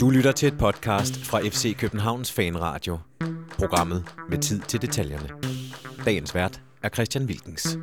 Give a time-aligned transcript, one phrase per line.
[0.00, 2.98] Du lytter til et podcast fra FC Københavns Fanradio.
[3.58, 5.28] Programmet med tid til detaljerne.
[6.04, 7.78] Dagens vært er Christian Wilkens.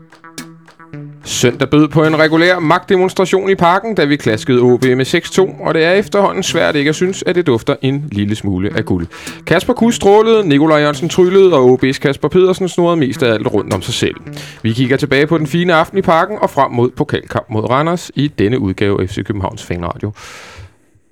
[1.23, 5.73] Søndag bød på en regulær magtdemonstration i parken, da vi klaskede OB med 6-2, og
[5.73, 9.07] det er efterhånden svært ikke at synes, at det dufter en lille smule af guld.
[9.47, 13.73] Kasper Kuh strålede, Nikolaj Jørgensen tryllede, og OB's Kasper Pedersen snurrede mest af alt rundt
[13.73, 14.15] om sig selv.
[14.61, 18.11] Vi kigger tilbage på den fine aften i parken og frem mod pokalkamp mod Randers
[18.15, 20.11] i denne udgave af FC Københavns Fanradio.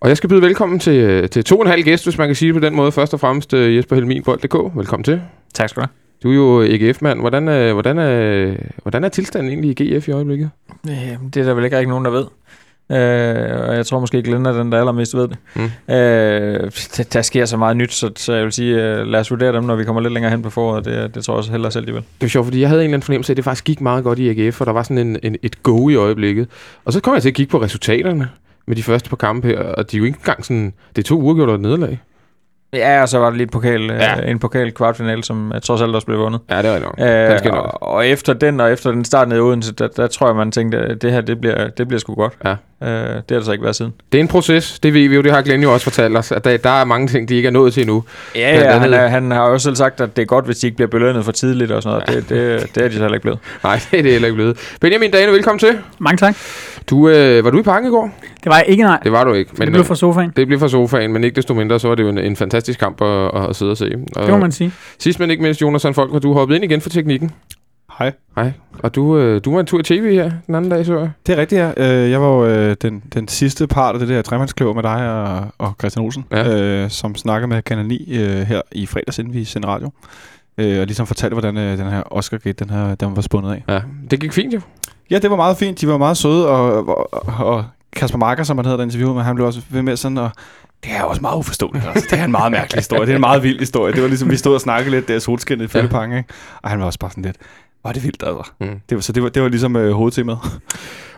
[0.04, 2.36] Og jeg skal byde velkommen til, til to og en halv gæst, hvis man kan
[2.36, 2.91] sige det på den måde.
[2.91, 4.78] Først og fremmest øh, Jesper Helmin, Bold.dk.
[4.78, 5.21] Velkommen til.
[5.54, 5.91] Tak skal du have.
[6.23, 7.19] Du er jo EGF-mand.
[7.19, 10.50] Hvordan er, hvordan, er, hvordan er tilstanden egentlig i GF i øjeblikket?
[10.89, 10.93] Øh,
[11.33, 12.25] det er der vel ikke rigtig nogen, der ved.
[12.92, 15.37] Øh, og jeg tror måske, Glenn er den, der allermest ved det.
[15.55, 15.93] Mm.
[15.93, 19.31] Øh, der, der sker så meget nyt, så, så jeg vil sige, uh, lad os
[19.31, 20.86] vurdere dem, når vi kommer lidt længere hen på foråret.
[20.86, 22.04] Det, det tror jeg også heller selv, de vil.
[22.21, 23.81] Det er sjovt, fordi jeg havde en eller anden fornemmelse af, at det faktisk gik
[23.81, 26.47] meget godt i AGF, for der var sådan en, en, et go i øjeblikket.
[26.86, 28.29] Og så kom jeg til at kigge på resultaterne
[28.67, 30.73] med de første par kampe her, og de er jo ikke engang sådan...
[30.95, 31.99] Det er to uger gjort et nederlag.
[32.73, 34.22] Ja, og så var der lige et pokal, ja.
[34.22, 36.42] øh, en pokal kvartfinale, som uh, trods alt også blev vundet.
[36.50, 36.95] Ja, det var nok.
[37.00, 40.28] Øh, og, og, efter den, og efter den start nede i Odense, der, der tror
[40.28, 42.33] jeg, man tænkte, at det her, det bliver, det bliver sgu godt.
[42.45, 42.55] Ja.
[42.84, 43.94] Øh, det har det så ikke været siden.
[44.12, 46.31] Det er en proces, det ved vi jo, det har Glenn jo også fortalt os,
[46.31, 48.03] at der, der er mange ting, de ikke er nået til endnu.
[48.36, 50.67] Ja, ja han, er, han har jo selv sagt, at det er godt, hvis de
[50.67, 52.30] ikke bliver belønnet for tidligt og sådan noget.
[52.30, 52.36] Ja.
[52.36, 53.39] Det, det, det er de så heller ikke blevet.
[53.64, 54.58] Nej, det er det heller ikke blevet.
[54.81, 55.78] Benjamin Dane, velkommen til.
[56.00, 56.36] Mange tak.
[56.89, 58.11] Du, øh, var du i parken i går?
[58.44, 59.00] Det var jeg ikke, nej.
[59.04, 59.52] Det var du ikke.
[59.58, 60.34] Men, det blev fra sofaen.
[60.36, 62.80] Det blev fra sofaen, men ikke desto mindre, så var det jo en, en fantastisk
[62.80, 63.92] kamp at, at sidde og se.
[64.16, 64.72] Og det må man sige.
[65.00, 67.31] Sidst men ikke mindst, Jonas Folk, hvor du hoppet ind igen for teknikken.
[67.99, 68.11] Hej.
[68.36, 68.52] Hej.
[68.80, 71.09] Og du, øh, du var en tur i tv her den anden dag, så jeg.
[71.27, 71.72] Det er rigtigt, ja.
[72.03, 75.11] Øh, jeg var jo øh, den, den sidste part af det der tremandskløver med dig
[75.11, 76.59] og, og Christian Olsen, Ja.
[76.83, 79.91] øh, som snakker med Kanal 9 øh, her i fredags, inden vi sendte radio.
[80.58, 83.64] Øh, og ligesom fortalte, hvordan øh, den her Oscar-gate, den, her, den var spundet af.
[83.73, 84.59] Ja, det gik fint jo.
[85.11, 85.81] Ja, det var meget fint.
[85.81, 89.23] De var meget søde, og, og, og Kasper Marker, som han hedder, der interviewede med,
[89.23, 90.30] han blev også ved med sådan, og
[90.83, 91.86] det er også meget uforståeligt.
[91.88, 92.08] Altså.
[92.11, 93.02] Det er en meget mærkelig historie.
[93.05, 93.94] Det er en meget vild historie.
[93.94, 96.30] Det var ligesom, vi stod og snakkede lidt der solskinnet i Fællepange, ikke?
[96.61, 97.36] Og han var også bare sådan lidt,
[97.83, 98.52] var det vildt, altså.
[98.60, 98.80] Mm.
[98.89, 100.39] Det var, så det var, det var ligesom øh, hovedtemaet.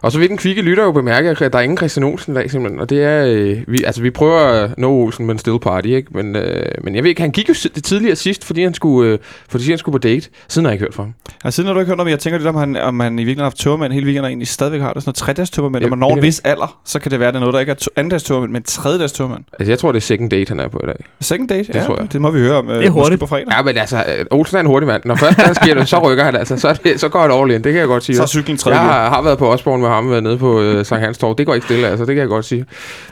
[0.05, 2.35] Og så vil den kvikke lytter jo bemærke, at der er ingen Christian Olsen i
[2.35, 2.79] dag, simpelthen.
[2.81, 6.07] Og det er, øh, vi, altså vi prøver uh, no Olsen, men still party, ikke?
[6.11, 9.11] Men, øh, men jeg ved ikke, han gik jo det tidligere sidst, fordi han skulle,
[9.11, 9.17] øh,
[9.49, 10.29] fordi han skulle på date.
[10.47, 11.13] Siden har jeg ikke hørt fra ham.
[11.45, 13.15] Ja, siden har du ikke hørt om, jeg tænker lidt om, han, om han i
[13.15, 15.83] virkeligheden har haft tørmænd hele weekenden, og egentlig stadigvæk har det sådan noget tredags tørmænd.
[15.83, 17.53] Ja, Når man når en vis alder, så kan det være, at det er noget,
[17.53, 19.43] der ikke er andendags tørmænd, men tredjedags tørmænd.
[19.59, 20.95] Altså jeg tror, det er second date, han er på i dag.
[21.21, 22.13] Second date, Det ja, tror jeg.
[22.13, 22.69] det må vi høre om.
[22.69, 23.19] øh, Det er måske hurtigt.
[23.19, 23.45] på fredag.
[23.57, 25.01] Ja, men altså, øh, Olsen er en hurtig mand.
[25.05, 26.57] Når først der sker det, så rykker han altså.
[26.57, 27.63] Så, det, så går det all in.
[27.63, 28.15] Det kan jeg godt sige.
[28.15, 30.61] Så er cyklen tredje Jeg har, har været på Osborn med ham, været nede på
[30.61, 31.35] øh, Sankt Hans Torv.
[31.37, 32.05] Det går ikke stille, altså.
[32.05, 32.65] Det kan jeg godt sige.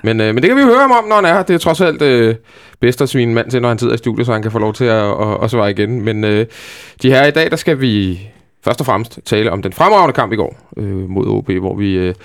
[0.03, 1.43] Men, øh, men det kan vi jo høre ham om, når han er her.
[1.43, 2.35] Det er trods alt øh,
[2.79, 4.73] bedst at svine mand til, når han sidder i studiet, så han kan få lov
[4.73, 6.01] til at, at, at svare igen.
[6.01, 6.45] Men øh,
[7.01, 8.21] de her i dag, der skal vi
[8.65, 11.93] først og fremmest tale om den fremragende kamp i går øh, mod OB, hvor vi
[11.93, 12.15] øh,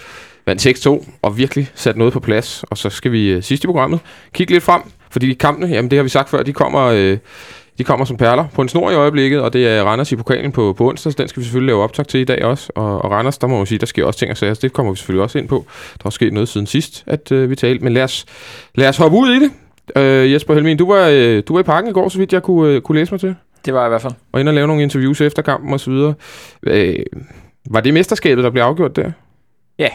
[0.46, 2.64] vandt 6-2 og virkelig satte noget på plads.
[2.70, 4.00] Og så skal vi øh, sidst i programmet
[4.34, 6.84] kigge lidt frem, fordi kampene, jamen det har vi sagt før, de kommer...
[6.84, 7.18] Øh,
[7.78, 10.52] de kommer som perler på en snor i øjeblikket, og det er Randers i pokalen
[10.52, 12.72] på, på onsdag, så den skal vi selvfølgelig lave optag til i dag også.
[12.74, 14.72] Og, og Randers, der må man sige, der sker også ting og sager, så det
[14.72, 15.66] kommer vi selvfølgelig også ind på.
[16.02, 18.26] Der er sket noget siden sidst, at øh, vi talte, men lad os,
[18.74, 19.50] lad os hoppe ud i det.
[19.96, 22.42] Øh, Jesper Helmin, du var, øh, du var i parken i går, så vidt jeg
[22.42, 23.34] kunne, øh, kunne læse mig til,
[23.64, 24.12] Det var jeg i hvert fald.
[24.32, 25.92] og ind og lave nogle interviews efter kampen osv.
[26.62, 26.96] Øh,
[27.70, 29.10] var det mesterskabet, der blev afgjort der?
[29.78, 29.88] Ja.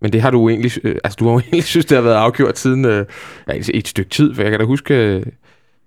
[0.00, 2.14] Men det har du egentlig, øh, altså du har jo egentlig synes, det har været
[2.14, 3.06] afgjort siden øh,
[3.48, 5.22] ja, et, et stykke tid, for jeg kan da huske, øh,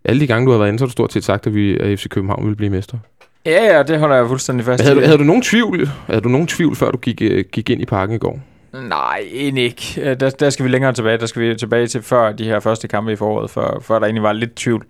[0.09, 1.77] alle de gange, du har været inde, så har du stort set sagt, at vi
[1.79, 2.97] at FC København ville blive mester.
[3.45, 4.99] Ja, ja, det holder jeg fuldstændig fast Havde, i.
[4.99, 7.81] du- havde du nogen tvivl, havde du nogen tvivl, før du gik, øh, gik ind
[7.81, 8.39] i parken i går?
[8.73, 10.01] Nej, egentlig ikke.
[10.11, 11.17] Øh, Der, der skal vi længere tilbage.
[11.17, 14.05] Der skal vi tilbage til før de her første kampe i foråret, før, før der
[14.05, 14.85] egentlig var lidt tvivl.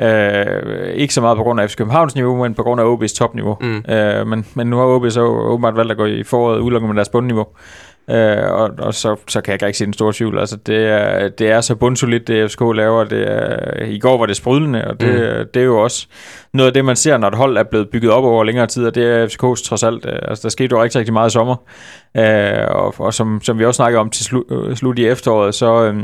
[0.00, 3.16] Øh, ikke så meget på grund af FC Københavns niveau, men på grund af OB's
[3.18, 3.56] topniveau.
[3.60, 3.84] Mm.
[3.94, 6.96] Øh, men, men nu har OB så åbenbart valgt at gå i foråret udelukkende med
[6.96, 7.46] deres bundniveau.
[8.10, 10.38] Øh, og, og så, så kan jeg ikke se den store tvivl.
[10.38, 13.04] Altså, det, er, det er så bundsolidt, det FCK laver.
[13.04, 15.46] Det er, I går var det sprudlende, og det, mm.
[15.54, 16.06] det er jo også
[16.54, 18.86] noget af det, man ser, når et hold er blevet bygget op over længere tid,
[18.86, 20.06] og det er FCK's trods alt.
[20.06, 21.56] Øh, Altså, der skete jo rigtig, rigtig meget i sommer.
[22.16, 25.54] Øh, og, og som, som vi også snakkede om til slu, øh, slut i efteråret,
[25.54, 25.84] så...
[25.84, 25.96] Øh,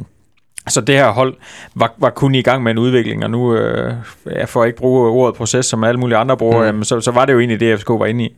[0.69, 1.35] så det her hold
[1.75, 3.93] var, var kun i gang med en udvikling, og nu, øh,
[4.37, 6.77] jeg får ikke bruge ordet proces, som alle mulige andre bruger, Mm.
[6.79, 6.85] mm.
[6.85, 8.37] så, så var det jo egentlig det, FCK var inde i.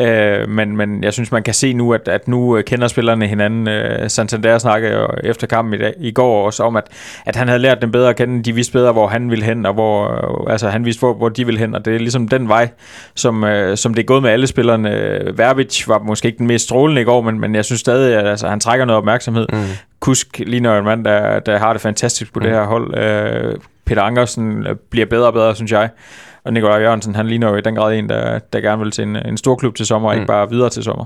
[0.00, 3.26] Øh, men, men jeg synes, man kan se nu, at, at nu øh, kender spillerne
[3.26, 3.68] hinanden.
[3.68, 6.84] Øh, Santander snakkede jo efter kampen i, dag, i går også om, at,
[7.26, 8.42] at han havde lært dem bedre at kende.
[8.42, 10.04] De vidste bedre, hvor han ville hen, og hvor,
[10.46, 12.68] øh, altså, han vidste, hvor, hvor de ville hen, og det er ligesom den vej,
[13.14, 14.94] som, øh, som det er gået med alle spillerne.
[14.94, 18.16] Øh, Verbic var måske ikke den mest strålende i går, men, men jeg synes stadig,
[18.16, 19.46] at altså, han trækker noget opmærksomhed.
[19.52, 19.58] Mm.
[20.00, 22.44] Kusk ligner en mand, der, der har det fantastisk på mm.
[22.44, 22.98] det her hold.
[22.98, 23.54] Øh,
[23.84, 25.90] Peter Ankersen øh, bliver bedre og bedre, synes jeg.
[26.44, 29.04] Og Nikolaj Jørgensen, han ligner jo i den grad en, der, der gerne vil til
[29.04, 30.16] en, en stor klub til sommer, mm.
[30.16, 31.04] ikke bare videre til sommer.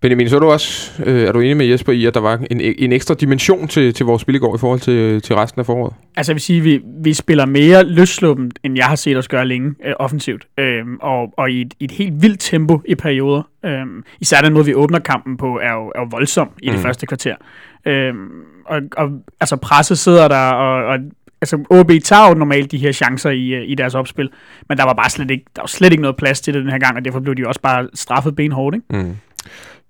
[0.00, 2.38] Benjamin, så er du også, øh, er du enig med Jesper i, at der var
[2.50, 5.60] en, en ekstra dimension til, til vores spil i går i forhold til, til resten
[5.60, 5.94] af foråret?
[6.16, 9.28] Altså jeg vil sige, at vi, vi spiller mere løssluppen, end jeg har set os
[9.28, 10.46] gøre længe øh, offensivt.
[10.58, 13.42] Øhm, og, og i et, i et helt vildt tempo i perioder.
[13.64, 16.74] Øhm, især den måde, vi åbner kampen på, er jo, er jo voldsom i mm.
[16.74, 17.34] det første kvarter.
[17.86, 18.28] Øhm,
[18.66, 19.10] og, og
[19.40, 20.98] altså presset sidder der, og, og
[21.40, 24.30] altså OB tager jo normalt de her chancer i, øh, i deres opspil,
[24.68, 26.70] men der var bare slet ikke, der var slet ikke noget plads til det den
[26.70, 29.04] her gang, og derfor blev de også bare straffet benhårdt, ikke?
[29.04, 29.16] Mm.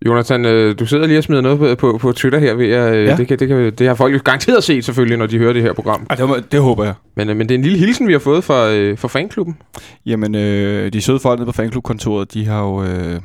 [0.06, 2.54] Jonathan, øh, du sidder lige og smider noget på, på, på Twitter her.
[2.54, 3.16] Ved, at, ja.
[3.16, 5.62] det, kan, det, kan, det har folk jo garanteret set selvfølgelig, når de hører det
[5.62, 6.06] her program.
[6.10, 6.94] Ej, det, må, det håber jeg.
[7.16, 9.56] Men, øh, men det er en lille hilsen, vi har fået fra, øh, fra fanklubben.
[10.06, 13.20] Jamen, øh, de søde folk nede på fanklubkontoret, de har jo øh,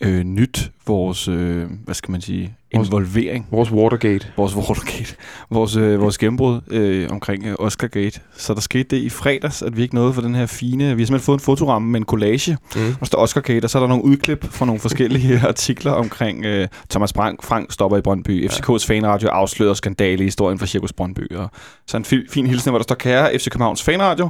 [0.00, 3.46] øh, nyt vores, øh, hvad skal man sige, involvering.
[3.50, 4.26] Vores Watergate.
[4.36, 5.14] Vores Watergate.
[5.50, 8.20] Vores, øh, vores gennembrud øh, omkring øh, Oscargate.
[8.36, 10.84] Så der skete det i fredags, at vi ikke nåede for den her fine...
[10.84, 12.88] Vi har simpelthen fået en fotoramme med en collage, mm.
[12.88, 16.44] og der står Oscargate, og så er der nogle udklip fra nogle forskellige artikler omkring
[16.44, 20.92] øh, Thomas Frank, Frank stopper i Brøndby, FCK's fanradio afslører skandale i historien fra Cirkus
[20.92, 21.32] Brøndby.
[21.34, 21.50] Og
[21.86, 24.28] så en fi, fin hilsen, hvor der står, kære FC Københavns fanradio,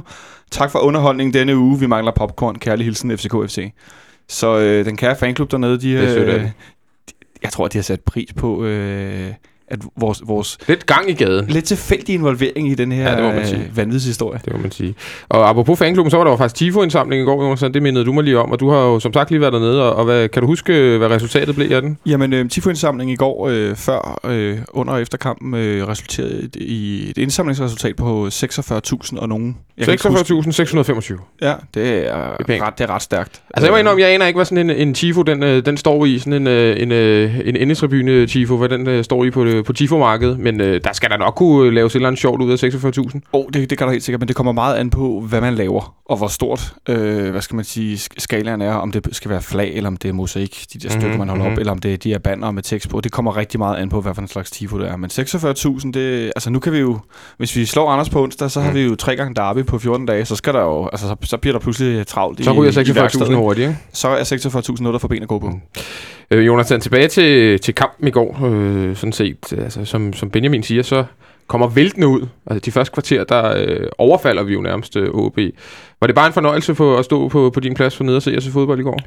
[0.51, 3.71] tak for underholdningen denne uge, vi mangler popcorn, kærlig hilsen FCK FC.
[4.29, 6.49] Så øh, den kære fanklub dernede, de, øh,
[7.43, 9.33] jeg tror, de har sat pris på, øh,
[9.67, 10.57] at vores, vores...
[10.67, 11.47] Lidt gang i gaden.
[11.47, 13.61] Lidt tilfældig involvering i den her ja, det må man sige.
[13.61, 14.39] Øh, vanvidshistorie.
[14.45, 14.95] Det må man sige.
[15.29, 18.13] Og apropos fanklubben, så var der jo faktisk Tifo-indsamling i går, Jonas, det mindede du
[18.13, 20.29] mig lige om, og du har jo som sagt lige været dernede, og, og hvad,
[20.29, 21.97] kan du huske, hvad resultatet blev af den?
[22.05, 27.09] Jamen, øh, Tifo-indsamling i går, øh, før, øh, under og efter kampen, øh, resulterede i
[27.09, 29.57] et indsamlingsresultat på 46.000 og nogen.
[29.81, 29.87] 46.625.
[31.41, 33.41] Ja, det er, det er, ret, det er ret stærkt.
[33.53, 35.77] Altså, jeg var enormt, jeg aner ikke, hvad sådan en, en Tifo, den, øh, den
[35.77, 37.71] står i, sådan en, øh, en, en,
[38.09, 41.17] en Tifo, hvad den står i på det på Tifo-markedet, men øh, der skal der
[41.17, 43.19] nok kunne laves et eller andet sjovt ud af 46.000.
[43.33, 45.41] Åh, oh, det, det kan der helt sikkert, men det kommer meget an på, hvad
[45.41, 49.31] man laver, og hvor stort, øh, hvad skal man sige, skalaen er, om det skal
[49.31, 51.19] være flag, eller om det er mosaik, de der stykker, mm-hmm.
[51.19, 51.53] man holder mm-hmm.
[51.53, 53.01] op, eller om det er de her banner med tekst på.
[53.01, 54.97] Det kommer rigtig meget an på, hvad for en slags Tifo det er.
[54.97, 56.99] Men 46.000, det, altså nu kan vi jo,
[57.37, 58.65] hvis vi slår Anders på onsdag, så mm.
[58.65, 61.15] har vi jo tre gange derby på 14 dage, så skal der jo, altså så,
[61.23, 63.79] så bliver der pludselig travlt så ryger 46.000 hurtigt, ikke?
[63.93, 65.49] Så er 46.000 noget, der får ben at gå på.
[65.49, 65.61] Mm.
[66.31, 70.29] Øh, Jonathan, tilbage til, til kampen i går, øh, sådan set, Øh, altså, som, som
[70.29, 71.05] Benjamin siger, så
[71.47, 72.27] kommer væltende ud.
[72.45, 75.39] Altså de første kvarter, der øh, overfalder vi jo nærmest øh, OB.
[75.99, 78.21] Var det bare en fornøjelse for at stå på, på din plads for nede og
[78.21, 78.99] se os fodbold i går?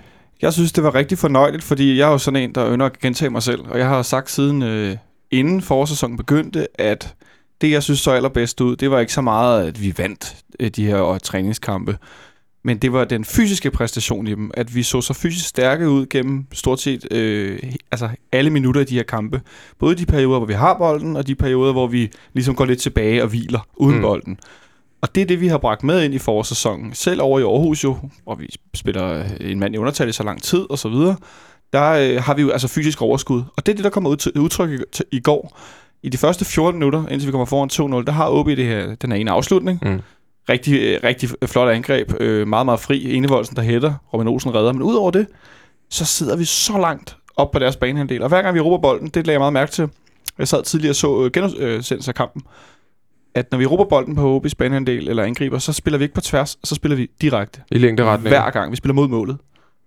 [0.42, 2.98] Jeg synes, det var rigtig fornøjeligt, fordi jeg er jo sådan en, der ønsker at
[2.98, 3.60] gentage mig selv.
[3.70, 4.96] Og jeg har sagt siden øh,
[5.30, 7.14] inden forårssæsonen begyndte, at
[7.60, 10.70] det, jeg synes så allerbedst ud, det var ikke så meget, at vi vandt øh,
[10.70, 11.98] de her øh, træningskampe.
[12.62, 16.06] Men det var den fysiske præstation i dem, at vi så så fysisk stærke ud
[16.06, 17.58] gennem stort set øh,
[17.92, 19.40] altså alle minutter i de her kampe.
[19.78, 22.80] Både de perioder, hvor vi har bolden, og de perioder, hvor vi ligesom går lidt
[22.80, 24.02] tilbage og hviler uden mm.
[24.02, 24.38] bolden.
[25.00, 26.94] Og det er det, vi har bragt med ind i forårssæsonen.
[26.94, 30.42] Selv over i Aarhus jo, hvor vi spiller en mand i undertal i så lang
[30.42, 31.16] tid og så videre,
[31.72, 33.42] der øh, har vi jo altså fysisk overskud.
[33.56, 35.58] Og det er det, der kommer ud til udtryk i, i går.
[36.02, 38.94] I de første 14 minutter, indtil vi kommer foran 2-0, der har OB det her,
[38.94, 39.78] den her ene afslutning.
[39.82, 40.00] Mm
[40.48, 42.12] rigtig, øh, rigtig flot angreb.
[42.20, 43.14] Øh, meget, meget fri.
[43.14, 43.94] Enevoldsen, der hætter.
[44.14, 44.72] Robin Olsen redder.
[44.72, 45.26] Men udover det,
[45.90, 48.22] så sidder vi så langt op på deres banehandel.
[48.22, 49.88] Og hver gang vi råber bolden, det lagde jeg meget mærke til.
[50.38, 52.42] Jeg sad tidligere og så øh, genudsendelse af kampen.
[53.34, 56.20] At når vi råber bolden på OB's banehandel eller angriber, så spiller vi ikke på
[56.20, 57.60] tværs, så spiller vi direkte.
[57.70, 58.28] I længderetning.
[58.28, 58.70] Hver gang.
[58.70, 59.38] Vi spiller mod målet.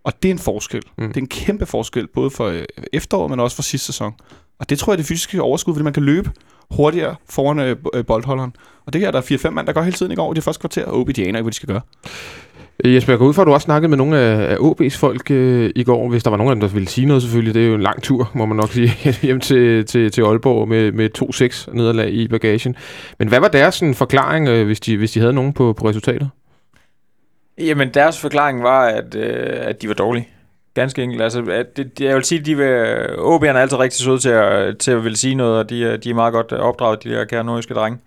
[0.03, 0.81] Og det er en forskel.
[0.97, 1.07] Mm.
[1.07, 2.63] Det er en kæmpe forskel, både for øh,
[2.93, 4.13] efteråret, men også for sidste sæson.
[4.59, 6.31] Og det tror jeg det fysiske overskud, fordi man kan løbe
[6.71, 8.55] hurtigere foran øh, øh boldholderen.
[8.85, 10.43] Og det her der er 4-5 mand, der går hele tiden i går i det
[10.43, 11.81] første kvarter, og OB de aner ikke, hvad de skal gøre.
[12.85, 14.97] Øh, Jesper, jeg går ud fra, at du også snakkede med nogle af, af OB's
[14.97, 17.53] folk øh, i går, hvis der var nogen af dem, der ville sige noget selvfølgelig.
[17.53, 18.91] Det er jo en lang tur, må man nok sige,
[19.27, 21.09] hjem til, til, til Aalborg med, med
[21.69, 22.75] 2-6 nederlag i bagagen.
[23.19, 25.89] Men hvad var deres sådan, forklaring, øh, hvis, de, hvis de havde nogen på, på
[25.89, 26.29] resultatet?
[27.57, 30.27] Jamen, deres forklaring var, at, øh, at de var dårlige.
[30.73, 31.21] Ganske enkelt.
[31.21, 32.65] Altså, at det, jeg vil sige, at de vil,
[33.17, 35.99] OB'erne er altid rigtig søde til at, til at ville sige noget, og de, øh,
[36.03, 37.99] de er meget godt øh, opdraget, de der kære nordiske drenge.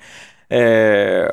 [0.52, 1.26] Øh,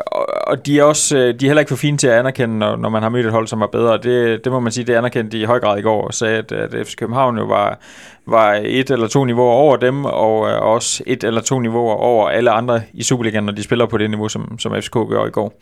[0.47, 2.75] og de er også øh, de er heller ikke for fine til at anerkende, når,
[2.75, 3.97] når man har mødt et hold, som er bedre.
[3.97, 6.37] Det, det må man sige, det anerkendte de i høj grad i går, og sagde,
[6.37, 7.79] at, at FC København jo var,
[8.25, 12.29] var et eller to niveauer over dem, og øh, også et eller to niveauer over
[12.29, 15.29] alle andre i Superligaen, når de spiller på det niveau, som, som FCK gør i
[15.29, 15.53] går.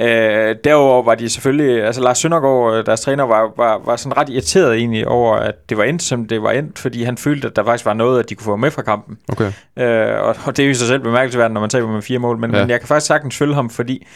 [0.00, 4.16] Øh, derover var de selvfølgelig, altså Lars Søndergaard, øh, deres træner, var, var, var sådan
[4.16, 7.48] ret irriteret egentlig over, at det var endt, som det var endt, fordi han følte,
[7.48, 9.18] at der faktisk var noget, at de kunne få med fra kampen.
[9.28, 9.52] Okay.
[9.78, 12.18] Øh, og, og det er jo i sig selv bemærkelsesværdigt, når man taber med fire
[12.18, 12.60] mål, men, ja.
[12.60, 14.06] men jeg kan faktisk sagtens følge ham, fordi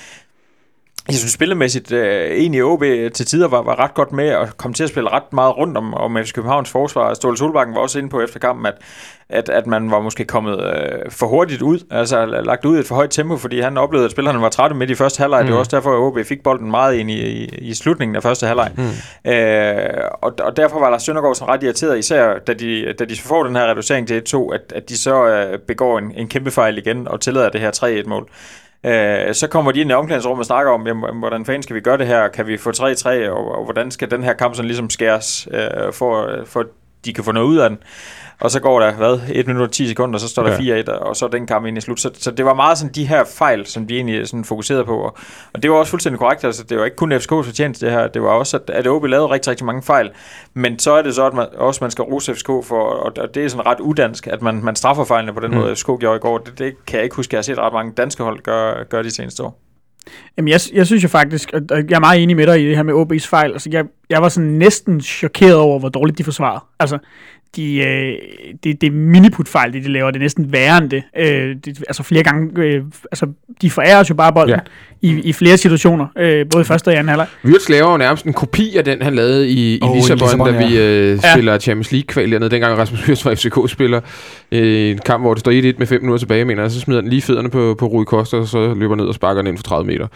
[1.08, 2.82] jeg synes spillemæssigt, øh, egentlig OB
[3.14, 5.76] til tider var, var ret godt med og kom til at spille ret meget rundt
[5.76, 7.14] om, om FC Københavns forsvar.
[7.14, 8.74] Ståle Solbakken var også inde på efter kampen, at,
[9.28, 12.86] at, at man var måske kommet øh, for hurtigt ud, altså lagt ud i et
[12.86, 15.40] for højt tempo, fordi han oplevede, at spillerne var trætte midt i første halvleg.
[15.40, 15.46] Mm.
[15.46, 18.22] Det var også derfor, at OB fik bolden meget ind i, i, i slutningen af
[18.22, 18.72] første halvleg.
[18.76, 19.30] Mm.
[19.30, 23.20] Øh, og, og derfor var Lars Søndergaard sådan ret irriteret, især da de, da de
[23.20, 26.50] får den her reducering til 1-2, at, at de så øh, begår en, en kæmpe
[26.50, 27.70] fejl igen og tillader det her
[28.02, 28.28] 3-1-mål.
[28.86, 31.80] Øh, så kommer de ind i omklædningsrummet og snakker om, jamen, hvordan fanden skal vi
[31.80, 32.28] gøre det her?
[32.28, 33.28] Kan vi få 3-3?
[33.28, 36.64] Og, og hvordan skal den her kamp sådan ligesom skæres, øh, for, for
[37.04, 37.78] de kan få noget ud af den?
[38.42, 40.82] Og så går der, hvad, 1 minut og 10 sekunder, og så står der ja.
[40.82, 42.00] 4-1, og så er den kamp ind i slut.
[42.00, 44.98] Så, så det var meget sådan de her fejl, som de egentlig sådan fokuserede på.
[44.98, 45.16] Og,
[45.52, 48.08] og det var også fuldstændig korrekt, altså det var ikke kun FCK's fortjeneste det her,
[48.08, 50.10] det var også, at, at OB lavede rigtig, rigtig mange fejl.
[50.54, 53.34] Men så er det så, at man, også man skal rose FCK for, og, og
[53.34, 55.56] det er sådan ret udansk, at man, man straffer fejlene på den mm.
[55.56, 56.38] måde, FCK gjorde i går.
[56.38, 58.84] Det, det kan jeg ikke huske, at jeg har set ret mange danske hold gøre,
[58.84, 59.58] gøre de seneste år.
[60.36, 62.76] Jamen, jeg, jeg synes jo faktisk, at jeg er meget enig med dig i det
[62.76, 63.52] her med OB's fejl.
[63.52, 66.64] Altså, jeg, jeg var sådan næsten chokeret over, hvor dårligt de forsvarede.
[66.80, 66.98] Altså,
[67.56, 68.14] de, øh,
[68.64, 70.10] det, det er miniputfejl, det de laver.
[70.10, 71.02] Det er næsten værre end det.
[71.18, 72.82] Øh, det altså flere gange, øh,
[73.12, 73.26] altså
[73.62, 74.60] de forærer os jo bare bolden
[75.02, 75.08] ja.
[75.08, 77.26] i, i flere situationer, øh, både i første og anden halvleg.
[77.44, 80.46] Wirtz laver jo nærmest en kopi af den, han lavede i, oh, i Lissabon, Lissabon
[80.46, 80.68] da ja.
[80.68, 81.32] vi øh, ja.
[81.32, 84.00] spiller Champions League-kval dernede, dengang Rasmus Wirtz var FCK-spiller.
[84.52, 87.00] Øh, en kamp, hvor det står 1-1 med 5 minutter tilbage, mener jeg, så smider
[87.00, 89.58] den lige fødderne på, på Rui Costa, og så løber ned og sparker den ind
[89.58, 90.06] for 30 meter.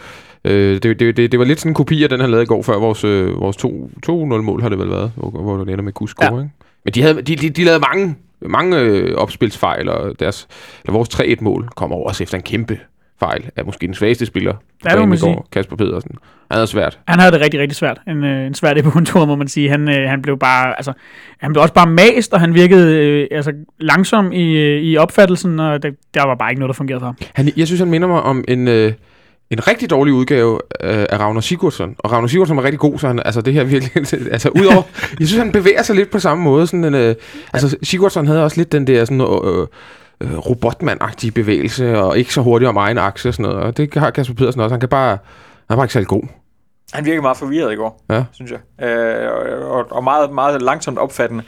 [0.45, 2.47] Øh, det, det, det, det var lidt sådan en kopi af den, han lavede i
[2.47, 5.93] går, før vores, øh, vores 2-0-mål har det vel været, hvor, hvor det ender med
[5.93, 6.39] Gus ja.
[6.39, 6.49] ikke?
[6.87, 10.47] Men de, havde, de, de, de lavede mange, mange øh, opspilsfejl, og deres,
[10.83, 12.79] eller vores 3-1-mål kommer over os efter en kæmpe
[13.19, 14.53] fejl af måske den svageste spiller.
[14.85, 15.37] Ja, det må man sige.
[15.51, 16.11] Kasper Pedersen.
[16.51, 16.99] Han havde svært.
[17.07, 17.99] Han havde det rigtig, rigtig svært.
[18.07, 19.69] En, øh, en svær det på tur, må man sige.
[19.69, 20.93] Han, øh, han blev bare, altså,
[21.37, 25.59] han blev også bare mast, og han virkede øh, altså, langsom i, øh, i opfattelsen,
[25.59, 27.15] og det, der var bare ikke noget, der fungerede for ham.
[27.33, 28.67] Han, jeg synes, han minder mig om en...
[28.67, 28.93] Øh,
[29.49, 31.95] en rigtig dårlig udgave øh, af Ragnar Sigurdsson.
[31.99, 34.83] Og Ragnar Sigurdsson var rigtig god, så han, altså det her virkelig, altså udover,
[35.19, 37.15] jeg synes han bevæger sig lidt på samme måde, sådan en, øh,
[37.53, 39.67] altså Sigurdsson havde også lidt den der sådan, øh,
[40.21, 43.93] øh, robotmand-agtige bevægelse, og ikke så hurtigt om egen akse og sådan noget, og det
[43.93, 45.17] har Kasper Pedersen også, han kan bare, han
[45.69, 46.23] er bare ikke særlig god.
[46.93, 48.23] Han virker meget forvirret i går, ja.
[48.31, 51.43] synes jeg, øh, og, og meget, meget langsomt opfattende.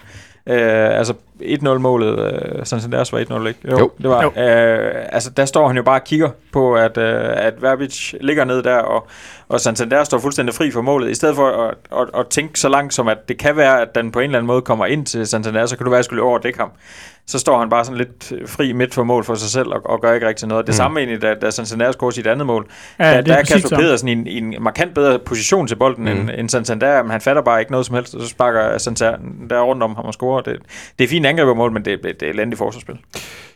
[0.48, 3.60] Øh, altså 1-0-målet, øh, Santander var 1-0, ikke?
[3.72, 3.91] Jo, jo.
[3.98, 4.24] det var.
[4.24, 4.41] Jo.
[4.41, 8.43] Øh, altså, der står han jo bare og kigger på, at, øh, at Verbic ligger
[8.43, 9.08] ned der, og,
[9.50, 11.10] og Santander står fuldstændig fri for målet.
[11.10, 13.96] I stedet for at, at, at tænke så langt som, at det kan være, at
[13.96, 16.05] den på en eller anden måde kommer ind til Santander, så kan du være, at
[16.05, 16.72] skulle over dække ham
[17.29, 20.01] så står han bare sådan lidt fri midt for mål for sig selv og, og
[20.01, 20.67] gør ikke rigtig noget.
[20.67, 20.77] Det mm.
[20.77, 22.67] samme egentlig, da, da Santander scorer sit andet mål.
[23.00, 26.03] Ja, der, der er Kasper Pedersen i en, i en markant bedre position til bolden
[26.03, 26.12] mm.
[26.12, 29.62] end, end Santander, men han fatter bare ikke noget som helst, og så sparker Santander
[29.62, 30.41] rundt om ham og scorer.
[30.41, 30.58] Det,
[31.00, 32.96] det er fint angrebermål, men det, det er elendigt forsvarsspil.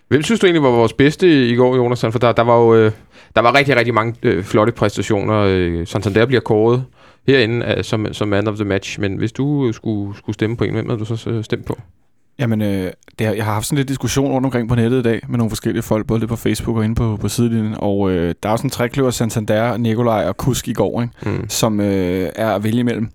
[0.08, 2.06] Hvem synes du egentlig var vores bedste i går, Jonas?
[2.12, 2.92] For der, der var jo øh,
[3.36, 5.39] der var rigtig, rigtig mange øh, flotte præstationer.
[5.48, 6.86] Øh, Santander bliver kåret
[7.27, 10.63] herinde øh, som, som man of the match, men hvis du skulle, skulle stemme på
[10.63, 11.77] en, hvem havde du så stemt på?
[12.39, 15.03] Jamen, øh, det har, jeg har haft sådan lidt diskussion rundt omkring på nettet i
[15.03, 17.75] dag med nogle forskellige folk, både lidt på Facebook og inde på, på sidelinjen.
[17.77, 21.13] Og øh, der er jo sådan en trækløver Santander, Nikolaj og Kusk i går, ikke?
[21.30, 21.50] Mm.
[21.50, 23.10] som øh, er at vælge imellem.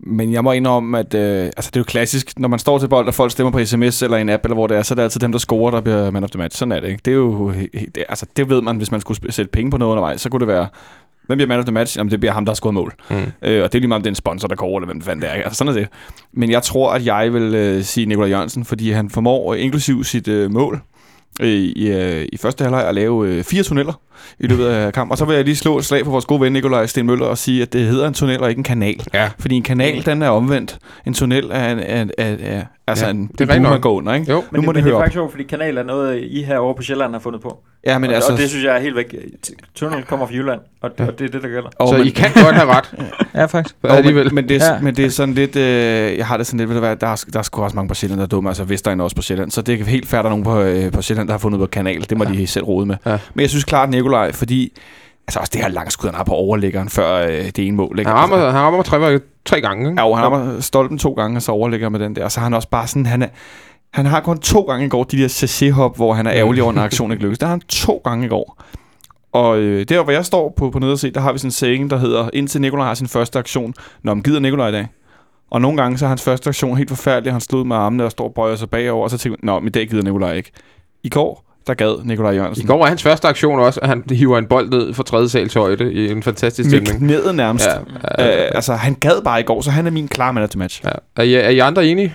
[0.00, 2.88] Men jeg må indrømme, at øh, altså, det er jo klassisk, når man står til
[2.88, 4.96] bold, og folk stemmer på sms eller en app, eller hvor det er, så er
[4.96, 6.58] det altid dem, der scorer, der bliver man of the match.
[6.58, 7.00] Sådan er det ikke.
[7.04, 9.90] Det er jo, det, altså, det ved man, hvis man skulle sætte penge på noget
[9.90, 10.68] undervejs, så kunne det være
[11.26, 11.98] Hvem bliver man of the match?
[11.98, 12.94] Jamen, det bliver ham, der har scoret mål.
[13.10, 13.16] Mm.
[13.16, 13.24] Øh,
[13.64, 15.02] og det er lige meget, om det er en sponsor, der går over, eller hvem
[15.02, 15.34] fanden det er.
[15.34, 15.88] Altså, sådan er det.
[16.32, 20.28] Men jeg tror, at jeg vil øh, sige Nikolaj Jørgensen, fordi han formår, inklusiv sit
[20.28, 20.80] øh, mål,
[21.40, 23.92] øh, i, øh, i første halvleg at lave øh, fire tunneller
[24.40, 25.12] i løbet af kampen.
[25.12, 27.26] Og så vil jeg lige slå et slag for vores gode ven Nikolaj Sten Møller
[27.26, 29.06] og sige, at det hedder en tunnel og ikke en kanal.
[29.14, 29.30] Ja.
[29.38, 30.78] Fordi en kanal, den er omvendt.
[31.06, 33.92] En tunnel er, en, er, er, er altså ja, en, det er en man går
[33.92, 34.32] under, ikke?
[34.32, 34.44] Jo.
[34.50, 36.42] Men, nu må det, det, men det er faktisk sjovt, fordi kanal er noget, I
[36.42, 37.58] herovre på Sjælland har fundet på.
[37.86, 38.32] Ja, men og, altså...
[38.32, 39.14] og det synes jeg er helt væk.
[39.74, 41.06] Tunnel kommer fra Jylland, og, ja.
[41.06, 41.68] og det er det, der gælder.
[41.78, 42.94] Oh, så men, I kan godt have ret.
[43.34, 43.76] ja, faktisk.
[43.82, 44.80] Oh, men, men, det er, ja.
[44.80, 45.56] men det er sådan lidt...
[45.56, 47.76] Øh, jeg har det sådan lidt, ved du hvad, der, er, der er sgu også
[47.76, 48.50] mange på Sjælland, der er dumme.
[48.50, 49.50] Altså Vestegn også på Sjælland.
[49.50, 51.60] Så det er helt færdigt, der er nogen på, øh, på Sjælland, der har fundet
[51.60, 52.06] på kanal.
[52.10, 52.30] Det må ja.
[52.30, 52.96] de selv rode med.
[53.06, 53.18] Ja.
[53.34, 54.72] Men jeg synes klart, Nikolaj, fordi
[55.28, 57.98] Altså også det her langskud, han har på overlæggeren før øh, det ene mål.
[57.98, 58.10] Ikke?
[58.10, 59.90] Han rammer, han rammer tre, tre gange.
[59.90, 60.02] Ikke?
[60.02, 62.24] Ja, han rammer stolpen to gange, og så overlægger med den der.
[62.24, 63.28] Og så har han også bare sådan, han er,
[63.92, 66.72] han har kun to gange i går de der CC-hop, hvor han er ærgerlig over,
[66.72, 67.38] en aktion ikke lykkes.
[67.38, 68.62] Der har han to gange i går.
[69.32, 71.90] Og øh, der, hvor jeg står på, på nederse, der har vi sådan en saying,
[71.90, 74.86] der hedder, indtil Nikolaj har sin første aktion, når man gider Nikolaj i dag.
[75.50, 77.32] Og nogle gange så er hans første aktion helt forfærdelig.
[77.32, 79.66] Han stod med armene og står og bøjer sig bagover, og så tænker man, nå,
[79.66, 80.50] i dag gider Nikolaj ikke.
[81.02, 82.64] I går, der gad Nikolaj Jørgensen.
[82.64, 85.28] I går var hans første aktion også, at han hiver en bold ned fra tredje
[85.28, 87.00] sals højde i en fantastisk stemning.
[87.00, 87.66] Med knæet nærmest.
[87.66, 88.44] Ja, ja, ja.
[88.44, 90.82] Øh, altså, han gad bare i går, så han er min klare mand til match.
[90.84, 90.90] Ja.
[91.16, 92.14] Er, I, er I andre enige?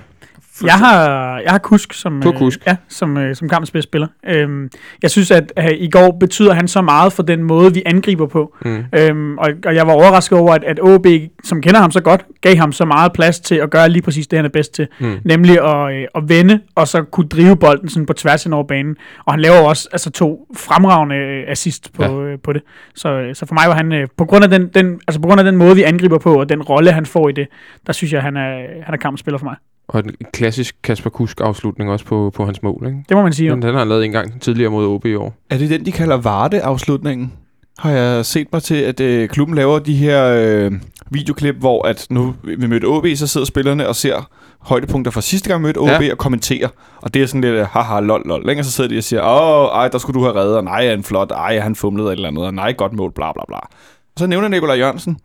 [0.68, 2.60] Jeg har, jeg har Kusk som, Du har Kusk.
[2.60, 4.08] Øh, ja, som, øh, som kampens bedste spiller.
[4.28, 4.70] Øhm,
[5.02, 8.28] jeg synes, at øh, i går betyder han så meget for den måde, vi angriber
[8.28, 8.56] på.
[8.66, 8.84] Mm.
[8.96, 11.08] Øhm, og, og jeg var overrasket over, at, at OB,
[11.44, 14.28] som kender ham så godt, gav ham så meget plads til at gøre lige præcis
[14.28, 14.88] det, han er bedst til.
[15.00, 15.20] Mm.
[15.26, 18.64] Nemlig at, øh, at vende, og så kunne drive bolden sådan på tværs hen over
[18.68, 18.96] banen.
[19.26, 22.12] Og han laver også altså, to fremragende øh, assist på, Ja.
[22.12, 22.20] ja.
[22.20, 22.62] øh, på det.
[22.96, 25.28] Så, øh, så for mig var han, øh, på grund, af den, den, altså på
[25.28, 27.48] grund af den måde, vi angriber på, og den rolle, han får i det,
[27.88, 28.54] der synes jeg, han er,
[28.84, 29.56] han er kampens spiller for mig.
[29.88, 32.98] Og en klassisk Kasper Kusk afslutning også på, på hans mål, ikke?
[33.10, 33.48] Det må man sige.
[33.48, 33.54] Jo.
[33.54, 35.34] Den, den har han lavet en gang tidligere mod OB i år.
[35.50, 37.34] Er det den, de kalder Varde-afslutningen?
[37.80, 40.72] Har jeg set mig til, at øh, klubben laver de her øh,
[41.12, 45.50] videoklip, hvor at nu vi mødte OB, så sidder spillerne og ser højdepunkter fra sidste
[45.50, 46.12] gang vi mødte OB Ja.
[46.12, 46.68] og kommenterer.
[47.02, 48.46] Og det er sådan lidt, øh, haha, lol, lol.
[48.46, 50.86] Længere så sidder de og siger, åh, ej, der skulle du have reddet, og nej,
[50.86, 53.44] er han flot, ej, han fumlede et eller andet, og nej, godt mål, bla bla
[53.48, 53.58] bla.
[53.58, 55.18] Og så nævner Nikolaj Jørgensen,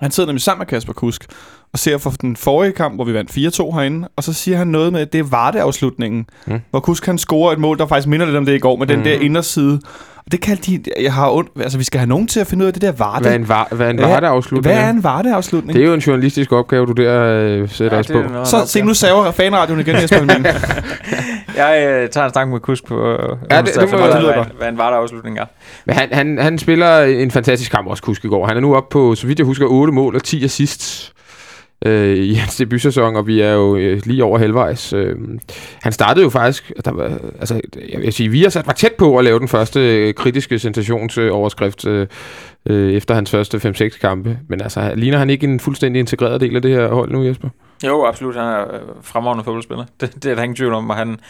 [0.00, 1.26] han sidder nemlig sammen med Kasper Kusk,
[1.72, 4.66] og ser for den forrige kamp, hvor vi vandt 4-2 herinde, og så siger han
[4.66, 6.52] noget med, at det er Varde-afslutningen, Mm.
[6.52, 6.60] mm.
[6.70, 8.86] hvor Kusk han scorer et mål, der faktisk minder lidt om det i går, med
[8.86, 9.04] den Mm.
[9.04, 9.80] der inderside.
[10.26, 12.62] Og det kaldte de, jeg har ondt, altså vi skal have nogen til at finde
[12.62, 13.22] ud af det der Varde.
[13.22, 14.74] Hvad er en, var, hvad er en Hvad- Varde-afslutning?
[14.76, 15.74] Hvad er en Varde-afslutning?
[15.76, 18.44] Det er jo en journalistisk opgave, du der øh, sætter ja, os på.
[18.44, 20.46] Så se, nu saver fanradioen igen, Jesper Helming.
[21.56, 23.18] Jeg øh, tager en snak med Kusk på øh,
[23.50, 24.52] Ja, det- det, det det må- det lyder hvad, godt.
[24.58, 25.44] hvad en vardeafslutning er.
[25.86, 28.46] Men han, han, han spiller en fantastisk kamp også, Kusk i går.
[28.46, 31.12] Han er nu oppe på, så vidt jeg husker, 8 mål og 10 assists
[31.86, 34.92] øh, i hans debutsæson, og vi er jo øh, lige over halvvejs.
[34.92, 35.16] Øh,
[35.82, 37.60] han startede jo faktisk, der var, altså,
[37.92, 40.58] jeg vil sige, vi har sat var tæt på at lave den første øh, kritiske
[40.58, 42.06] sensationsoverskrift øh,
[42.66, 44.38] øh, efter hans første 5-6 kampe.
[44.48, 47.48] Men altså, ligner han ikke en fuldstændig integreret del af det her hold nu, Jesper?
[47.84, 48.34] Jo, absolut.
[48.36, 49.84] Han er øh, fremragende fodboldspiller.
[50.00, 50.90] Det, det er der ingen tvivl om.
[50.90, 51.20] Og han,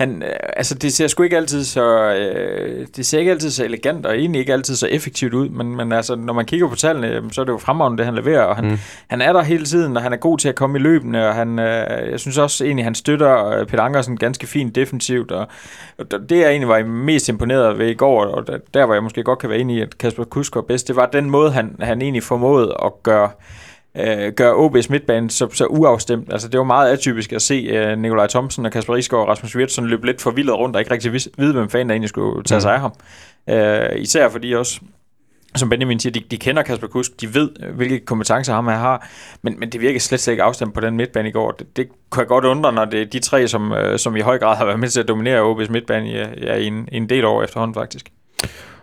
[0.00, 3.64] han, øh, altså, det ser sgu ikke altid så, øh, det ser ikke altid så
[3.64, 5.48] elegant, og egentlig ikke altid så effektivt ud.
[5.48, 8.14] Men, men altså, når man kigger på tallene, så er det jo fremragende, det han
[8.14, 8.42] leverer.
[8.42, 8.78] Og han, Mm.
[9.08, 11.28] han er der hele tiden, og han er god til at komme i løbende.
[11.28, 15.32] Og han, øh, jeg synes også egentlig, han støtter øh, Peter Ankersen ganske fint defensivt.
[15.32, 15.46] Og,
[15.98, 19.02] og det, jeg egentlig var mest imponeret ved i går, og der, der hvor jeg
[19.02, 21.50] måske godt kan være enig i, at Kasper Kusk var bedst, det var den måde,
[21.50, 23.30] han, han egentlig formåede at gøre
[23.98, 26.32] øh, gør OB's midtbane så, så uafstemt.
[26.32, 29.56] Altså, det var meget atypisk at se øh, Nikolaj Thomsen og Kasper Isgaard og Rasmus
[29.56, 32.44] Wirtz sådan løbe lidt forvildet rundt og ikke rigtig vide, hvem fanden der egentlig skulle
[32.44, 32.92] tage sig af ham.
[33.48, 34.80] Øh, især fordi også
[35.56, 39.08] som Benjamin siger, de, de kender Kasper Kusk, de ved, hvilke kompetencer ham her har,
[39.42, 41.50] men, men det virker slet, slet ikke afstemt på den midtbane i går.
[41.50, 44.20] Det, det kan jeg godt undre, når det er de tre, som, øh, som i
[44.20, 46.96] høj grad har været med til at dominere OB's midtbane i, ja, i, en, i
[46.96, 48.08] en del år efterhånden faktisk.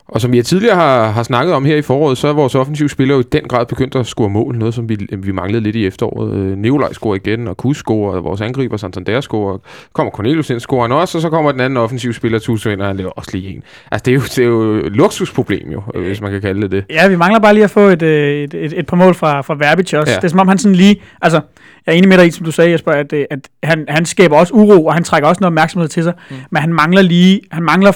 [0.08, 2.90] Og som vi tidligere har, har snakket om her i foråret, så er vores offensive
[2.90, 4.58] spillere jo i den grad begyndt at score mål.
[4.58, 6.34] Noget, som vi, vi manglede lidt i efteråret.
[6.34, 9.58] Øh, Nikolaj scorer igen, og Kus scorer, og vores angriber Santander scorer.
[9.94, 12.82] Kommer Cornelius ind, scorer han også, og så kommer den anden offensive spiller, Tusse ind,
[12.82, 13.64] og han laver også lige en.
[13.92, 16.62] Altså, det er jo, det er jo et luksusproblem jo, øh, hvis man kan kalde
[16.62, 16.86] det det.
[16.90, 19.42] Ja, vi mangler bare lige at få et, øh, et, et, et par mål fra,
[19.42, 20.12] fra Verbic også.
[20.12, 20.18] Ja.
[20.18, 21.02] Det er som om han sådan lige...
[21.22, 21.42] Altså,
[21.86, 24.06] jeg er enig med dig i, som du sagde, Jesper, at, øh, at han, han
[24.06, 26.14] skaber også uro, og han trækker også noget opmærksomhed til sig.
[26.30, 26.36] Mm.
[26.52, 27.42] Men han mangler lige...
[27.52, 27.92] Han mangler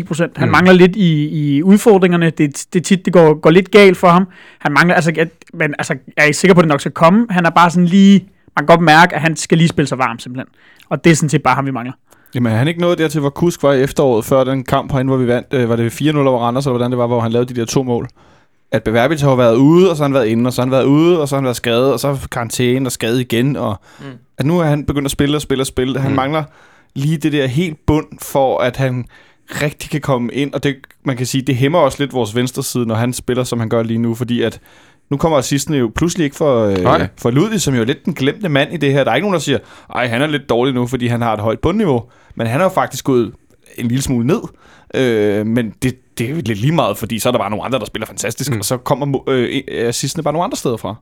[0.00, 0.38] 5-10 procent.
[0.38, 0.52] Han Mm.
[0.52, 2.30] mangler lidt i, i udfordringerne.
[2.30, 4.26] Det, det tit, det går, går lidt galt for ham.
[4.58, 4.94] Han mangler...
[4.94, 7.26] Altså, at, men altså, jeg er ikke sikker på, at det nok skal komme.
[7.30, 8.20] Han er bare sådan lige...
[8.56, 10.46] Man kan godt mærke, at han skal lige spille sig varm, simpelthen.
[10.88, 11.92] Og det er sådan set bare ham, vi mangler.
[12.34, 15.16] Jamen, han ikke nået dertil, hvor Kusk var i efteråret, før den kamp herinde, hvor
[15.18, 17.54] vi vandt, øh, var det 4-0 over Randers, eller hvordan det var, hvor han lavede
[17.54, 18.08] de der to mål?
[18.74, 20.72] At Beverbic har været ude, og så har han været inde, og så har han
[20.72, 23.80] været ude, og så har han været skadet, og så karantæne og skadet igen, og
[24.00, 24.04] Mm.
[24.38, 26.00] at nu er han begyndt at spille og spille og spille.
[26.00, 26.16] Han Mm.
[26.16, 26.44] mangler
[26.94, 29.04] lige det der helt bund, for at han
[29.62, 32.62] rigtig kan komme ind, og det, man kan sige, det hæmmer også lidt vores venstre
[32.62, 34.60] side, når han spiller, som han gør lige nu, fordi at
[35.10, 37.00] nu kommer assisten jo pludselig ikke for, Nej.
[37.02, 39.04] øh, for Ludvig, som jo er lidt den glemte mand i det her.
[39.04, 39.58] Der er ikke nogen, der siger,
[39.94, 42.02] ej, han er lidt dårlig nu, fordi han har et højt bundniveau.
[42.34, 43.32] Men han er jo faktisk gået
[43.78, 44.40] en lille smule ned.
[44.94, 47.64] Øh, men det, det er jo lidt lige meget, fordi så er der bare nogle
[47.64, 48.58] andre, der spiller fantastisk, Mm.
[48.58, 50.94] og så kommer mo- øh, assistene bare nogle andre steder fra.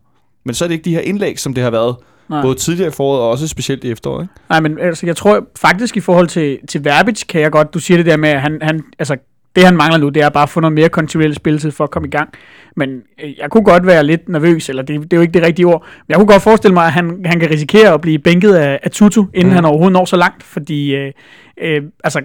[0.44, 1.96] Men så er det ikke de her indlæg, som det har været,
[2.30, 2.42] Nej.
[2.42, 4.22] både tidligere i foråret og også specielt i efteråret.
[4.24, 4.34] Ikke?
[4.48, 7.78] Nej, men altså, jeg tror faktisk i forhold til, til Verbic, kan jeg godt, du
[7.78, 9.16] siger det der med, at han, han, altså,
[9.56, 11.90] det han mangler nu, det er bare at få noget mere kontinuerlig spilletid for at
[11.90, 12.28] komme i gang.
[12.76, 12.90] Men
[13.24, 15.66] øh, jeg kunne godt være lidt nervøs, eller det, det er jo ikke det rigtige
[15.66, 18.54] ord, men jeg kunne godt forestille mig, at han, han kan risikere at blive bænket
[18.54, 19.54] af, af Tutu, inden mm.
[19.54, 21.12] han overhovedet når så langt, fordi øh,
[21.60, 22.20] øh, altså,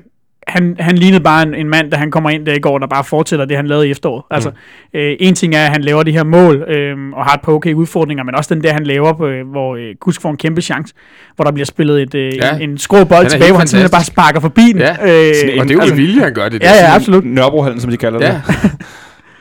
[0.48, 2.88] han, han lignede bare en, en mand, da han kommer ind der i går, der
[2.88, 4.24] bare fortsætter det, han lavede i efteråret.
[4.32, 4.52] Altså,
[4.94, 7.52] øh, en ting er, at han laver de her mål, øh, og har et par
[7.52, 10.38] okay udfordringer, men også den der, han laver, på, øh, hvor øh, Kusk får en
[10.38, 10.94] kæmpe chance,
[11.36, 12.46] hvor der bliver spillet et, øh, Ja.
[12.48, 12.56] ja.
[12.64, 14.78] en, en skrå bold tilbage, hvor han simpelthen bare sparker forbi den.
[14.82, 14.92] Ja.
[14.92, 16.64] Øh, Og det er jo altså, med vilje, han gør det.
[16.64, 17.26] Ja, ja, Sådan- absolut.
[17.26, 18.42] Nørrebrohallen, som de kalder Ja.
[18.48, 18.72] det.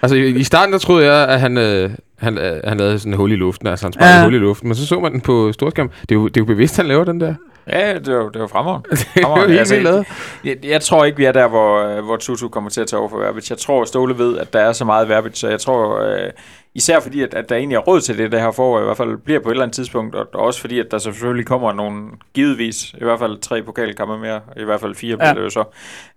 [0.02, 3.12] Altså, i i starten, der troede jeg, at han, øh, han, øh, han lavede sådan
[3.12, 3.66] et hul i luften.
[3.68, 4.24] Altså, han sparkede Ja.
[4.24, 4.68] hul i luften.
[4.68, 5.88] Men så så man den på storskærm.
[6.00, 7.34] Det er jo, det er jo bevidst, han laver den der.
[7.66, 8.88] Ja, det var, det var fremragende.
[8.96, 9.54] Det er jo Fremragende.
[9.54, 10.04] helt Altså.
[10.44, 13.00] Jeg, jeg tror ikke, vi er der, hvor, øh, hvor Tutu kommer til at tage
[13.00, 13.50] over for Verbitz.
[13.50, 16.30] Jeg tror, Ståle ved, at der er så meget Verbitz, så jeg tror, øh,
[16.74, 18.96] især fordi, at, at der egentlig er råd til det, det her forår, i hvert
[18.96, 21.72] fald bliver på et eller andet tidspunkt, og, og også fordi, at der selvfølgelig kommer
[21.72, 25.34] nogle, givetvis, i hvert fald tre pokalkampe mere, i hvert fald fire bliver Ja.
[25.34, 25.64] det jo så,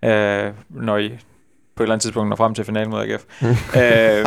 [0.04, 1.18] øh, når I
[1.80, 3.24] på et eller andet tidspunkt når frem til finalen mod AGF.
[3.76, 4.26] øh,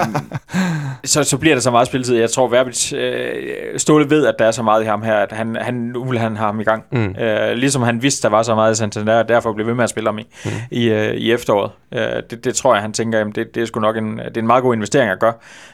[1.14, 2.16] så, så bliver der så meget spilletid.
[2.16, 3.34] Jeg tror, Verbitz øh,
[3.78, 6.20] Ståle ved, at der er så meget i ham her, at han, han, nu vil
[6.20, 6.84] han have ham i gang.
[6.92, 7.16] Mm.
[7.20, 9.84] Øh, ligesom han vidste, der var så meget i Santander, og derfor blev ved med
[9.84, 10.52] at spille ham i, mm.
[10.72, 11.72] i, øh, i efteråret.
[11.94, 14.38] Øh, det, det tror jeg, han tænker, jamen, det, det er sgu nok en, det
[14.38, 15.34] er en meget god investering at gøre,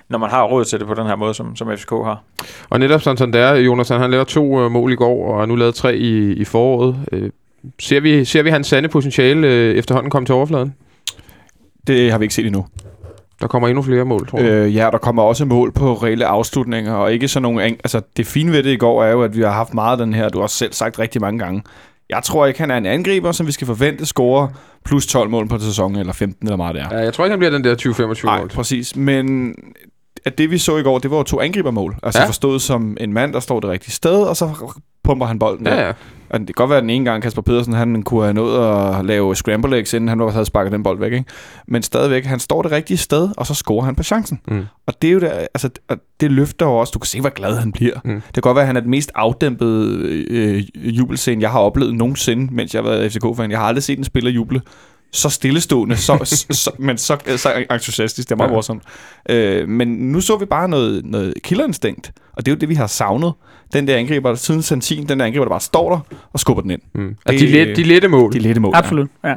[0.10, 2.24] når man har råd til det på den her måde, som, som FCK har.
[2.70, 5.46] Og netop sådan, sådan der, Jonas, han lavet to øh, mål i går, og har
[5.46, 6.96] nu lavet tre i, i foråret.
[7.12, 7.30] Øh,
[7.80, 10.74] ser, vi, ser vi hans sande potentiale øh, efterhånden komme til overfladen?
[11.94, 12.66] Det har vi ikke set endnu.
[13.42, 14.48] Der kommer endnu flere mål, tror jeg.
[14.50, 17.64] Øh, ja, der kommer også mål på reelle afslutninger, og ikke sådan nogle...
[17.64, 20.06] Altså, det fine ved det i går er jo, at vi har haft meget af
[20.06, 21.64] den her, du har også selv sagt rigtig mange gange.
[22.10, 24.48] Jeg tror ikke, han er en angriber, som vi skal forvente scorer
[24.86, 26.88] plus 12 mål på en sæson, eller 15, eller meget det er.
[26.98, 27.76] Ja, jeg tror ikke, han bliver den der
[28.16, 28.50] 20-25 Nej, mål.
[28.50, 28.96] præcis.
[28.96, 29.56] Men
[30.26, 31.96] at det, vi så i går, det var jo to angribermål.
[32.04, 32.28] Altså Ja.
[32.28, 34.50] forstået som en mand, der står det rigtige sted, og så
[35.04, 35.68] pumper han bolden.
[35.68, 35.94] Ja, ja.
[36.30, 38.96] Og det kan godt være, at den ene gang Kasper Pedersen, han kunne have nået
[38.96, 41.14] at lave scramble eggs, inden han havde sparket den bold væk.
[41.14, 41.26] Ikke?
[41.68, 44.40] Men stadigvæk, han står det rigtige sted, og så scorer han på chancen.
[44.48, 44.66] Mm.
[44.88, 45.70] Og det er jo der, altså,
[46.20, 48.00] det løfter jo også, du kan se, hvor glad han bliver.
[48.04, 48.12] Mm.
[48.12, 48.22] Mm.
[48.22, 50.64] Det kan godt være, at han er den mest afdæmpede øh,
[50.98, 53.52] jubelscene, jeg har oplevet nogensinde, mens jeg har været FCK-fan.
[53.52, 54.62] Jeg har aldrig set en spiller juble
[55.12, 58.30] så stillestående, så, så, men så, så entusiastisk.
[58.30, 58.52] Det er meget Ja.
[58.52, 58.56] ja.
[58.58, 58.84] morsomt.
[59.30, 62.76] Øh, men nu så vi bare noget, noget killerinstinkt, og det er jo det, vi
[62.76, 63.34] har savnet.
[63.74, 66.00] Den der angriber, siden Santin, den der angriber, der bare står der
[66.34, 66.82] og skubber den ind.
[66.96, 67.16] Mm.
[67.26, 68.34] Og Det- de, let, de lette mål.
[68.34, 68.72] De lette mål.
[68.76, 69.34] Absolut, ja.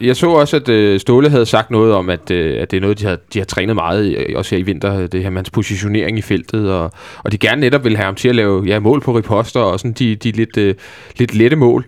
[0.00, 2.80] Jeg så også, at øh, Ståle havde sagt noget om, at, øh, at det er
[2.80, 5.38] noget, de har, de har trænet meget, i, også her i vinter, det her med
[5.38, 6.92] hans positionering i feltet, og,
[7.24, 9.80] og de gerne netop vil have ham til at lave ja, mål på riposter, og
[9.80, 10.74] sådan de, de lidt, øh,
[11.18, 11.84] lidt lette mål.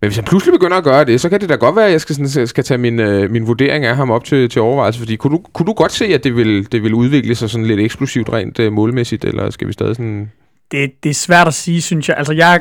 [0.00, 1.92] Men hvis han pludselig begynder at gøre det, så kan det da godt være, at
[1.92, 5.00] jeg skal, sådan, skal tage min, øh, min vurdering af ham op til, til overvejelse.
[5.00, 7.66] Fordi kunne du, kunne du godt se, at det vil, det vil udvikle sig sådan
[7.66, 10.30] lidt eksklusivt rent øh, målmæssigt, eller skal vi stadig sådan...
[10.70, 12.16] det, det er svært at sige, synes jeg.
[12.16, 12.60] Altså, jeg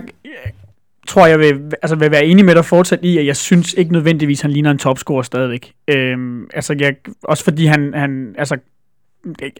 [1.05, 3.73] jeg tror, jeg vil, altså, vil være enig med dig fortsat i, at jeg synes
[3.73, 5.73] ikke nødvendigvis, han ligner en topscorer stadigvæk.
[5.87, 8.57] Øhm, altså, jeg, også fordi han, han altså,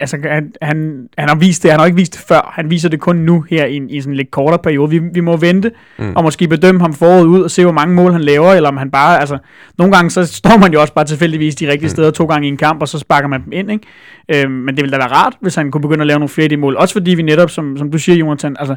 [0.02, 2.52] altså han, han, han har vist det, han har ikke vist det før.
[2.54, 4.90] Han viser det kun nu her i, i sådan en lidt kortere periode.
[4.90, 6.06] Vi, vi må vente Mm.
[6.06, 6.16] mm.
[6.16, 8.78] og måske bedømme ham foråret ud og se, hvor mange mål han laver, eller om
[8.78, 9.38] han bare, altså,
[9.78, 11.90] nogle gange så står man jo også bare tilfældigvis de rigtige Mm.
[11.90, 14.44] steder to gange i en kamp, og så sparker man dem ind, ikke?
[14.44, 16.48] Øhm, men det ville da være rart, hvis han kunne begynde at lave nogle flere
[16.48, 16.76] de mål.
[16.76, 18.76] Også fordi vi netop, som, som du siger, Jonathan, altså,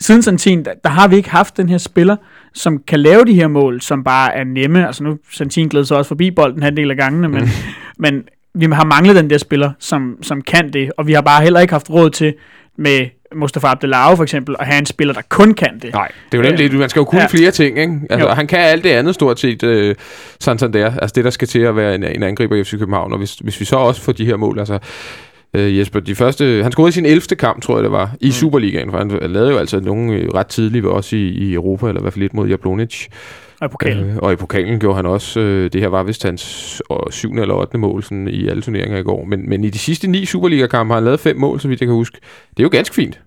[0.00, 2.16] siden Santin, der, der har vi ikke haft den her spiller,
[2.54, 4.86] som kan lave de her mål, som bare er nemme.
[4.86, 7.48] Altså nu, Santin glæder sig også forbi bolden halvdel af gangene, men,
[7.98, 8.22] men
[8.54, 11.60] vi har manglet den der spiller, som, som kan det, og vi har bare heller
[11.60, 12.34] ikke haft råd til
[12.76, 15.92] med Mustafa Abdelao for eksempel, at have en spiller, der kun kan det.
[15.92, 16.08] Nej.
[16.32, 17.26] Det er jo nemlig det, man skal jo kunne ja.
[17.26, 18.00] Flere ting, ikke?
[18.10, 18.34] Altså, Jo.
[18.34, 19.94] han kan alt det andet stort set, øh,
[20.40, 20.92] Santander.
[21.02, 23.12] Altså det, der skal til at være en, en angriber i FC København.
[23.12, 24.78] Og hvis, hvis vi så også får de her mål, altså
[25.54, 27.20] øh, Jesper, de første, han scorede i sin 11.
[27.38, 28.32] kamp, tror jeg det var, i mm.
[28.32, 32.00] Superligaen, for han lavede jo altså nogle øh, ret tidligt, også i, i Europa, eller
[32.00, 33.06] i hvert fald lidt mod Jablonic.
[33.62, 34.10] Og i pokalen.
[34.10, 37.42] Øh, og i pokalen gjorde han også, øh, det her var vist hans øh, syvende
[37.42, 37.78] eller 8.
[37.78, 39.24] mål sådan, i alle turneringer i går.
[39.24, 41.86] Men, men i de sidste ni Superliga-kampe har han lavet fem mål, så vidt jeg
[41.86, 42.18] kan huske.
[42.50, 43.20] Det er jo ganske fint.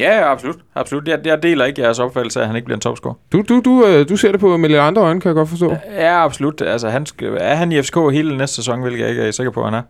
[0.00, 0.56] Ja, ja, absolut.
[0.74, 1.08] absolut.
[1.08, 3.14] Jeg, jeg deler ikke jeres opfattelse af, at han ikke bliver en topscorer.
[3.32, 5.48] Du, du, du, øh, du ser det på med lidt andre øjne, kan jeg godt
[5.48, 5.76] forstå.
[5.90, 6.60] Ja, absolut.
[6.60, 9.50] Altså, han skal, er han i FCK hele næste sæson, hvilket jeg ikke er sikker
[9.50, 9.82] på, at han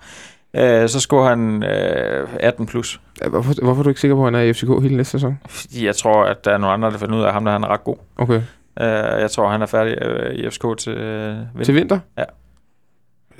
[0.54, 3.00] er, øh, så scorer han øh, 18 plus.
[3.22, 5.10] Ja, Hvorfor, hvorfor er du ikke sikker på, at han er i FCK hele næste
[5.10, 5.38] sæson?
[5.48, 7.62] Fordi jeg tror, at der er nogle andre, der finder ud af, ham der han
[7.62, 7.96] er ret god.
[8.18, 8.42] Okay.
[8.80, 11.64] Øh, jeg tror, han er færdig øh, i FCK til øh, vinter.
[11.64, 11.98] Til vinter?
[12.18, 12.24] Ja.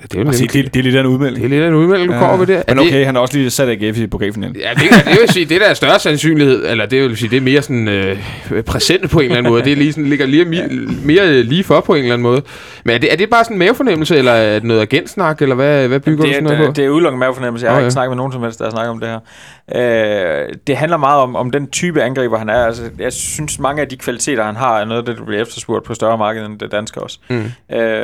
[0.03, 1.45] Det er jo Altså, det, det er lidt af en det udmelding.
[1.45, 2.61] er lidt af en udmelding, du kommer med der.
[2.67, 4.55] Men det- okay, han har også lige sat AGF i pokalfinalen.
[4.55, 7.37] Ja, det, det vil sige, det der er større sandsynlighed, eller det vil sige, det
[7.37, 8.17] er mere sådan øh,
[8.65, 9.63] præsent på en eller anden måde.
[9.63, 10.67] Det er lige sådan, ligger lige, mere,
[11.05, 12.41] mere lige for på en eller anden måde.
[12.83, 15.55] Men er det, er det bare sådan en mavefornemmelse, eller er det noget agentsnak, eller
[15.55, 16.67] hvad, hvad bygger det, du sådan er, noget på?
[16.67, 17.65] det, det er udelukket mavefornemmelse.
[17.65, 17.85] Jeg har Okay.
[17.85, 19.19] ikke snakket med nogen som helst, der har snakket om det her.
[19.75, 22.65] Øh, det handler meget om, om den type angriber, han er.
[22.65, 25.41] Altså, jeg synes, mange af de kvaliteter, han har, er noget af det, der bliver
[25.41, 27.19] efterspurgt på større marked end det danske også.
[27.29, 27.43] Mm.
[27.75, 28.01] Øh,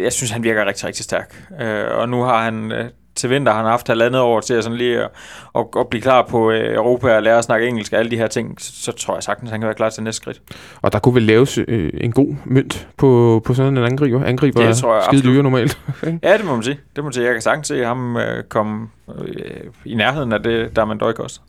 [0.00, 1.46] jeg synes, han virker rigtig, rigtig stærk.
[1.60, 4.64] Øh, og nu har han øh, til vinter han har haft halvandet år til at,
[4.64, 5.10] sådan lige at,
[5.54, 8.16] at, at blive klar på øh, Europa og lære at snakke engelsk og alle de
[8.16, 8.60] her ting.
[8.60, 10.42] Så, så tror jeg sagtens, han kan være klar til næste skridt.
[10.82, 14.24] Og der kunne vel laves øh, en god mønt på, på sådan en angriber.
[14.24, 15.78] Angriber Det tror jeg er skide dyre normalt.
[16.22, 16.78] Ja, det må man sige.
[16.96, 17.24] Det må man sige.
[17.24, 19.36] Jeg kan sagtens se ham øh, komme øh,
[19.84, 21.42] i nærheden af det, der man døj koster.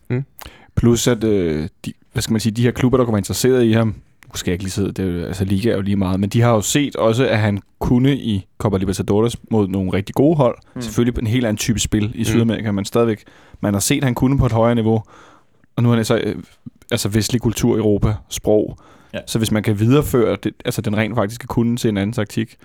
[0.75, 3.71] Plus at, øh, de, hvad skal man sige, de her klubber, der kommer interesseret i
[3.71, 3.95] ham,
[4.45, 6.51] jeg ikke lige sidde, det er, altså Liga er jo lige meget, men de har
[6.51, 10.57] jo set også, at han kunne i Copa Libertadores mod nogle rigtig gode hold.
[10.75, 10.81] Mm.
[10.81, 12.25] Selvfølgelig på en helt anden type spil i Mm.
[12.25, 13.23] Sydamerika, men stadigvæk,
[13.61, 15.03] man har set, at han kunne på et højere niveau.
[15.75, 16.35] Og nu er han så, øh,
[16.91, 18.77] altså vestlig kultur, Europa, sprog,
[19.13, 19.19] Ja.
[19.27, 22.55] Så hvis man kan videreføre det, altså den rent faktisk kunne til en anden taktik.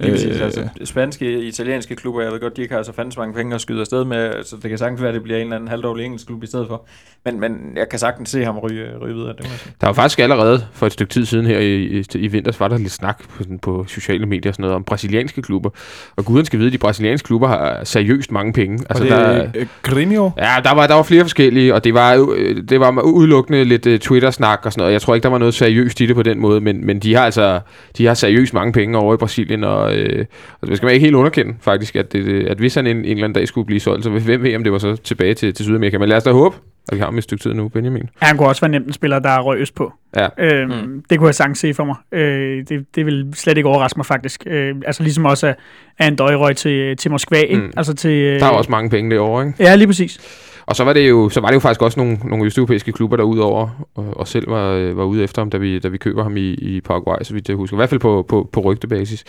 [0.00, 3.16] Lige præcis, øh, altså, spanske, italienske klubber, jeg ved godt, de ikke har så fandens
[3.16, 5.42] mange penge at skyde afsted med, så det kan sagtens være, at det bliver en
[5.42, 6.86] eller anden halvdårlig engelsk klub i stedet for.
[7.24, 9.74] Men, men jeg kan sagtens se ham ryge, ryge videre, det.
[9.80, 12.68] Der var faktisk allerede for et stykke tid siden her i, i, i vinters, var
[12.68, 15.70] der lidt snak på, sådan, på sociale medier og sådan noget om brasilianske klubber.
[16.16, 18.84] Og guden skal vide, at de brasilianske klubber har seriøst mange penge.
[18.90, 20.32] Altså, og det der, er øh, Grêmio.
[20.36, 23.86] Ja, der var, der var flere forskellige, og det var, øh, det var udelukkende lidt
[23.86, 24.92] uh, Twitter-snak og sådan noget.
[24.92, 27.14] Jeg tror ikke, der var noget seriøst i det på den måde, men, men de
[27.14, 27.60] har altså
[27.98, 30.24] de har seriøst mange penge over i Brasilien, og, øh,
[30.60, 33.04] og det skal man ikke helt underkende, faktisk, at, det, at hvis han en, en
[33.04, 35.54] eller anden dag skulle blive solgt, så hvem ved, om det var så tilbage til,
[35.54, 35.98] til Sydamerika.
[35.98, 36.56] Men lad os da håbe,
[36.88, 38.08] at vi har ham et stykke tid nu, Benjamin.
[38.22, 39.92] Ja, han kunne også være nemt en spiller, der er røges på.
[40.16, 40.26] Ja.
[40.38, 41.02] Øhm, Mm.
[41.10, 41.96] Det kunne jeg sagtens se for mig.
[42.12, 44.42] Øh, det, det vil slet ikke overraske mig, faktisk.
[44.46, 45.54] Øh, altså ligesom også, at
[45.98, 47.62] at en døj røg til, til Moskva, ikke?
[47.62, 47.72] Mm.
[47.76, 48.10] Altså til...
[48.10, 49.62] Øh, Der er også mange penge derovre, ikke?
[49.64, 50.18] Ja, lige præcis.
[50.66, 53.16] Og så var det jo, så var det jo faktisk også nogle, nogle østeuropæiske klubber,
[53.16, 55.98] der udover og, og selv var, øh, var ude efter ham, da vi, da vi
[55.98, 57.76] køber ham i, i Paraguay, så vidt jeg husker.
[57.76, 59.24] I hvert fald på, på, på rygtebasis.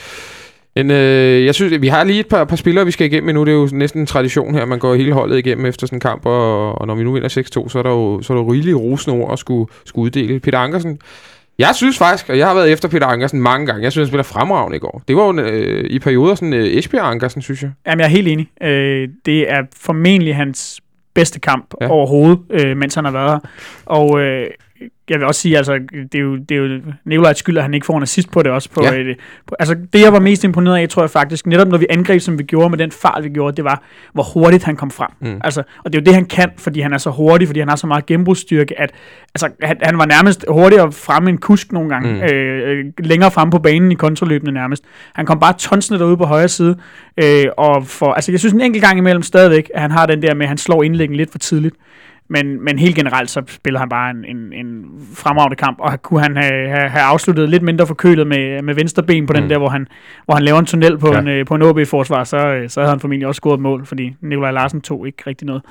[0.80, 3.46] Men øh, jeg synes, vi har lige et par, par spillere, vi skal igennem nu.
[3.46, 4.66] Det er jo næsten en tradition her.
[4.66, 7.64] Man går hele holdet igennem efter sådan en kamp, og, og når vi nu vinder
[7.66, 10.40] 6-2, så er der jo, så er der rigelige rosende ord at skulle, skulle uddele.
[10.40, 11.00] Peter Ankersen,
[11.58, 14.12] jeg synes faktisk, og jeg har været efter Peter Ankersen mange gange, jeg synes, han
[14.12, 15.02] spiller fremragende i går.
[15.08, 17.72] Det var jo øh, i perioder sådan øh, Esbjerg Ankersen, synes jeg.
[17.88, 18.48] Jamen, jeg er helt enig.
[18.64, 20.82] Øh, det er formentlig hans
[21.14, 21.88] bedste kamp ja.
[21.88, 23.40] overhovedet, øh, mens han har været her.
[23.86, 24.48] Og øh,
[25.10, 27.74] jeg vil også sige, altså, det er jo, det er jo Nikolajs skyld, at han
[27.74, 28.70] ikke får en assist på det også.
[28.70, 28.92] På, Ja.
[28.94, 31.86] et, på, altså, det jeg var mest imponeret af, tror jeg faktisk, netop når vi
[31.90, 34.92] angreb, som vi gjorde med den fart, vi gjorde, det var, hvor hurtigt han kom
[34.92, 35.10] frem.
[35.20, 35.42] Mm.
[35.44, 37.70] Altså, og det er jo det, han kan, fordi han er så hurtig, fordi han
[37.70, 38.92] har så meget gennembrudsstyrke, at
[39.36, 42.22] altså, han, han var nærmest hurtigere fremme end kusk nogle gange, Mm.
[42.22, 44.84] øh, længere fremme på banen i kontraløbende nærmest.
[45.14, 46.78] Han kom bare tonsende derude på højre side,
[47.24, 50.22] øh, og for, altså, jeg synes en enkelt gang imellem stadigvæk, at han har den
[50.22, 51.76] der med, at han slår indlæggen lidt for tidligt.
[52.32, 54.84] Men, men helt generelt, så spiller han bare en, en, en
[55.16, 59.04] fremragende kamp, og kunne han have, have, have afsluttet lidt mindre forkølet med, med venstre
[59.04, 59.42] ben på mm.
[59.42, 59.88] Den der, hvor han,
[60.26, 61.20] hvor han laver en tunnel på, Ja.
[61.20, 63.86] en, øh, på en OB-forsvar, så, øh, så havde han formentlig også scoret et mål,
[63.86, 65.62] fordi Nikolaj Larsen tog ikke rigtig noget.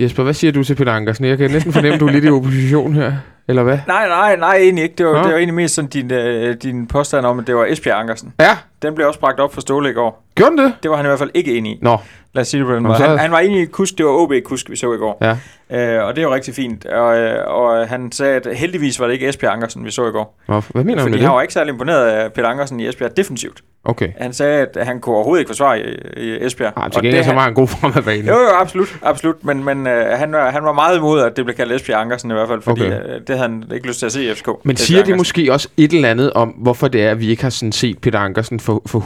[0.00, 1.24] Jesper, hvad siger du til Peter Ankersen?
[1.24, 3.12] Jeg kan næsten fornemme, du er lidt i opposition her.
[3.48, 3.78] Eller hvad?
[3.86, 4.94] Nej, nej, nej, egentlig ikke.
[4.98, 5.18] Det var, Nå.
[5.18, 8.32] det var egentlig mest sådan din, øh, din påstand om, at det var Esbjerg Ankersen.
[8.40, 10.24] Ja, Den blev også bragt op for Ståle i går.
[10.36, 10.74] gjorde den det?
[10.82, 11.78] Det var han i hvert fald ikke enig i.
[11.82, 11.96] Nå,
[12.32, 12.94] Lad os sige det på den måde.
[12.94, 15.18] Han, han var et kusk, det var OB-kusk, vi så i går.
[15.22, 15.36] ja.
[15.70, 16.86] Øh, og det jo rigtig fint.
[16.86, 20.10] Og, øh, og han sagde, at heldigvis var det ikke Esbjerg Ankersen, vi så i
[20.10, 20.38] går.
[20.48, 21.34] Nå, hvad mener Fordi med han det?
[21.34, 23.60] var ikke særlig imponeret af Peter Ankersen i Esbjerg defensivt.
[23.84, 24.08] Okay.
[24.20, 25.82] Han sagde, at han kunne overhovedet ikke forsvare i,
[26.16, 26.72] i Esbjerg.
[26.76, 28.26] Ah, Og til gengæld så han- var han god fremadbane.
[28.28, 29.44] Jo, jo, absolut, absolut.
[29.44, 32.30] Men, men øh, han, var, han var meget imod, at det blev kaldt Esbjerg Ankersen
[32.30, 33.00] i hvert fald, fordi okay.
[33.14, 34.48] øh, det havde han ikke lyst til at se i FCK.
[34.64, 37.42] Men siger det måske også et eller andet om, hvorfor det er, at vi ikke
[37.42, 39.00] har sådan set Peter Ankersen for, for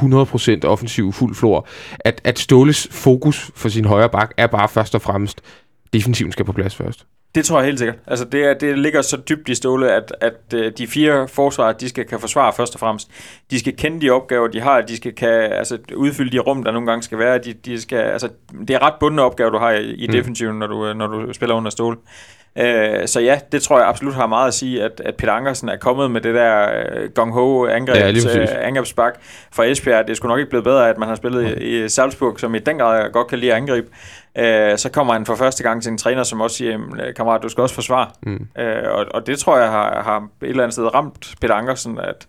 [0.64, 1.66] 100% offensiv fuld flor?
[2.00, 5.40] At, at Ståles fokus for sin højre bak er bare først og fremmest,
[5.92, 7.06] defensiven skal på plads først.
[7.34, 7.96] Det tror jeg helt sikkert.
[8.06, 11.72] Altså, det, er, det ligger så dybt i ståle, at, at øh, de fire forsvarer,
[11.72, 13.08] de skal kan forsvare først og fremmest.
[13.50, 14.80] De skal kende de opgaver, de har.
[14.80, 17.38] De skal kan, altså, udfylde de rum, der nogle gange skal være.
[17.38, 18.28] De, de skal, altså,
[18.60, 20.12] det er ret bundne opgaver, du har i, i Mm.
[20.12, 21.96] defensiven, når du, øh, når du spiller under ståle.
[22.58, 25.68] Øh, så ja, det tror jeg absolut har meget at sige, at, at Peter Ankersen
[25.68, 28.12] er kommet med det der øh, gong-ho angreb, Ja,
[28.42, 29.14] øh, angrebsbak
[29.52, 30.08] fra Esbjerg.
[30.08, 32.58] Det skulle nok ikke blive bedre, at man har spillet i, i Salzburg, som i
[32.58, 33.88] den grad godt kan lide at angribe.
[34.38, 37.14] Øh, så kommer han for første gang til en træner, som også siger, "Jamen, øh,
[37.14, 38.08] kammerat, du skal også forsvare.
[38.22, 38.46] Mm.
[38.58, 41.98] Øh, og, og det tror jeg har, har et eller andet sted ramt Peter Ankersen,
[41.98, 42.26] at,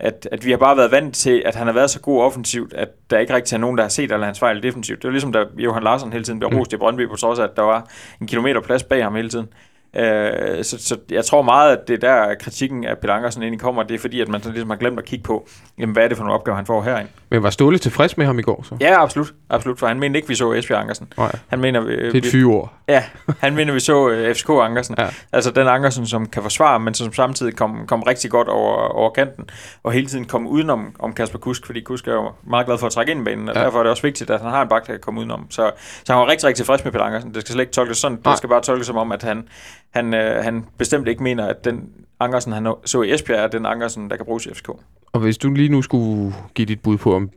[0.00, 2.74] at, at vi har bare været vant til, at han har været så god offensivt,
[2.74, 5.02] at der ikke rigtig er nogen, der har set alle hans fejl defensivt.
[5.02, 6.58] Det var ligesom, da Johan Larsen hele tiden blev Mm.
[6.58, 7.88] rost i Brøndby, på trods af, at der var
[8.20, 9.48] en kilometer plads bag ham hele tiden.
[9.96, 13.60] Øh, så, så jeg tror meget, at det er der kritikken af Peter Ankersen egentlig
[13.60, 16.04] kommer, det er fordi, at man sådan ligesom har glemt at kigge på, jamen, hvad
[16.04, 17.10] er det for nogle opgaver, han får herinde.
[17.30, 18.76] Men var Ståle tilfreds med ham i går så?
[18.80, 21.12] Ja, absolut, absolut, for han mente ikke, vi så Esbjerg Ankersen.
[21.18, 22.72] Nej, Han mener, vi, det er et fyreord.
[22.88, 23.04] Ja,
[23.40, 24.94] han mener, vi så uh, FCK Ankersen.
[24.98, 25.06] Ja.
[25.32, 29.10] Altså den Ankersen, som kan forsvare, men som samtidig kom, kom rigtig godt over, over
[29.10, 29.44] kanten,
[29.82, 32.86] og hele tiden kom udenom om Kasper Kusk, fordi Kusk er jo meget glad for
[32.86, 33.60] at trække ind i banen, og Ja.
[33.64, 35.46] derfor er det også vigtigt, at han har en bak, der kan komme udenom.
[35.50, 35.70] Så,
[36.04, 37.34] så han var rigtig, rigtig tilfreds med Peter Ankersen.
[37.34, 38.18] Det skal slet ikke tolkes sådan.
[38.24, 38.32] Nej.
[38.32, 39.48] Det skal bare tolkes som om, at han,
[39.96, 43.66] han, øh, han bestemt ikke mener, at den Ankersen, han så i Esbjerg, er den
[43.66, 44.68] Ankersen, der kan bruges i FCK.
[45.12, 47.30] Og hvis du lige nu skulle give dit bud på, om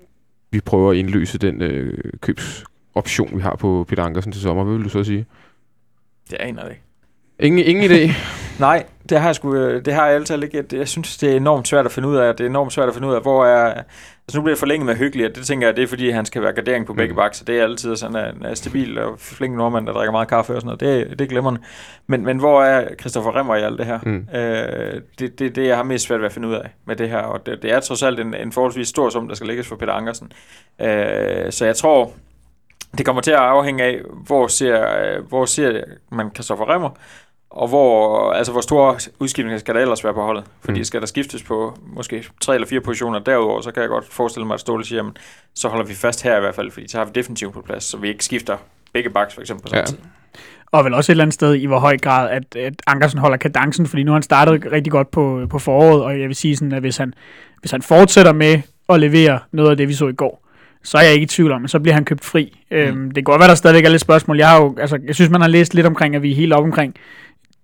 [0.52, 4.74] vi prøver at indløse den øh, købsoption, vi har på Peter Ankersen til sommer, hvad
[4.76, 5.26] vil du så sige?
[6.30, 6.84] Det aner jeg ikke.
[7.40, 8.12] Ingen, ingen idé.
[8.60, 10.64] Nej, det har jeg, sgu, øh, det har jeg altid ikke.
[10.72, 12.36] Jeg synes, det er enormt svært at finde ud af.
[12.36, 13.74] Det er enormt svært at finde ud af, hvor er...
[14.28, 16.26] Altså nu bliver det forlænget med hyggelig, og det tænker jeg, det er fordi, han
[16.26, 17.16] skal være gardering på begge Mm.
[17.16, 20.28] baks, så det er altid sådan en, en stabil og flink nordmand, der drikker meget
[20.28, 21.08] kaffe og sådan noget.
[21.10, 21.62] Det, det er glimrende.
[22.08, 24.00] Men, men hvor er Christoffer Remmer i alt det her?
[24.04, 24.28] Mm.
[24.36, 27.10] Øh, det, det, det, jeg har mest svært ved at finde ud af med det
[27.10, 29.68] her, og det, det er trods alt en, en forholdsvis stor sum, der skal lægges
[29.68, 30.32] for Peter Ankersen.
[30.82, 32.12] Øh, så jeg tror,
[32.98, 36.90] det kommer til at afhænge af, hvor ser, øh, hvor ser man Christoffer Remmer,
[37.52, 40.44] Og hvor, altså, hvor store udskiftninger skal der ellers være på holdet?
[40.66, 40.84] Fordi Mm.
[40.84, 44.48] skal der skiftes på måske tre eller fire positioner derudover, så kan jeg godt forestille
[44.48, 45.18] mig, at Ståle siger, jamen,
[45.56, 47.84] så holder vi fast her i hvert fald, fordi så har vi definitivt på plads,
[47.84, 48.58] så vi ikke skifter
[48.94, 49.86] begge backs for eksempel på samme Ja.
[49.86, 49.98] tid.
[50.72, 53.38] Og vel også et eller andet sted i hvor høj grad, at, at Ankersen holder
[53.38, 56.56] kadencen, fordi nu har han startet rigtig godt på, på foråret, og jeg vil sige
[56.56, 57.14] sådan, at hvis han,
[57.60, 60.46] hvis han fortsætter med at levere noget af det, vi så i går,
[60.84, 62.58] så er jeg ikke i tvivl om, at så bliver han købt fri.
[62.72, 62.78] Mm.
[62.78, 64.38] Øhm, det kan godt være, der stadigvæk er lidt spørgsmål.
[64.38, 66.54] Jeg, har jo, altså, jeg synes, man har læst lidt omkring, at vi er helt
[66.54, 66.96] op omkring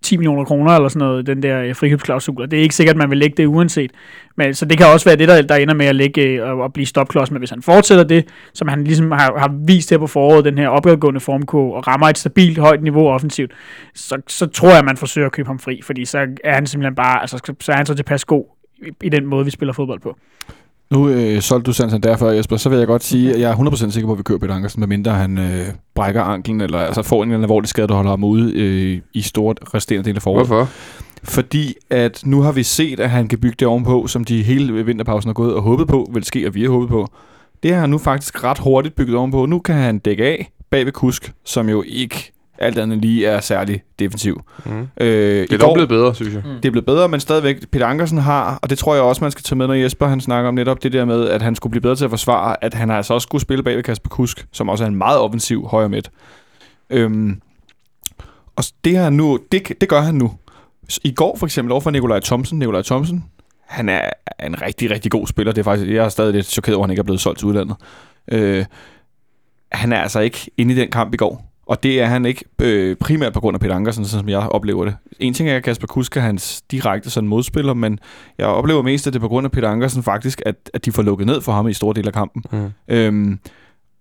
[0.05, 2.51] 10 millioner kroner eller sådan noget, den der øh, frikøbsklausul.
[2.51, 3.91] Det er ikke sikkert, at man vil lægge det uanset.
[4.35, 6.61] Men, så det kan også være det, der, der ender med at lægge øh, og,
[6.61, 7.31] og blive stopklods.
[7.31, 10.57] Men hvis han fortsætter det, som han ligesom har, har vist her på foråret, den
[10.57, 13.51] her opadgående formkurve, og rammer et stabilt højt niveau offensivt,
[13.95, 15.81] så, så tror jeg, at man forsøger at købe ham fri.
[15.83, 18.45] Fordi så er han simpelthen bare, altså, så er han så tilpas god
[18.77, 20.17] i, i den måde, vi spiller fodbold på.
[20.95, 23.55] Nu øh, solgte du Sansan derfor, Jesper, så vil jeg godt sige, at jeg er
[23.55, 27.03] 100% sikker på, at vi kører Peter Ankersen, medmindre han øh, brækker anklen, eller altså
[27.03, 30.15] får en eller anden alvorlig skade, der holder ham ude øh, i store resterende del
[30.15, 30.47] af foråret.
[30.47, 30.69] Hvorfor?
[31.23, 34.85] Fordi at nu har vi set, at han kan bygge det ovenpå, som de hele
[34.85, 37.07] vinterpausen har gået og håbet på, vil ske, og vi har håbet på.
[37.63, 39.45] Det har han nu faktisk ret hurtigt bygget ovenpå.
[39.45, 43.39] Nu kan han dække af bag ved Kusk, som jo ikke alt andet lige er
[43.39, 44.41] særlig defensiv.
[44.65, 44.71] Mm.
[44.97, 45.07] Øh,
[45.47, 46.43] Det er dog blevet bedre, synes jeg.
[46.43, 49.31] det er blevet bedre, men stadigvæk, Peter Ankersen har, og det tror jeg også, man
[49.31, 51.71] skal tage med, når Jesper han snakker om netop det der med, at han skulle
[51.71, 54.09] blive bedre til at forsvare, at han har altså også skulle spille bag ved Kasper
[54.09, 56.11] Kusk, som også er en meget offensiv højre midt.
[56.89, 57.41] Øhm,
[58.55, 60.33] og det, her nu, det, det gør han nu.
[61.03, 62.59] I går for eksempel overfor Nikolaj Thomsen.
[62.59, 63.25] Nikolaj Thomsen,
[63.67, 64.09] han er
[64.45, 65.53] en rigtig, rigtig god spiller.
[65.53, 67.39] Det er faktisk, jeg er stadig lidt chokeret over, at han ikke er blevet solgt
[67.39, 67.75] til udlandet.
[68.31, 68.65] Øh,
[69.71, 71.51] han er altså ikke inde i den kamp i går.
[71.65, 74.39] Og det er han ikke øh, primært på grund af Peter Ankersen, sådan som jeg
[74.39, 74.95] oplever det.
[75.19, 77.99] En ting er, Kasper Kusk er hans direkte sådan modspiller, men
[78.37, 80.91] jeg oplever mest, at det er på grund af Peter Ankersen faktisk, at, at de
[80.91, 82.43] får lukket ned for ham i store dele af kampen.
[82.51, 82.71] Mm.
[82.87, 83.39] Øhm,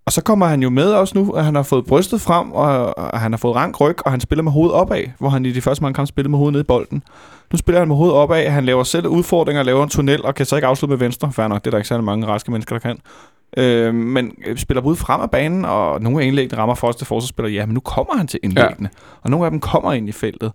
[0.05, 2.97] og så kommer han jo med også nu, at han har fået brystet frem, og,
[2.97, 5.51] og han har fået rank ryg, og han spiller med hovedet opad, hvor han i
[5.51, 7.03] de første mange kampe spillede med hovedet ned i bolden.
[7.51, 10.45] Nu spiller han med hovedet opad, han laver selv udfordringer, laver en tunnel, og kan
[10.45, 11.31] så ikke afslutte med venstre.
[11.31, 12.99] Fair nok, det er der ikke særlig mange raske mennesker, der kan.
[13.57, 17.49] Øh, men spiller både frem af banen, og nogle af indlæggene rammer første forsvarsspiller.
[17.49, 18.99] Ja, men nu kommer han til indlæggene, ja.
[19.21, 20.51] og nogle af dem kommer ind i feltet.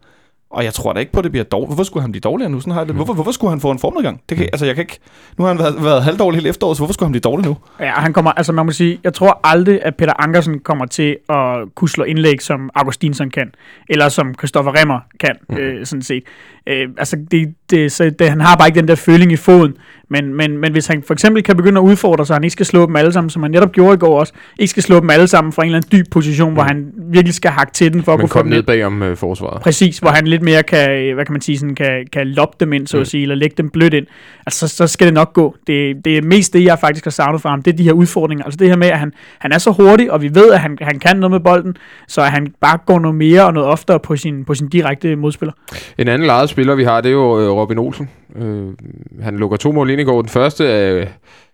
[0.51, 1.69] Og jeg tror da ikke på, at det bliver dårligt.
[1.69, 2.61] Hvorfor skulle han blive dårligere nu?
[2.61, 2.97] Sådan har jeg det.
[2.97, 4.21] Hvorfor, hvorfor skulle han få en formnedgang?
[4.29, 4.99] Det kan, altså, jeg kan ikke...
[5.39, 7.57] Nu har han været, været halvdårlig hele efteråret, så hvorfor skulle han blive dårlig nu?
[7.81, 11.17] Ja, han kommer, altså man må sige, jeg tror aldrig, at Peter Ankersen kommer til
[11.29, 13.53] at kunne slå indlæg, som Augustinsson kan,
[13.89, 15.57] eller som Christoffer Remmer kan, mm.
[15.57, 16.23] øh, sådan set.
[16.67, 19.75] Øh, altså, det, det, så det, han har bare ikke den der føling i foden,
[20.11, 22.67] men, men, men hvis han for eksempel kan begynde at udfordre, så han ikke skal
[22.67, 25.11] slå dem alle sammen, som han netop gjorde i går også, ikke skal slå dem
[25.11, 26.55] alle sammen fra en eller anden dyb position, mm.
[26.55, 28.57] hvor han virkelig skal hakke til den, for at Men kunne få kom dem ned
[28.59, 28.63] ned.
[28.65, 29.63] bagom øh, forsvaret.
[29.63, 32.57] Præcis, hvor han lidt mere kan, øh, hvad kan man sige, sådan, kan, kan loppe
[32.61, 33.01] dem ind, så Mm.
[33.01, 34.07] at sige, eller lægge dem blødt ind.
[34.47, 35.57] Altså, så, så skal det nok gå.
[35.67, 37.93] Det, det er mest det, jeg faktisk har savnet fra ham, det er de her
[37.93, 38.45] udfordringer.
[38.45, 40.79] Altså det her med, at han, han er så hurtig, og vi ved, at han,
[40.81, 41.77] han kan noget med bolden,
[42.09, 45.17] så at han bare går noget mere og noget oftere på sin, på sin direkte
[45.17, 45.53] modspiller.
[45.99, 48.09] En anden lejet spiller, vi har, det er jo øh, Robin Olsen.
[48.37, 48.67] Øh,
[49.23, 50.23] han lukker to mål ind i går.
[50.23, 51.07] Den første er,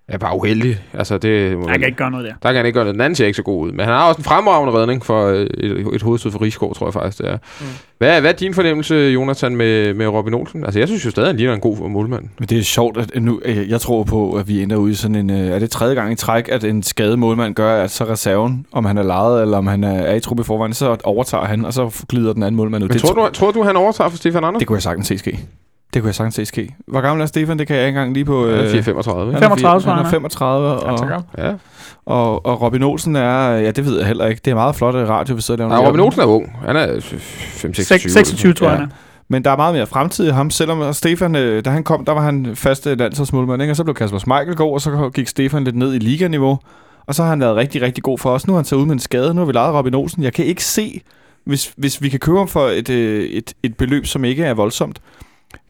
[0.08, 0.78] er bare uheldig.
[0.94, 2.32] Altså, det, Han kan ikke gøre noget der.
[2.42, 2.94] Der kan han ikke gøre noget.
[2.94, 3.70] Den anden ser ikke så god ud.
[3.72, 6.86] Men han har også en fremragende redning for øh, et, et hovedstød for Rigsgaard, tror
[6.86, 7.36] jeg faktisk, det er.
[7.60, 7.66] Mm.
[7.98, 10.64] Hvad, er- hvad er din fornemmelse, Jonathan, med, med Robin Olsen?
[10.64, 12.24] Altså, jeg synes jo stadig, han ligner en god målmand.
[12.38, 14.94] Men det er sjovt, at nu, øh, jeg tror på, at vi ender ude i
[14.94, 15.30] sådan en...
[15.30, 18.66] øh, Er det tredje gang i træk, at en skadet målmand gør, at så reserven,
[18.72, 21.64] om han er lejet, eller om han er, i truppe i forvejen, så overtager han,
[21.64, 22.88] og så glider den anden målmand ud.
[22.88, 24.58] Men det, tror, du, tror du, han overtager for Stefan Anders?
[24.60, 25.38] det kunne jeg sagtens se ske.
[25.94, 26.75] Det kunne jeg sagtens se ske.
[26.88, 27.59] Hvor gammel er Stefan?
[27.59, 28.46] Det kan jeg ikke engang lige på...
[28.46, 28.90] Han er øh, 4-35, ikke?
[28.90, 31.53] han er 35, fire- han tror er jeg, 35, og, Ja.
[32.07, 33.49] og, og Robin Olsen er...
[33.51, 34.40] Ja, det ved jeg heller ikke.
[34.44, 35.81] Det er meget flot øh, radio, vi sidder og laver.
[35.83, 36.53] Nej, Robin Olsen er ung.
[36.66, 37.72] Han er 5-26.
[38.09, 38.75] 26, tror jeg.
[38.75, 38.81] Ja.
[38.81, 38.92] han.
[39.29, 42.12] Men der er meget mere fremtid i ham, selvom Stefan, øh, da han kom, der
[42.12, 43.72] var han faste landsholdsmålmand, ikke?
[43.72, 46.59] og så blev Kasper Schmeichel god, og så gik Stefan lidt ned i liganiveau,
[47.07, 48.46] og så har han været rigtig, rigtig god for os.
[48.46, 50.22] Nu har han taget ud med en skade, nu har vi lejet Robin Olsen.
[50.22, 51.01] Jeg kan ikke se,
[51.44, 54.55] hvis, hvis vi kan købe ham for et, øh, et, et beløb, som ikke er
[54.55, 54.99] voldsomt.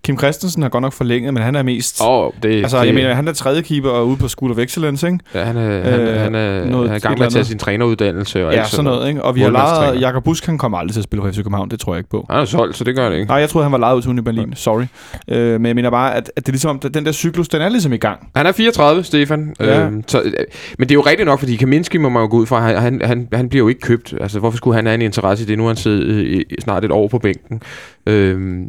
[0.05, 2.01] Kim Christensen har godt nok forlænget, men han er mest...
[2.03, 4.51] Åh, oh, det, altså, det, jeg mener, han er tredje keeper og ude på School
[4.53, 5.19] of Excellence, ikke?
[5.35, 7.33] Ja, han er, han, Øh, han er, noget- han er i et gang med at
[7.33, 9.23] tage sin træneruddannelse og Ja, sådan noget, ikke?
[9.23, 10.01] Og vi har lejet...
[10.01, 12.11] Jakob Busk, han kommer aldrig til at spille for FC København, det tror jeg ikke
[12.11, 12.27] på.
[12.31, 13.29] Han er solgt, så det gør det ikke.
[13.29, 14.53] Nej, jeg troede, han var lejet ud til Uni Berlin.
[14.57, 14.85] Sorry.
[15.29, 17.61] Øh, men jeg mener bare, at, at det er ligesom, at den der cyklus, den
[17.63, 18.29] er ligesom i gang.
[18.37, 19.55] Han er 34, Stefan.
[19.61, 19.85] Ja.
[19.87, 20.33] Øhm, så, øh,
[20.79, 22.77] men det er jo rigtigt nok, fordi Kaminski må man jo gå ud fra, han,
[22.81, 24.15] han, han, han bliver jo ikke købt.
[24.21, 25.59] Altså, hvorfor skulle han have en interesse i det?
[25.59, 27.63] Nu har han siddet øh, snart et år på bænken.
[28.07, 28.67] Øhm,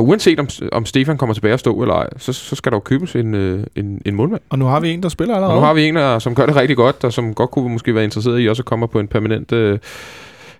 [0.00, 2.76] og uanset om, om Stefan kommer tilbage og stå eller ej, så, så skal der
[2.76, 4.40] jo købes en, øh, en, en målmand.
[4.50, 5.54] Og nu har vi en, der spiller allerede.
[5.54, 7.68] Og nu har vi en, der, som gør det rigtig godt, og som godt kunne
[7.68, 9.78] måske være interesseret i også at komme på en permanent, øh,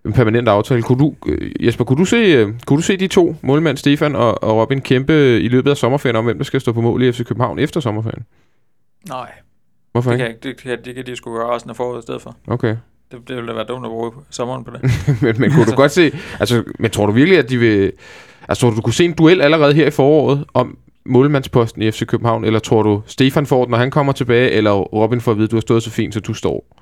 [0.04, 0.82] en permanent aftale.
[0.82, 4.16] Kunne du, øh, Jesper, kunne du, se, øh, kunne du se de to, målmand Stefan
[4.16, 7.02] og, og Robin, kæmpe i løbet af sommerferien om, hvem der skal stå på mål
[7.02, 8.24] i FC København efter sommerferien?
[9.08, 9.30] Nej,
[9.92, 10.40] Hvorfor det ikke?
[10.40, 12.36] kan, det, kan, det kan de sgu gøre resten af foråret i stedet for.
[12.46, 12.76] Okay.
[13.12, 14.82] Det, det ville da være dumt at bruge sommeren på det.
[15.22, 16.12] men, men kunne du godt se...
[16.40, 17.92] Altså, men tror du virkelig, at de vil...
[18.50, 21.90] Altså, tror du, du kunne se en duel allerede her i foråret om målmandsposten i
[21.90, 25.30] FC København, eller tror du, Stefan får den, når han kommer tilbage, eller Robin får
[25.30, 26.76] at vide, at du har stået så fint, så du står?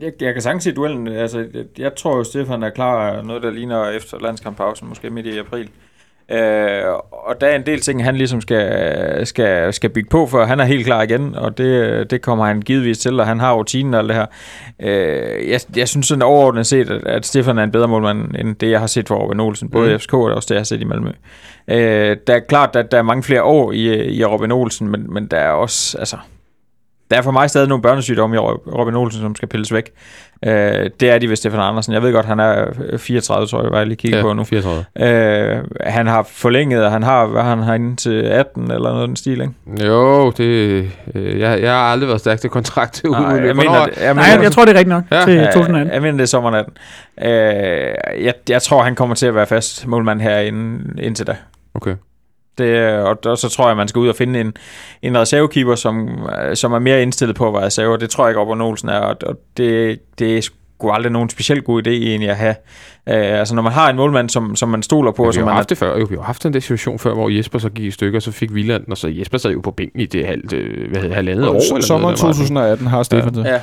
[0.00, 1.08] Jeg, jeg kan sagtens se duellen.
[1.08, 5.26] Altså, jeg, jeg tror jo, Stefan er klar noget, der ligner efter landskamppausen, måske midt
[5.26, 5.70] i april.
[6.30, 10.44] Øh, og der er en del ting, han ligesom skal, skal, skal bygge på, for
[10.44, 13.54] han er helt klar igen, og det, det kommer han givetvis til, og han har
[13.54, 14.26] rutinen og alt det her.
[14.82, 18.56] Øh, jeg, jeg synes sådan overordnet set, at, at Stefan er en bedre målmand, end
[18.56, 19.94] det, jeg har set for Robin Olsen, både Mm.
[19.94, 21.10] i FCK og også det, jeg har set i Malmø.
[21.68, 25.06] Øh, der er klart, at der er mange flere år i, i Robin Olsen, men,
[25.14, 26.16] men der er også, altså,
[27.10, 29.90] der er for mig stadig nogle børnesygdomme i Robin Olsen, som skal pilles væk.
[30.46, 31.92] Øh, det er de ved Stefan Andersen.
[31.92, 32.64] Jeg ved godt, han er
[32.98, 34.44] 34, tror jeg, var jeg lige kigge på nu.
[34.44, 34.84] 34.
[35.56, 39.08] Øh, han har forlænget, og han har, hvad har han herinde til 18 eller noget
[39.08, 39.86] den stil, ikke?
[39.86, 40.44] Jo, det...
[41.14, 44.04] Øh, jeg, jeg har aldrig været stærk til kontrakt til Nej, jeg mener, det- jeg
[44.04, 45.18] Nej, mener, jeg, jeg tror, det er rigtigt nok Ja.
[45.18, 45.24] ja.
[45.24, 45.94] til Ja, 2018.
[45.94, 46.72] Jeg mener, det er sommeren 18.
[47.22, 51.36] Øh, jeg, jeg tror, han kommer til at være fast målmand her inden, indtil da.
[51.74, 51.94] Okay.
[52.60, 54.54] Det, og, og så tror jeg, man skal ud og finde en,
[55.02, 57.98] en reservekeeper, som, øh, som er mere indstillet på at være reserve.
[57.98, 60.48] Det tror jeg ikke, Robert Olsen er, og, og det, det er
[60.80, 62.54] sgu aldrig nogen specielt god idé egentlig at have.
[63.08, 65.40] Øh, altså når man har en målmand, som, som man stoler på, Ja, vi som
[65.42, 65.98] har man haft det før.
[65.98, 68.22] Jo, vi har haft den der situation før, hvor Jesper så gik i stykker, og
[68.22, 71.00] så fik Wieland, og så Jesper sad jo på bænken i det halvt, øh, hvad
[71.00, 71.54] hedder, halvandet år.
[71.74, 73.44] Eller Sommeren noget, der var- 2018 har Stefan det.
[73.44, 73.54] Ja.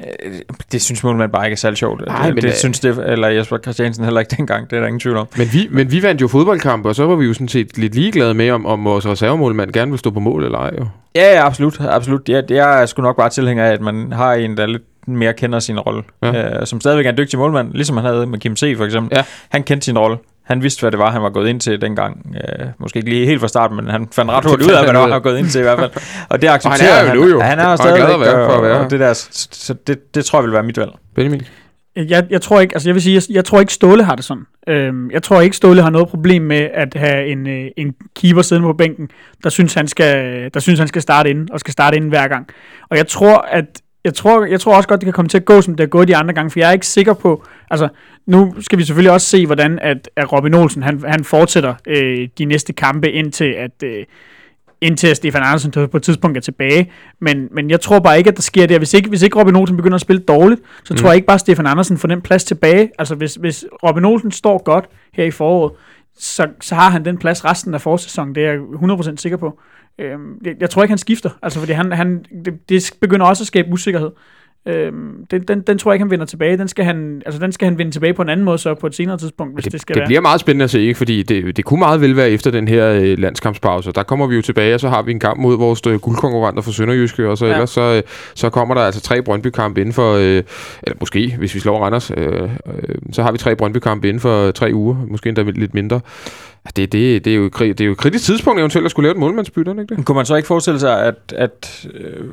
[0.00, 0.32] Øh,
[0.72, 2.02] Det synes målmand bare ikke er særlig sjovt.
[2.06, 4.80] Nej, det, men det, det- synes det, eller Jesper Christiansen heller ikke dengang, det er
[4.80, 5.26] der ingen tvivl om.
[5.36, 7.94] Men vi, men vi vandt jo fodboldkampe, og så var vi jo sådan set lidt
[7.94, 10.70] ligeglade med, om, om vores reservemålmand gerne vil stå på mål eller ej.
[10.78, 10.86] Jo.
[11.14, 11.80] Ja, ja, absolut.
[11.80, 12.28] absolut.
[12.28, 15.32] Jeg, jeg er sgu nok bare tilhænger af, at man har en, der lidt mere
[15.32, 16.02] kender sin rolle.
[16.22, 16.60] Ja.
[16.60, 18.74] Øh, som stadigvæk er en dygtig målmand, ligesom han havde med Kim C.
[18.76, 19.16] for eksempel.
[19.16, 19.24] Ja.
[19.48, 20.16] Han kendte sin rolle.
[20.44, 22.36] Han vidste, hvad det var, han var gået ind til dengang.
[22.36, 24.80] Øh, måske ikke lige helt fra starten, men han fandt ret Det hurtigt ud af,
[24.84, 25.90] hvad det han var, han var gået ind til i hvert fald.
[26.28, 27.40] Og det Og accepterer han er jo nu jo.
[27.40, 28.14] Han er Og jo stadigvæk.
[28.14, 28.80] at være for at være.
[28.80, 30.90] og det der, så, så det, det tror jeg vil være mit valg.
[31.14, 31.42] Benjamin?
[31.96, 34.24] Jeg, jeg tror ikke, altså jeg vil sige, jeg, jeg tror ikke Ståle har det
[34.24, 34.42] sådan.
[34.68, 38.42] Øhm, jeg tror ikke Ståle har noget problem med at have en, øh, en keeper
[38.42, 39.08] siddende på bænken,
[39.44, 42.28] der synes han skal, der synes han skal starte ind og skal starte ind hver
[42.28, 42.46] gang.
[42.90, 43.64] Og jeg tror at
[44.04, 45.88] jeg tror, jeg tror også godt, det kan komme til at gå, som det er
[45.88, 47.88] gået de andre gange, for jeg er ikke sikker på, altså
[48.26, 52.28] nu skal vi selvfølgelig også se, hvordan at, at Robin Olsen, han, han fortsætter øh,
[52.38, 54.04] de næste kampe, indtil at, øh,
[54.80, 56.92] indtil Stefan Andersen på et tidspunkt er tilbage.
[57.20, 58.78] Men, men jeg tror bare ikke, at der sker det.
[58.78, 60.98] Hvis ikke, hvis ikke Robin Olsen begynder at spille dårligt, så mm.
[60.98, 62.90] tror jeg ikke bare, at Stefan Andersen får den plads tilbage.
[62.98, 65.72] Altså hvis, hvis Robin Olsen står godt her i foråret,
[66.18, 68.34] så, så har han den plads resten af forsæsonen.
[68.34, 69.60] Det er jeg 100% sikker på.
[69.98, 71.30] Øhm, jeg, jeg tror ikke, han skifter.
[71.42, 74.10] Altså fordi han, han, det, det begynder også at skabe usikkerhed.
[74.68, 76.56] Øhm, den, den, den tror jeg ikke, han vinder tilbage.
[76.58, 78.86] Den skal han, altså, den skal han vinde tilbage på en anden måde så på
[78.86, 80.06] et senere tidspunkt, hvis det, det skal det være.
[80.08, 80.94] bliver meget spændende at se, ikke?
[80.94, 83.92] fordi det, det kunne meget vel være efter den her øh, landskampspause.
[83.92, 86.62] Der kommer vi jo tilbage, og så har vi en kamp mod vores øh, guldkonkurrenter
[86.62, 87.52] fra Sønderjyske, og så Ja.
[87.52, 88.02] ellers så, øh,
[88.34, 90.42] så kommer der altså tre Brøndby-kampe inden for, øh,
[90.82, 92.48] eller måske, hvis vi slår Randers, øh, øh,
[93.12, 96.00] så har vi tre Brøndby-kampe inden for tre uger, måske endda lidt mindre.
[96.76, 99.12] Det, det, det, er jo, det er jo et kritisk tidspunkt eventuelt at skulle lave
[99.14, 100.06] et målmandsbytte, ikke det?
[100.06, 102.24] Kunne man så ikke forestille sig, at, at øh,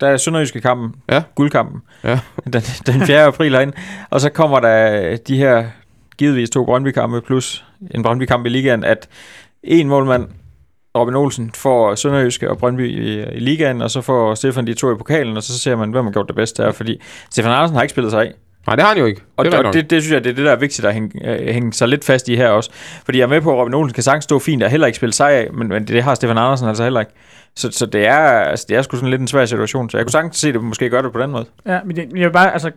[0.00, 1.22] der er Sønderjyske kampen, Ja.
[1.34, 2.20] guldkampen, Ja.
[2.52, 3.22] den, den 4.
[3.24, 3.72] april herinde,
[4.10, 5.64] og så kommer der de her
[6.18, 9.08] givetvis to Brøndby-kampe plus en Brøndby-kamp i ligaen, at
[9.62, 10.28] en målmand,
[10.96, 14.92] Robin Olsen, får Sønderjyske og Brøndby i, i ligaen, og så får Stefan de to
[14.92, 17.00] i pokalen, og så ser man, hvem har gjort det bedste her, fordi
[17.30, 18.32] Stefan Andersen har ikke spillet sig af.
[18.68, 19.20] Nej, det har han jo ikke.
[19.36, 20.94] Og det det, og det, det synes jeg, det er det, der er vigtigt at
[20.94, 22.70] hænge, øh, hænge sig lidt fast i her også.
[23.04, 24.96] Fordi jeg er med på, at Robin Olsen kan sagtens stå fint og heller ikke
[24.96, 27.12] spille sig af, men, men det har Stefan Andersen altså heller ikke.
[27.56, 29.90] Så, så det, er, altså, det er sgu sådan lidt en svær situation.
[29.90, 31.46] Så jeg kunne sagtens se det måske gøre det på den måde.
[31.66, 32.70] Ja, men det, men jeg vil bare, altså,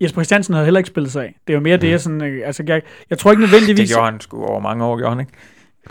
[0.00, 1.34] Jesper Christiansen havde heller ikke spillet sig af.
[1.46, 1.80] Det er jo mere Mm.
[1.80, 3.88] det, jeg sådan, øh, altså, jeg, jeg tror ikke nødvendigvis...
[3.88, 5.32] Det gjorde han sgu over mange år, gjorde han ikke?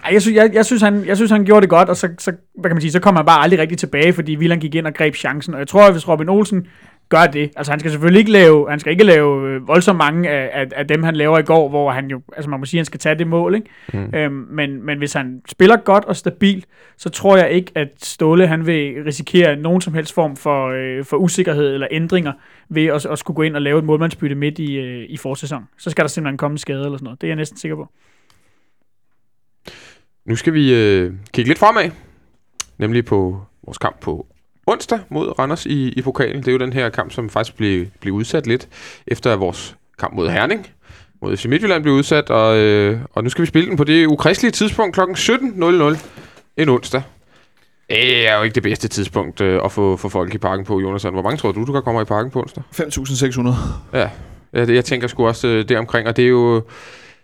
[0.04, 2.10] Ej, jeg, synes, jeg, jeg, synes, han, jeg synes, han gjorde det godt, og så,
[2.18, 4.76] så, hvad kan man sige, så kom han bare aldrig rigtig tilbage, fordi Villan gik
[4.76, 5.54] ind og greb chancen.
[5.54, 6.68] Og jeg tror, at hvis Robin Olsen
[7.10, 10.30] gør det, altså han skal selvfølgelig ikke lave, han skal ikke lave øh, voldsomt mange
[10.30, 12.78] af, af, af dem, han laver i går, hvor han jo, altså man må sige,
[12.78, 13.70] at han skal tage det mål, ikke?
[13.94, 14.16] Mm.
[14.16, 16.66] Øhm, men, men hvis han spiller godt og stabilt,
[16.98, 21.06] så tror jeg ikke, at Ståle han vil risikere nogen som helst form for, øh,
[21.06, 22.34] for usikkerhed eller ændringer
[22.70, 25.64] ved at, at skulle gå ind og lave et målmandsbytte midt i, øh, i forsæson.
[25.78, 27.22] Så skal der simpelthen komme en skade eller sådan noget.
[27.22, 27.90] Det er jeg næsten sikker på.
[30.26, 31.92] Nu skal vi øh, kigge lidt fremad,
[32.78, 34.28] nemlig på vores kamp på
[34.70, 36.38] onsdag mod Randers i, i pokalen.
[36.38, 38.68] Det er jo den her kamp, som faktisk blev, blev udsat lidt
[39.08, 40.68] efter vores kamp mod Herning.
[41.22, 44.06] Mod FC Midtjylland blev udsat, og, øh, og nu skal vi spille den på det
[44.06, 45.02] ukristelige tidspunkt kl.
[45.02, 45.98] 17.00
[46.58, 47.02] en onsdag.
[47.90, 50.80] Det er jo ikke det bedste tidspunkt øh, at få, få folk i parken på,
[50.80, 51.04] Jonas.
[51.04, 52.64] Hvor mange tror du, du kan komme i parken på onsdag?
[52.74, 53.50] 5.600.
[53.94, 54.10] Ja,
[54.54, 56.64] ja det, jeg tænker sgu også øh, deromkring, og det er jo...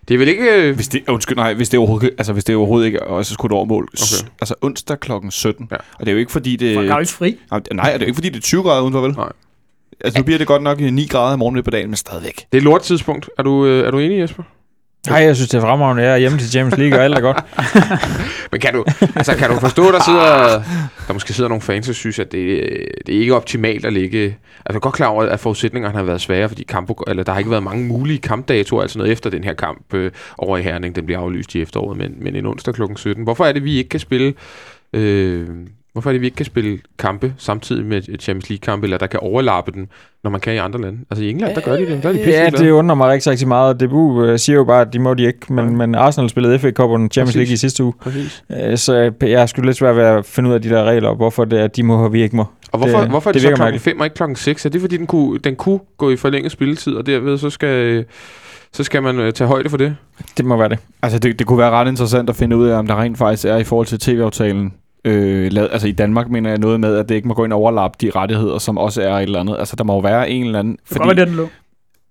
[0.07, 0.43] Det er vel ikke...
[0.43, 3.33] Øh, Hvis det, undskyld, nej, hvis det overhovedet, altså, hvis det overhovedet ikke er også
[3.33, 3.83] skudt over mål.
[3.93, 4.29] Okay.
[4.41, 5.67] Altså onsdag klokken 17.
[5.71, 5.75] Ja.
[5.75, 6.75] Og det er jo ikke fordi det...
[6.75, 7.37] Folk har jo ikke fri.
[7.51, 9.11] Nej, og det er jo ikke fordi det er 20 grader udenfor, vel?
[9.11, 9.31] Nej.
[10.01, 12.35] Altså, nu bliver det godt nok 9 grader i morgen midt på dagen, men stadigvæk.
[12.35, 13.29] Det er et lort tidspunkt.
[13.37, 14.43] Er du, øh, er du enig, Jesper?
[15.09, 16.03] Nej, jeg synes, det er fremragende.
[16.03, 17.37] Jeg er hjemme til Champions League, og alt er godt.
[18.51, 18.85] Men kan du,
[19.15, 20.63] altså, kan du forstå, der sidder,
[21.07, 22.69] der måske sidder nogle fans, der synes, at det,
[23.07, 24.23] det er ikke optimalt at ligge...
[24.23, 24.37] Altså,
[24.69, 27.39] jeg er godt klar over, at forudsætningerne har været svære, fordi kamp, eller der har
[27.39, 30.95] ikke været mange mulige kampdatoer, altså noget efter den her kamp øh, over i Herning.
[30.95, 32.81] Den bliver aflyst i efteråret, men, men en onsdag kl.
[32.95, 33.23] 17.
[33.23, 34.33] Hvorfor er det, vi ikke kan spille...
[34.93, 35.47] Øh,
[35.95, 39.19] Hvorfor er det, vi ikke kan spille kampe samtidig med Champions League-kampe, eller der kan
[39.19, 39.87] overlappe den,
[40.23, 40.99] når man kan i andre lande?
[41.11, 42.03] Altså i England, der gør de det.
[42.03, 43.79] Der er de pisse Ja, det undrer mig rigtig, rigtig meget.
[43.79, 46.71] Debu øh, siger jo bare, at de må de ikke, men, men Arsenal spillede FA
[46.71, 47.35] Cup under Champions Præcis.
[47.35, 47.93] League i sidste uge.
[48.01, 48.43] Præcis.
[48.51, 51.15] Øh, Så jeg skulle lidt svært ved at finde ud af de der regler, og
[51.15, 52.45] hvorfor det er, at de må, og vi ikke må.
[52.71, 53.83] Og hvorfor, det, hvorfor er det, det så klokken mærkeligt.
[53.83, 54.65] 5 og ikke klokken 6?
[54.65, 58.05] Er det fordi, den kunne, den kunne gå i forlænget spilletid, og derved så skal,
[58.73, 59.95] så skal man øh, tage højde for det?
[60.37, 60.79] Det må være det.
[61.03, 63.45] Altså, det, det kunne være ret interessant at finde ud af, om der rent faktisk
[63.45, 64.73] er i forhold til tv-aftalen.
[65.05, 67.53] Øh, lavet, altså i Danmark mener jeg noget med, at det ikke må gå ind
[67.53, 69.55] og overlappe de rettigheder, som også er et eller andet.
[69.59, 70.77] Altså, der må jo være en eller anden...
[70.89, 71.49] Det kunne godt være, der den lå.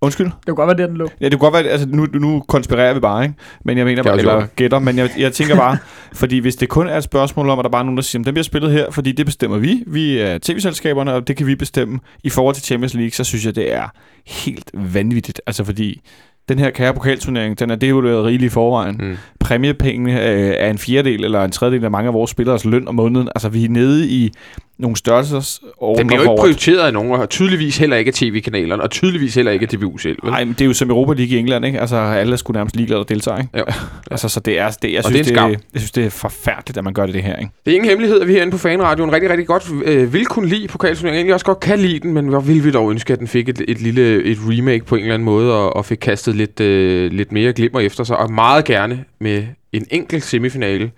[0.01, 0.27] Undskyld?
[0.27, 1.09] Det kunne godt være, der den lå.
[1.21, 3.35] Ja, det kunne godt være, altså nu, nu konspirerer vi bare, ikke?
[3.65, 4.47] Men jeg mener, er også eller jo.
[4.57, 5.79] gætter, men jeg, jeg tænker bare,
[6.21, 8.21] fordi hvis det kun er et spørgsmål om, at der bare er nogen, der siger,
[8.21, 11.47] at den bliver spillet her, fordi det bestemmer vi, vi er tv-selskaberne, og det kan
[11.47, 13.89] vi bestemme i forhold til Champions League, så synes jeg, det er
[14.27, 15.41] helt vanvittigt.
[15.47, 16.01] Altså fordi
[16.49, 18.97] den her kære pokalturnering, den er devalueret rigeligt i forvejen.
[18.97, 19.17] Mm.
[19.45, 22.95] Præmiepengene øh, er en fjerdedel eller en tredjedel af mange af vores spillers løn om
[22.95, 23.29] måneden.
[23.35, 24.33] Altså vi er nede i
[24.79, 25.61] nogle størrelses
[25.99, 29.35] Den bliver jo ikke prioriteret af nogen, og tydeligvis heller ikke af tv-kanalerne, og tydeligvis
[29.35, 30.19] heller ikke af DBU selv.
[30.25, 31.81] Nej, men det er jo som Europa League i England, ikke?
[31.81, 33.59] Altså alle sgu nærmest ligeglade og deltager, ikke?
[33.59, 33.65] Jo.
[34.11, 36.11] altså, så det er, det, jeg, Og synes, det er det, jeg synes, det er
[36.11, 37.51] forfærdeligt, at man gør det, det her, ikke?
[37.65, 40.49] Det er ingen hemmelighed, at vi herinde på Fanradioen rigtig, rigtig godt øh, vil kunne
[40.49, 41.19] lide pokalturneringen.
[41.19, 43.49] Egentlig også godt kan lide den, men hvor vil vi dog ønske, at den fik
[43.49, 46.61] et, et lille et remake på en eller anden måde, og, og fik kastet lidt,
[46.61, 50.91] øh, lidt mere glimmer efter sig, og meget gerne med en enkelt semifinale,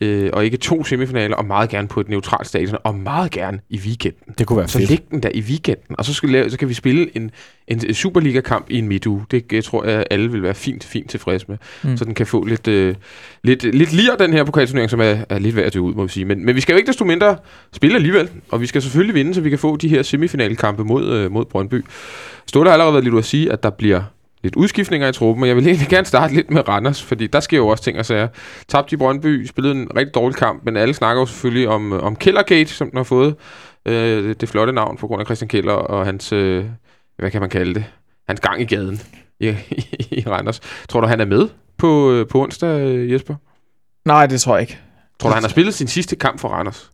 [0.00, 3.60] øh, og ikke to semifinaler, og meget gerne på et neutralt stadion, og meget gerne
[3.70, 4.34] i weekenden.
[4.38, 6.68] Det kunne være Så læg den der i weekenden, og så, skal lave, så kan
[6.68, 7.30] vi spille en,
[7.68, 9.24] en Superliga-kamp i en midtuge.
[9.30, 11.56] Det jeg tror jeg, alle vil være fint, fint tilfreds med.
[11.82, 11.96] Mm.
[11.96, 12.94] Så den kan få lidt, øh,
[13.42, 16.08] lidt, lidt lir den her pokalturnering, som er, er lidt værd at ud, må vi
[16.08, 16.24] sige.
[16.24, 17.36] Men, men vi skal jo ikke desto mindre
[17.72, 21.06] spille alligevel, og vi skal selvfølgelig vinde, så vi kan få de her semifinalkampe mod,
[21.08, 21.84] øh, mod Brøndby.
[22.46, 24.02] Ståle har allerede været lidt at sige, at der bliver
[24.42, 27.40] lidt udskiftninger i truppen, og jeg vil egentlig gerne starte lidt med Randers, fordi der
[27.40, 28.28] sker jo også ting og sager.
[28.68, 32.02] Tabt i Brøndby, spillede en rigtig dårlig kamp, men alle snakker jo selvfølgelig om, øh,
[32.02, 33.34] om Kellergate, som den har fået
[33.86, 36.64] øh, det, det flotte navn på grund af Christian Keller og hans, øh,
[37.18, 37.84] hvad kan man kalde det,
[38.28, 39.00] hans gang i gaden
[39.40, 39.84] i, i,
[40.20, 40.60] i Randers.
[40.88, 43.34] Tror du, han er med på, øh, på onsdag, Jesper?
[44.04, 44.78] Nej, det tror jeg ikke.
[45.20, 46.92] Tror du, han har spillet sin sidste kamp for Randers?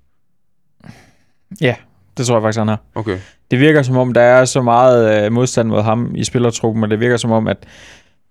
[2.16, 2.80] Det tror jeg faktisk, han har.
[2.94, 3.18] Okay.
[3.50, 6.90] Det virker som om, der er så meget øh, modstand mod ham i spillertruppen, og
[6.90, 7.56] det virker som om, at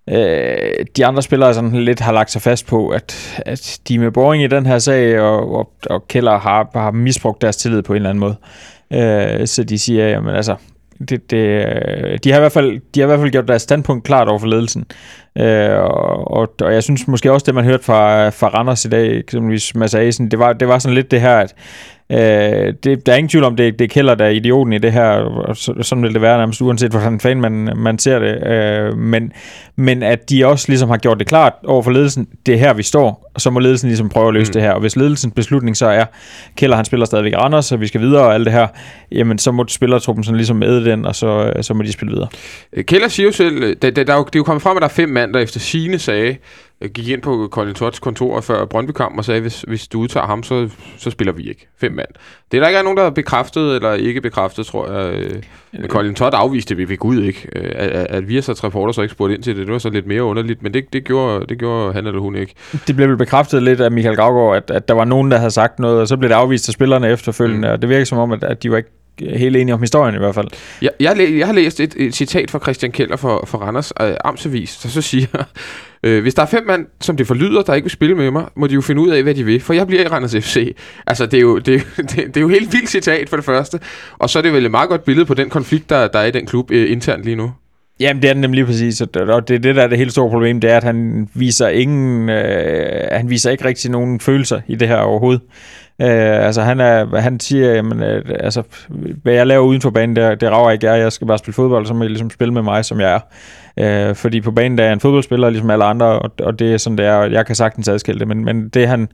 [0.09, 3.99] øh, de andre spillere sådan lidt har lagt sig fast på, at, at de er
[3.99, 7.81] med boring i den her sag, og, og, og Keller har, har misbrugt deres tillid
[7.81, 8.35] på en eller anden måde.
[8.93, 10.55] Øh, så de siger, jamen altså,
[11.09, 13.61] det, det, øh, de, har i hvert fald, de har i hvert fald gjort deres
[13.61, 14.85] standpunkt klart over for ledelsen.
[15.37, 18.89] Øh, og, og, og jeg synes måske også, det man hørte fra, fra Randers i
[18.89, 21.55] dag, eksempelvis Mads Asen, det var, det var sådan lidt det her, at
[22.11, 24.77] Øh, det, der er ingen tvivl om, det, det er Keller, der er idioten i
[24.77, 28.19] det her, og så, sådan vil det være nærmest uanset, hvordan fan man, man ser
[28.19, 28.47] det.
[28.47, 29.31] Øh, men,
[29.75, 32.73] men at de også ligesom har gjort det klart over for ledelsen, det er her,
[32.73, 34.53] vi står, og så må ledelsen ligesom prøve at løse Mm.
[34.53, 34.71] det her.
[34.71, 36.05] Og hvis ledelsens beslutning så er,
[36.57, 38.67] Keller han spiller stadigvæk Randers, og vi skal videre og alt det her,
[39.11, 42.27] jamen så må spillertruppen sådan ligesom æde den, og så, så må de spille videre.
[42.73, 44.81] Øh, Keller siger jo selv, øh, der, der, er det er jo kommet frem, at
[44.81, 46.35] der er fem mand, der efter sine sagde,
[46.81, 50.25] øh, gik ind på Colin Tots kontor før Brøndby-kampen og sagde, hvis, hvis du udtager
[50.25, 51.67] ham, så, så spiller vi ikke.
[51.81, 52.07] Fem mand.
[52.51, 55.13] Det er der ikke er nogen, der har bekræftet eller ikke bekræftet, tror jeg.
[55.15, 55.31] øh,
[55.73, 57.47] Men Colin Todd afviste det ved Gud ikke.
[57.55, 59.65] øh, At, at, vi så reporter så ikke spurgt ind til det.
[59.67, 62.35] Det var så lidt mere underligt, men det, det, gjorde, det gjorde han eller hun
[62.35, 62.53] ikke.
[62.87, 65.51] Det blev vel bekræftet lidt af Michael Gravgaard, at, at der var nogen, der havde
[65.51, 67.73] sagt noget, og så blev det afvist af spillerne efterfølgende, Mm.
[67.73, 70.17] og det virker som om, at, at de var ikke helt enige om historien i
[70.17, 70.47] hvert fald.
[70.81, 74.11] Jeg, jeg, jeg har læst et, et citat fra Christian Keller for, for Randers øh,
[74.25, 75.27] Amtsavis, der så siger,
[76.05, 78.45] øh, hvis der er fem mand, som det forlyder, der ikke vil spille med mig,
[78.55, 80.75] må de jo finde ud af, hvad de vil, for jeg bliver i Randers FC.
[81.07, 83.45] Altså, det er jo, det, er det, det er jo helt vildt citat for det
[83.45, 83.79] første,
[84.17, 86.25] og så er det vel et meget godt billede på den konflikt, der, der er
[86.25, 87.51] i den klub øh, internt lige nu.
[87.99, 89.87] Jamen, det er den nemlig lige præcis, og det, og det er det, der er
[89.87, 93.91] det helt store problem, det er, at han viser ingen, øh, han viser ikke rigtig
[93.91, 95.41] nogen følelser i det her overhovedet.
[96.01, 98.63] Øh, altså, han, er, han siger, jamen, øh, altså,
[99.23, 101.53] hvad jeg laver uden for banen, det, det rager ikke jeg, jeg skal bare spille
[101.53, 103.21] fodbold, så må I ligesom spille med mig, som jeg
[103.77, 104.09] er.
[104.09, 106.73] Øh, fordi på banen, der er jeg en fodboldspiller, ligesom alle andre, og, og det
[106.73, 109.07] er sådan, det er, og jeg kan sagtens adskille det, men, men det han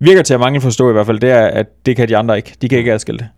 [0.00, 2.36] virker til at mange forstå i hvert fald, det er, at det kan de andre
[2.36, 2.56] ikke.
[2.62, 3.28] De kan ikke adskille det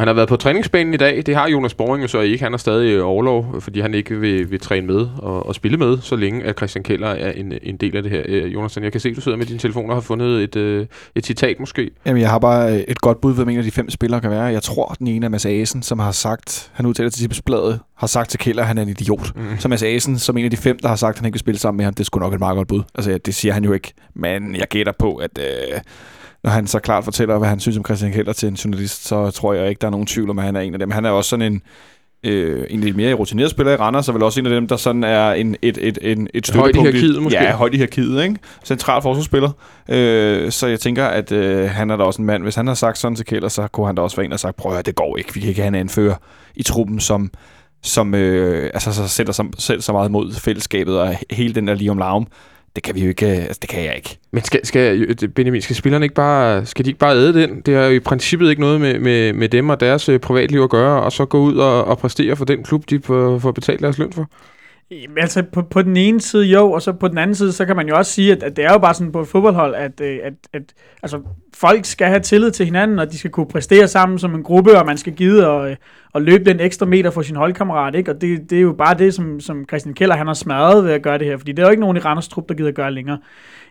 [0.00, 1.22] han har været på træningsbanen i dag.
[1.26, 2.44] Det har Jonas Boring så ikke.
[2.44, 5.98] Han er stadig overlov, fordi han ikke vil, vil træne med og, og spille med,
[5.98, 8.22] så længe at Christian Keller er en, en del af det her.
[8.26, 10.56] Øh, Jonas, jeg kan se, at du sidder med din telefon og har fundet et,
[10.56, 11.90] øh, et citat måske.
[12.06, 14.30] Jamen, jeg har bare øh, et godt bud, hvem en af de fem spillere kan
[14.30, 14.44] være.
[14.44, 18.06] Jeg tror, den ene er Mads Asen, som har sagt, han udtaler til Tipsbladet, har
[18.06, 19.36] sagt til Keller, at han er en idiot.
[19.36, 19.42] Mm.
[19.58, 21.40] Så Mads Asen, som en af de fem, der har sagt, at han ikke vil
[21.40, 22.82] spille sammen med ham, det sgu nok et meget godt bud.
[22.94, 23.92] Altså, det siger han jo ikke.
[24.14, 25.80] Men jeg gætter på, at øh,
[26.44, 29.30] når han så klart fortæller, hvad han synes om Christian Keller til en journalist, så
[29.30, 30.90] tror jeg ikke, der er nogen tvivl om, at han er en af dem.
[30.90, 31.62] Han er også sådan en,
[32.24, 34.76] øh, en lidt mere rutineret spiller i Randers, og vel også en af dem, der
[34.76, 36.80] sådan er en, et, et, en, et Højt i støttepunkt.
[36.80, 37.42] hierarkiet, måske.
[37.42, 38.36] Ja, højt i hierarkiet, ikke?
[38.64, 39.50] Central forsvarsspiller.
[39.88, 42.42] Øh, så jeg tænker, at øh, han er da også en mand.
[42.42, 44.36] Hvis han har sagt sådan til Keller, så kunne han da også være en, der
[44.36, 45.34] sagt, prøv at det går ikke.
[45.34, 46.14] Vi kan ikke have en anfører
[46.54, 47.30] i truppen, som
[47.82, 51.74] som øh, altså, så sætter sig selv så meget mod fællesskabet og hele den der
[51.74, 52.26] lige om larm.
[52.74, 54.18] Det kan vi jo ikke, øh, altså det kan jeg ikke.
[54.32, 57.60] Men skal, skal, øh, Benjamin, skal spillerne ikke bare, skal de ikke bare æde den?
[57.60, 60.60] Det har jo i princippet ikke noget med, med, med dem og deres øh, privatliv
[60.60, 63.80] at gøre, og så gå ud og, og præstere for den klub, de får betalt
[63.80, 64.30] deres løn for?
[64.90, 67.66] Jamen, Altså på, på den ene side jo, og så på den anden side, så
[67.66, 69.74] kan man jo også sige, at, at det er jo bare sådan på et fodboldhold,
[69.74, 70.62] at, øh, at, at
[71.02, 71.20] altså,
[71.54, 74.78] folk skal have tillid til hinanden, og de skal kunne præstere sammen som en gruppe,
[74.78, 75.76] og man skal give og,
[76.12, 78.10] og løbe den ekstra meter for sin holdkammerat, ikke?
[78.10, 80.92] Og det, det er jo bare det, som, som Christian Keller han har smadret ved
[80.92, 82.72] at gøre det her, fordi det er jo ikke nogen i Randers trup, der gider
[82.72, 83.18] gøre længere.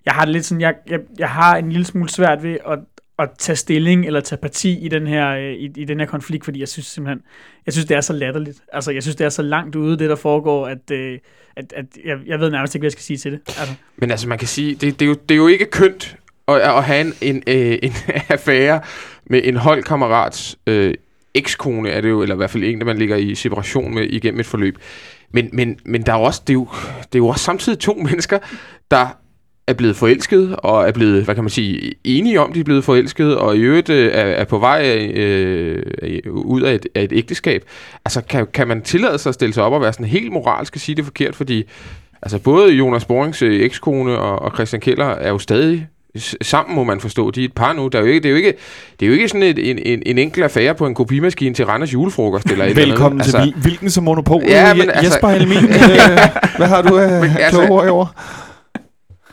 [0.06, 2.80] Jeg har det lidt sådan, jeg, jeg, jeg har en lille smule svært ved at,
[3.20, 6.46] at tage stilling eller tage parti i den her øh, i, i den her konflikt,
[6.46, 7.22] fordi jeg synes simpelthen,
[7.66, 8.58] jeg synes det er så latterligt.
[8.74, 11.20] Altså jeg synes det er så langt ude det der foregår, at, øh,
[11.56, 13.40] at, at jeg, jeg ved nærmest ikke hvad jeg skal sige til det.
[13.48, 13.74] Altså.
[13.98, 16.18] Men altså, man kan sige, det, det, er, jo, det er jo ikke kønt
[16.48, 17.94] at, at have en, en, øh, en
[18.30, 18.82] affære
[19.26, 20.94] med en holdkammerats øh,
[21.34, 24.04] ekskone, er det jo, eller i hvert fald en, der man ligger i separation med
[24.04, 24.78] igennem et forløb.
[25.32, 26.68] Men, men, men der er også, det, er jo,
[26.98, 28.40] det er jo også samtidig to mennesker,
[28.92, 29.08] der
[29.70, 32.84] er blevet forelsket, og er blevet, hvad kan man sige, enige om, de er blevet
[32.84, 35.84] forelsket, og i øvrigt øh, er, er på vej øh,
[36.28, 37.64] ud af et, af et ægteskab.
[38.06, 40.76] Altså, kan, kan man tillade sig at stille sig op og være sådan helt moralsk
[40.76, 41.64] og sige det forkert, fordi
[42.22, 45.88] altså, både Jonas Borings øh, ekskone og, og Christian Keller er jo stadig
[46.42, 47.32] sammen, må man forstå.
[47.32, 47.88] De er et par nu.
[47.88, 48.54] Der er jo ikke, det, er jo ikke,
[49.00, 51.66] det er jo ikke sådan et, en, en, en enkelt affære på en kopimaskine til
[51.66, 52.46] Randers julefrokost.
[52.52, 53.32] Eller et eller Velkommen andet.
[53.34, 54.44] til altså, Hvilken som monopol.
[54.48, 58.14] Ja, men Je- altså- Jesper Helmin, øh, hvad har du af Men øh, altså- år?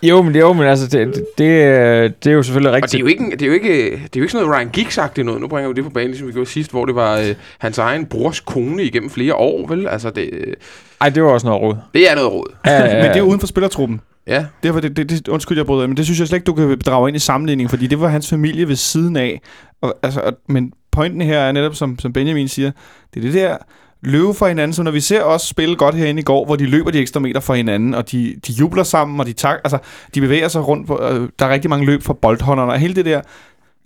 [0.02, 2.80] Jo, men, jo, men altså, det, det, det, er- det er jo selvfølgelig Og det
[2.80, 3.00] er rigtigt.
[3.00, 5.40] jo ikke, det er jo ikke, det er jo ikke sådan noget Ryan Giggs-agtigt noget.
[5.40, 7.78] Nu bringer vi det på banen, ligesom vi gjorde sidst, hvor det var øh, hans
[7.78, 9.88] egen brors kone igennem flere år, vel?
[9.88, 10.54] Altså, det, øh,
[11.00, 11.76] Ej, det var også noget råd.
[11.94, 12.52] det er noget råd.
[12.66, 14.00] Ja, Men det er uden for spillertruppen.
[14.26, 14.44] Ja.
[14.62, 16.78] Derfor, det, det, det, undskyld, jeg bryder, men det synes jeg slet ikke, du kan
[16.86, 19.40] drage ind i sammenligning, fordi det var hans familie ved siden af.
[19.82, 22.70] Og, altså, og, men pointen her er netop, som, som Benjamin siger,
[23.14, 23.56] det er det der
[24.02, 26.66] løbe for hinanden, så når vi ser os spille godt herinde i går, hvor de
[26.66, 29.78] løber de ekstra meter for hinanden, og de, de jubler sammen, og de, tak, altså,
[30.14, 32.94] de bevæger sig rundt på, øh, der er rigtig mange løb fra boldhånderne, og hele
[32.94, 33.20] det der,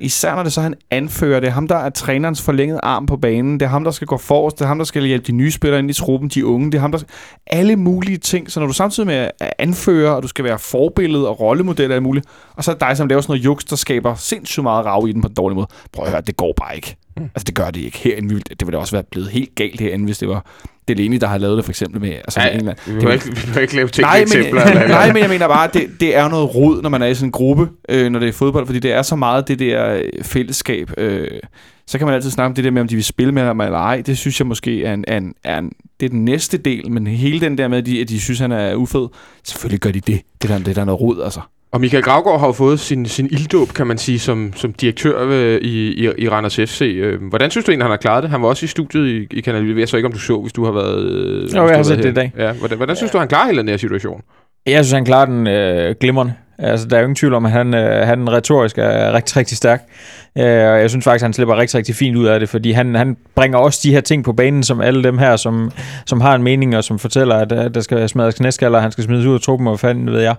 [0.00, 3.16] især når det så han anfører, det er ham, der er trænerens forlængede arm på
[3.16, 5.32] banen, det er ham, der skal gå forrest, det er ham, der skal hjælpe de
[5.32, 6.98] nye spillere ind i truppen, de unge, det er ham, der
[7.46, 8.50] alle mulige ting.
[8.50, 11.94] Så når du samtidig med at anføre, og du skal være forbillede og rollemodel og
[11.94, 14.62] alt muligt, og så er det dig, som laver sådan noget juks, der skaber sindssygt
[14.62, 15.66] meget rav i den på en dårlig måde.
[15.92, 16.96] Prøv at høre, det går bare ikke.
[17.16, 18.34] Altså, det gør det ikke herinde.
[18.34, 20.46] Vi- Det ville også være blevet helt galt herinde, hvis det var
[20.88, 22.78] Delaney, der havde lavet det for eksempel med, altså Ja, med England.
[22.86, 24.62] Vi må ikke, vi må ikke lave ting Nej men, eksempler.
[24.64, 24.88] eller, eller.
[24.98, 27.28] nej, men jeg mener bare, det, det er noget rod, når man er i sådan
[27.28, 30.24] en gruppe, øh, når det er fodbold, fordi det er så meget det der øh,
[30.24, 30.90] fællesskab.
[30.98, 31.28] Øh,
[31.86, 33.60] så kan man altid snakke om det der med, om de vil spille med ham
[33.60, 34.00] eller ej.
[34.06, 36.90] Det synes jeg måske er en, er en, er en det er den næste del,
[36.92, 39.06] men hele den der med, at de, at de synes, han er ufed,
[39.44, 40.20] selvfølgelig gør de det.
[40.42, 41.40] Det er der, det er der noget rod, altså.
[41.72, 45.28] Og Michael Gravgaard har jo fået sin, sin ilddåb, kan man sige, som, som direktør
[45.28, 46.80] øh, i, i, i Randers FC.
[46.96, 48.30] Øh, Hvordan synes du egentlig, han har klaret det?
[48.30, 50.52] Han var også i studiet i, i Kanal Jeg så ikke, om du så, hvis
[50.52, 51.04] du har været...
[51.04, 52.44] Øh, du jeg har set det i herinde.
[52.44, 54.22] Ja, hvordan, hvordan synes du, han klarer hele den her situation?
[54.66, 56.34] Jeg synes, han klarer den øh, glimrende.
[56.62, 59.56] Altså, der er jo ingen tvivl om, at han, øh, han retorisk er rigtig, rigtig
[59.56, 59.82] stærk.
[60.38, 62.94] Øh, og jeg synes faktisk, han slipper rigtig, rigtig fint ud af det, fordi han,
[62.94, 65.70] han bringer også de her ting på banen, som alle dem her, som,
[66.06, 69.04] som har en mening, og som fortæller, at at der skal smadres knæskaller, han skal
[69.04, 70.34] smides ud af truppen, og hvad fanden ved jeg.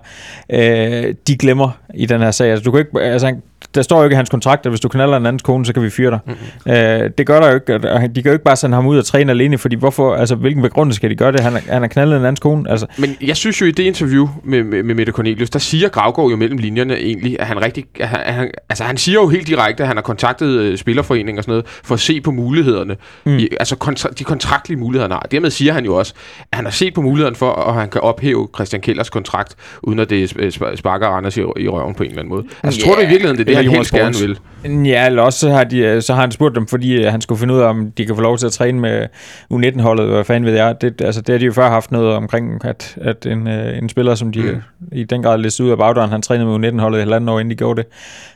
[0.52, 2.50] Øh, de glemmer i den her sag.
[2.50, 3.42] Altså, du kan ikke, altså, han,
[3.74, 5.72] der står jo ikke i hans kontrakt, at hvis du knaller en andens kone, så
[5.72, 6.18] kan vi fyre dig.
[6.26, 6.72] Mm-hmm.
[6.72, 7.72] Øh, det gør der jo ikke.
[8.14, 10.62] De kan jo ikke bare sende ham ud og træne alene, fordi hvorfor, altså, hvilken
[10.62, 11.40] begrundelse skal de gøre det?
[11.40, 12.70] Han, han har knaldet en andens kone.
[12.70, 15.88] Altså, Men jeg synes jo, i det interview med, med, med Mette Cornelius, der siger
[15.88, 17.84] Gravgaard jo mellem linjerne egentlig, at han rigtig...
[18.00, 21.44] At han, altså, han siger jo helt direkte, at han har kontaktet øh, Spillerforeningen og
[21.44, 22.96] sådan noget, for at se på mulighederne.
[23.24, 23.38] Mm.
[23.38, 25.26] I, altså kontra, de kontraktlige muligheder, han har.
[25.30, 26.14] Dermed siger han jo også,
[26.52, 29.98] at han har set på muligheden for, at han kan ophæve Christian Kellers kontrakt, uden
[29.98, 32.44] at det sp- sparker Anders i, i røven på en eller anden måde.
[32.62, 34.86] Altså, Ja, tror du i virkeligheden, det det, han Jonas helst gerne vil?
[34.86, 37.20] Ja, eller også så har, de, øh, så har han spurgt dem, fordi øh, han
[37.20, 39.06] skulle finde ud af, om de kan få lov til at træne med
[39.54, 40.76] U19-holdet, hvad fanden ved jeg.
[40.80, 43.88] Det, altså, det har de jo før haft noget omkring, at, at en, øh, en
[43.88, 44.62] spiller, som de Mm.
[44.92, 47.50] i den grad listede ud af bagdøren, han trænede med U19-holdet i halvanden år, inden
[47.50, 47.88] de gjorde det.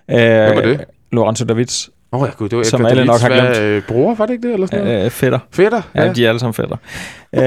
[0.07, 0.85] Hvem var det?
[1.13, 1.91] Lorenzo Davids.
[2.17, 4.33] Åh oh, ja, gud, det var Som alle nok har hvad, øh, bror, var det
[4.33, 4.55] ikke det?
[4.55, 5.05] Eller sådan noget?
[5.05, 5.39] Øh, fætter.
[5.53, 5.83] Fætter?
[5.95, 6.77] Ja, ja, de er alle sammen fætter.
[7.37, 7.43] øh,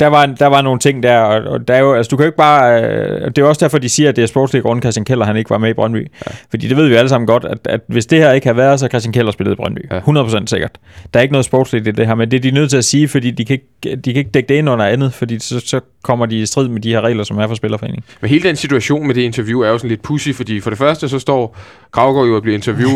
[0.00, 2.24] der, var, der var nogle ting der, og, og der er jo, altså, du kan
[2.24, 2.82] jo ikke bare...
[2.82, 5.36] Øh, det er også derfor, de siger, at det er sportslig grund, Christian Keller han
[5.36, 6.10] ikke var med i Brøndby.
[6.26, 6.32] Ja.
[6.50, 8.80] Fordi det ved vi alle sammen godt, at, at hvis det her ikke havde været,
[8.80, 9.80] så Christian Keller spillet i Brøndby.
[9.90, 9.98] Ja.
[9.98, 10.70] 100% sikkert.
[11.14, 12.84] Der er ikke noget sportsligt i det her, men det er de nødt til at
[12.84, 15.60] sige, fordi de kan ikke, de kan ikke dække det ind under andet, fordi så,
[15.60, 18.04] så kommer de i strid med de her regler, som er for Spillerforeningen.
[18.20, 20.78] Men hele den situation med det interview er jo sådan lidt pussy, fordi for det
[20.78, 21.56] første så står
[21.92, 22.95] Gravgaard jo og bliver interviewet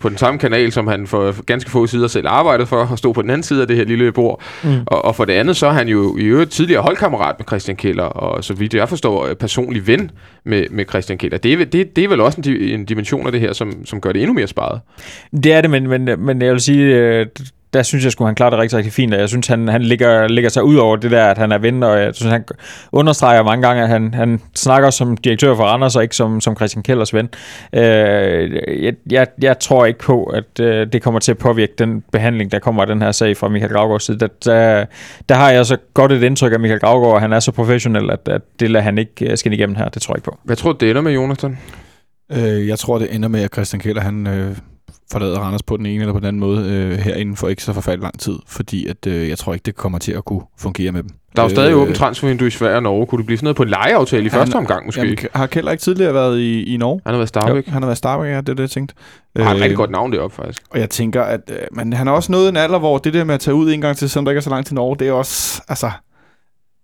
[0.00, 3.14] på den samme kanal, som han for ganske få sider selv arbejdede for, og stod
[3.14, 4.42] på den anden side af det her lille bord.
[4.64, 4.70] Mm.
[4.86, 7.76] Og, og for det andet så er han jo i øvrigt tidligere holdkammerat med Christian
[7.76, 10.10] Keller, og så vidt jeg forstår, personlig ven
[10.44, 11.38] med, med Christian Keller.
[11.38, 14.00] Det er, det, det er vel også en, en dimension af det her, som, som
[14.00, 14.80] gør det endnu mere sparet.
[15.44, 17.26] Det er det, men, men, men jeg vil sige, øh,
[17.72, 19.14] der synes jeg, skulle han klare det rigtig, rigtig fint.
[19.14, 21.58] og Jeg synes, han, han ligger, ligger sig ud over det der, at han er
[21.58, 22.44] ven, og jeg synes, han
[22.92, 26.56] understreger mange gange, at han, han snakker som direktør for Randers, og ikke som, som
[26.56, 27.28] Christian Kellers ven.
[27.72, 27.82] Øh,
[28.84, 32.52] jeg, jeg, jeg tror ikke på, at øh, det kommer til at påvirke den behandling,
[32.52, 34.18] der kommer af den her sag fra Michael Gravgaards side.
[34.18, 34.84] Der, der,
[35.28, 38.10] der har jeg så godt et indtryk af Michael Gravgaard, og han er så professionel,
[38.10, 39.88] at, at det lader han ikke øh, skinne igennem her.
[39.88, 40.38] Det tror jeg ikke på.
[40.44, 41.58] Hvad tror du, det ender med, Jonathan?
[42.32, 44.56] Øh, jeg tror, det ender med, at Christian Keller, han øh,
[45.12, 47.62] forlader Randers på den ene eller på den anden måde øh, her inden for ikke
[47.64, 50.42] så forfærdelig lang tid, fordi at, øh, jeg tror ikke, det kommer til at kunne
[50.58, 51.10] fungere med dem.
[51.36, 53.06] Der er jo stadig Øh, åbent transfervindue i Sverige og Norge.
[53.06, 55.00] Kunne det blive sådan noget på en lejeaftale i Han- første omgang måske?
[55.00, 57.00] Jamen, har Keller ikke tidligere været i, i Norge?
[57.06, 57.66] han har været Starbæk.
[57.66, 58.94] Han har været Starbæk, ja, det er det, jeg tænkte.
[59.36, 60.62] Han har et Øh, rigtig godt navn deroppe, faktisk.
[60.70, 63.24] Og jeg tænker, at øh, men han har også nået en alder, hvor det der
[63.24, 64.96] med at tage ud en gang til, selvom der ikke er så langt til Norge,
[64.98, 65.90] det er også, altså,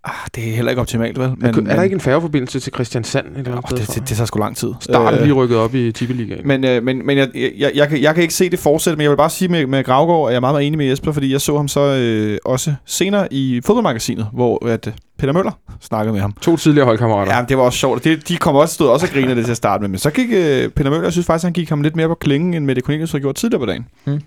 [0.06, 1.32] ah, det er heller ikke optimalt, vel?
[1.36, 3.26] Men, er der ikke en færgeforbindelse til Christiansand?
[3.26, 4.72] Et eller Oh, andet sted det, det, det tager sgu lang tid.
[4.80, 6.48] Starten Øh, lige rykket op i Tippeligaen.
[6.48, 9.02] Men, øh, men, men jeg, jeg, jeg, kan, jeg kan ikke se det fortsætte, men
[9.02, 11.12] jeg vil bare sige med, med Gravgaard, at jeg er meget, meget enig med Jesper,
[11.12, 15.52] fordi jeg så ham så øh, også senere i fodboldmagasinet, hvor at, øh, Peter Møller
[15.80, 16.32] snakkede med ham.
[16.40, 17.36] To tidligere holdkammerater.
[17.36, 18.04] Ja, det var også sjovt.
[18.04, 20.10] Det, de kom også, stod også og grinede det til at starte med, men så
[20.10, 22.64] gik øh, Peter Møller, jeg synes faktisk, han gik ham lidt mere på klingen, end
[22.64, 23.86] Mette Cornelius havde gjort tidligere på dagen.
[24.04, 24.20] Mm.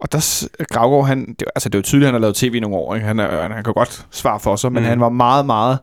[0.00, 2.54] Og der Gravgaard, han, det, altså det er jo tydeligt, at han har lavet tv
[2.54, 2.94] i nogle år.
[2.94, 3.06] Ikke?
[3.06, 4.88] Han, er, han, kan godt svare for sig, men Mm.
[4.88, 5.78] han var meget, meget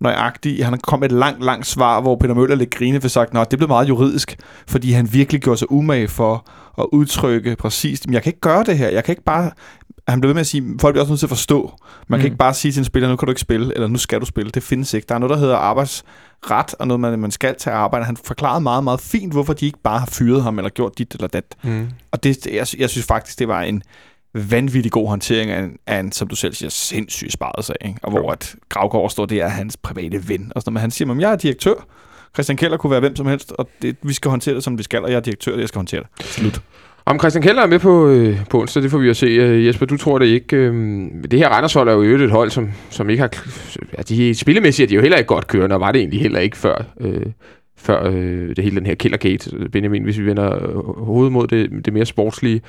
[0.00, 0.64] nøjagtig.
[0.64, 3.58] Han kom et langt, langt svar, hvor Peter Møller lidt grine for sagt, at det
[3.58, 4.36] blev meget juridisk,
[4.68, 6.46] fordi han virkelig gjorde sig umage for
[6.78, 8.88] at udtrykke præcist, men jeg kan ikke gøre det her.
[8.88, 9.50] Jeg kan ikke bare...
[10.08, 11.72] Han blev ved med at sige, folk bliver også nødt til at forstå.
[12.08, 12.20] Man mm.
[12.20, 14.20] kan ikke bare sige til en spiller, nu kan du ikke spille, eller nu skal
[14.20, 14.50] du spille.
[14.50, 15.06] Det findes ikke.
[15.08, 15.56] Der er noget, der hedder
[16.42, 18.04] arbejdsret, og noget, man, man skal tage arbejde.
[18.04, 21.14] Han forklarede meget, meget fint, hvorfor de ikke bare har fyret ham, eller gjort dit
[21.14, 21.44] eller dat.
[21.62, 21.88] Mm.
[22.10, 23.82] Og det, jeg, jeg synes faktisk, det var en
[24.34, 27.76] vanvittig god håndtering af en, af en som du selv siger, sindssygt sparet sag.
[27.80, 28.00] Ikke?
[28.02, 30.52] Og hvor at Gravgaard står, det er hans private ven.
[30.54, 31.74] Og sådan, men han siger, at jeg er direktør.
[32.34, 34.82] Christian Keller kunne være hvem som helst, og det, vi skal håndtere det, som vi
[34.82, 36.26] skal, og jeg er direktør, og jeg skal håndtere det.
[36.26, 36.62] Slut.
[37.10, 39.26] Om Christian Keller er med på, øh, på onsdag, det får vi at se.
[39.26, 40.56] Øh, Jesper, du tror det ikke.
[40.56, 40.72] Øh,
[41.30, 43.30] det her Randershold er jo øvrigt et hold, som, som ikke har...
[43.98, 46.40] Ja, de spillemæssigt er de jo heller ikke godt kørende, og var det egentlig heller
[46.40, 47.26] ikke før, øh,
[47.78, 51.84] før øh, det hele den her Kellergate, Benjamin, hvis vi vender øh, hovedet mod det,
[51.84, 52.60] det mere sportslige.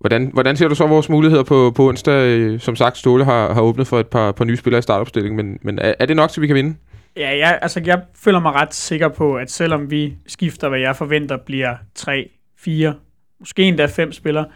[0.00, 2.26] Hvordan, hvordan ser du så vores muligheder på, på onsdag?
[2.28, 5.36] Øh, som sagt, Ståle har, har åbnet for et par, par nye spillere i startopstillingen,
[5.36, 6.74] men, men er, er det nok, til vi kan vinde?
[7.16, 10.96] Ja, jeg, altså, jeg føler mig ret sikker på, at selvom vi skifter, hvad jeg
[10.96, 12.94] forventer bliver 3, 4,
[13.42, 14.46] måske endda 5 spillere,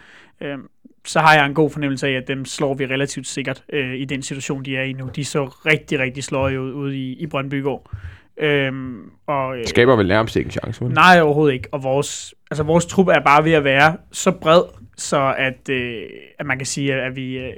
[0.41, 0.57] øh,
[1.05, 4.05] så har jeg en god fornemmelse af, at dem slår vi relativt sikkert øh, i
[4.05, 5.09] den situation, de er i nu.
[5.15, 7.91] De så rigtig, rigtig sløje ud ude i, i Brøndby i går.
[8.37, 10.85] Øhm, og, øh, skaber vel nærmest ikke en chance.
[10.85, 10.93] vel?
[10.93, 11.67] Nej, overhovedet ikke.
[11.71, 14.61] Og vores, altså vores trup er bare ved at være så bred,
[14.97, 16.03] så at, øh,
[16.39, 17.53] at man kan sige, at vi, øh,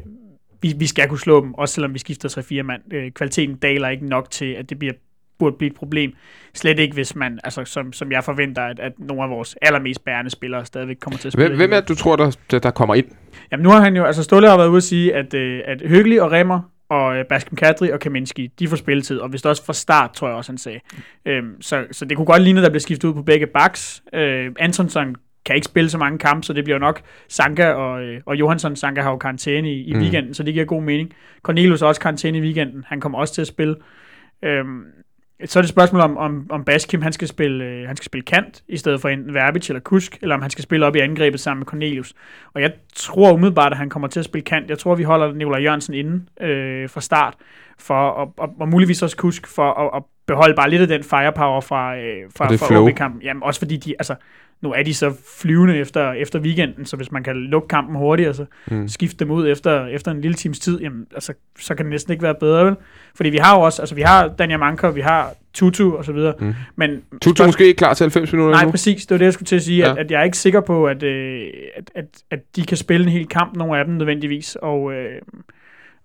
[0.61, 2.93] vi, vi skal kunne slå dem, også selvom vi skifter 3-4 mand.
[2.93, 4.93] Øh, kvaliteten daler ikke nok til, at det bliver,
[5.39, 6.13] burde blive et problem.
[6.53, 10.05] Slet ikke, hvis man, altså som, som jeg forventer, at, at nogle af vores allermest
[10.05, 11.47] bærende spillere stadigvæk kommer til at spille.
[11.47, 13.05] Hvem, hvem er det, du tror, der, der, kommer ind?
[13.51, 15.81] Jamen nu har han jo, altså Ståle har været ude at sige, at, øh, at
[15.85, 19.65] Hyggelig og Remmer og øh, Baskem Kadri og Kaminski, de får spilletid, og vist også
[19.65, 20.79] fra start, tror jeg også, han sagde.
[21.25, 24.03] Øhm, så, så det kunne godt ligne, at der bliver skiftet ud på begge backs.
[24.13, 25.15] Øh, Antonsson
[25.45, 28.75] kan ikke spille så mange kampe, så det bliver nok Sanka og, øh, og Johansson.
[28.75, 29.99] Sanka har jo karantæne i, i Mm.
[29.99, 31.13] weekenden, så det giver god mening.
[31.41, 32.85] Cornelius har også karantæne i weekenden.
[32.87, 33.75] Han kommer også til at spille.
[34.43, 34.81] Øhm,
[35.45, 38.05] så er det et spørgsmål om, om, om Baskim, han skal, spille, øh, han skal
[38.05, 40.95] spille kant, i stedet for enten Verbic eller Kusk, eller om han skal spille op
[40.95, 42.13] i angrebet sammen med Cornelius.
[42.53, 44.69] Og jeg tror umiddelbart, at han kommer til at spille kant.
[44.69, 47.33] Jeg tror, vi holder Nikolaj Jørgensen inde øh, fra start,
[47.79, 51.03] for, og, og, og muligvis også Kusk, for at, at beholde bare lidt af den
[51.03, 52.81] firepower fra, øh, fra, fra.
[52.81, 53.21] OB-kampen.
[53.21, 54.15] Jamen også fordi, de, altså,
[54.61, 58.33] nu er de så flyvende efter, efter weekenden, så hvis man kan lukke kampen hurtigere,
[58.33, 58.87] så Mm.
[58.87, 62.11] skifte dem ud efter, efter en lille times tid, jamen, altså, så kan det næsten
[62.11, 62.75] ikke være bedre, vel?
[63.15, 66.11] Fordi vi har jo også, altså vi har Daniel Manker, vi har Tutu og så
[66.11, 66.53] videre, Mm.
[66.75, 67.01] men...
[67.21, 68.71] Tutu måske ikke klar til 90 minutter Nej, nu?
[68.71, 69.05] præcis.
[69.05, 69.91] Det var det, jeg skulle til at sige, Ja.
[69.91, 71.41] at, at jeg er ikke sikker på, at, øh,
[71.75, 75.11] at, at, at de kan spille en hel kamp, nogle af dem nødvendigvis, og, øh,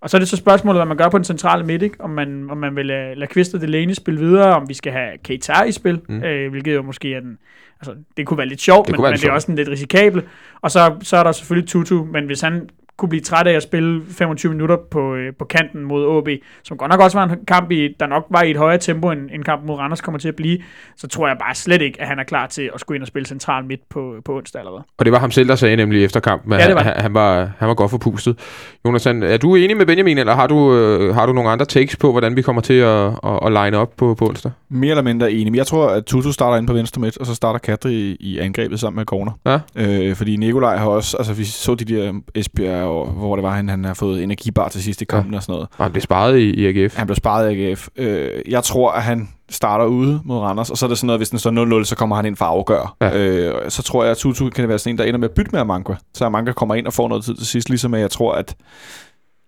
[0.04, 2.00] Og så er det så spørgsmålet, hvad man gør på den centrale midt, ikke?
[2.00, 4.92] Om man, om man vil lade, lade Kvist og Delaney spille videre, om vi skal
[4.92, 6.22] have Keita i spil, mm.
[6.22, 7.38] øh, hvilket jo måske er den...
[7.80, 9.68] Altså, det kunne være lidt sjovt, Det men, men lidt det er også sådan lidt
[9.68, 10.24] risikabelt.
[10.60, 13.62] Og så, så er der selvfølgelig Tutu, men hvis han kunne blive træt af at
[13.62, 16.28] spille 25 minutter på, øh, på kanten mod OB,
[16.62, 19.10] som godt nok også var en kamp, i, der nok var i et højere tempo,
[19.10, 20.58] end, end kampen mod Randers kommer til at blive,
[20.96, 23.08] så tror jeg bare slet ikke, at han er klar til at skulle ind og
[23.08, 24.84] spille central midt på, på onsdag allerede.
[24.98, 26.94] Og det var ham selv, der sagde nemlig efter kampen, at Ja, det var han,
[26.96, 28.38] han, var, han var godt forpustet.
[28.86, 31.96] Jonas, er du enig med Benjamin, eller har du, øh, har du nogle andre takes
[31.96, 34.52] på, hvordan vi kommer til at, at, at line op på, på onsdag?
[34.68, 35.52] Mere eller mindre enig.
[35.52, 38.16] Men jeg tror, at Tutu starter ind på venstre midt, og så starter Kadri i,
[38.20, 39.32] i angrebet sammen med Corner.
[39.46, 39.58] Ja.
[39.76, 43.50] Øh, fordi Nikolaj har også, altså vi så de der Esbjerg, og hvor det var,
[43.50, 45.36] han, han har fået energibar til sidst i kampen ja.
[45.36, 45.68] og sådan noget.
[45.78, 46.96] Og han blev sparet i, i AGF.
[46.96, 47.88] Han blev sparet af AGF.
[47.96, 51.20] Øh, jeg tror, at han starter ude mod Randers, og så er det sådan noget,
[51.20, 52.88] hvis den står 0-0, så kommer han ind for at afgøre.
[53.00, 53.18] Ja.
[53.18, 55.50] Øh, så tror jeg, at Tutu kan være sådan en, der ender med at bytte
[55.52, 55.94] med Amanga.
[56.14, 58.56] Så Amanga kommer ind og får noget tid til sidst, ligesom at jeg tror, at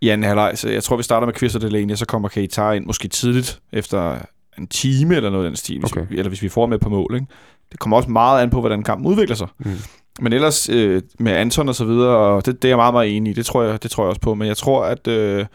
[0.01, 2.71] i anden halvleg, så jeg tror, vi starter med Kvist og Delaney, så kommer Keita
[2.71, 4.19] ind måske tidligt, efter
[4.59, 6.07] en time eller noget af den stil, hvis Okay.
[6.09, 7.15] vi, eller hvis vi får med på mål.
[7.15, 7.27] Ikke?
[7.73, 9.47] Det kommer også meget an på, hvordan kampen udvikler sig.
[9.59, 9.73] Mm.
[10.21, 13.17] Men ellers øh, med Anton og så videre, og det, det er jeg meget, meget
[13.17, 14.35] enig i, det tror jeg, det tror jeg også på.
[14.35, 15.47] Men jeg tror, at øh,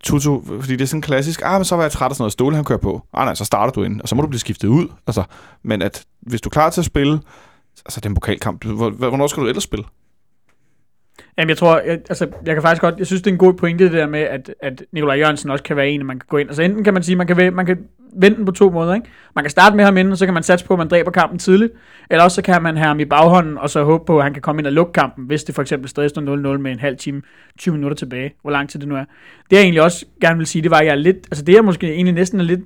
[0.00, 2.32] Tutu, fordi det er sådan klassisk, ah, men så var jeg træt af sådan noget
[2.32, 3.02] stål, han kører på.
[3.14, 4.88] Ah, nej, så starter du ind, og så må du blive skiftet ud.
[5.06, 5.22] Altså,
[5.64, 7.20] men at hvis du er klar til at spille,
[7.86, 9.84] altså den pokalkamp, hvor- hvornår skal du ellers spille?
[11.38, 13.54] Jamen, jeg tror, jeg, altså, jeg kan faktisk godt, jeg synes, det er en god
[13.54, 16.36] pointe, det der med, at, at Nikolaj Jørgensen også kan være en, man kan gå
[16.36, 16.48] ind.
[16.48, 17.78] Altså, enten kan man sige, man kan, man kan
[18.12, 19.06] vende den på to måder, ikke?
[19.34, 21.10] Man kan starte med ham inden, og så kan man satse på, at man dræber
[21.10, 21.72] kampen tidligt.
[22.10, 24.32] Eller også så kan man have ham i baghånden, og så håbe på, at han
[24.32, 26.78] kan komme ind og lukke kampen, hvis det for eksempel stadig står 0-0 med en
[26.78, 27.22] halv time,
[27.58, 28.34] 20 minutter tilbage.
[28.42, 29.04] Hvor lang tid det nu er.
[29.50, 31.54] Det jeg egentlig også gerne vil sige, det var, at jeg er lidt, altså det
[31.54, 32.60] jeg måske egentlig næsten er lidt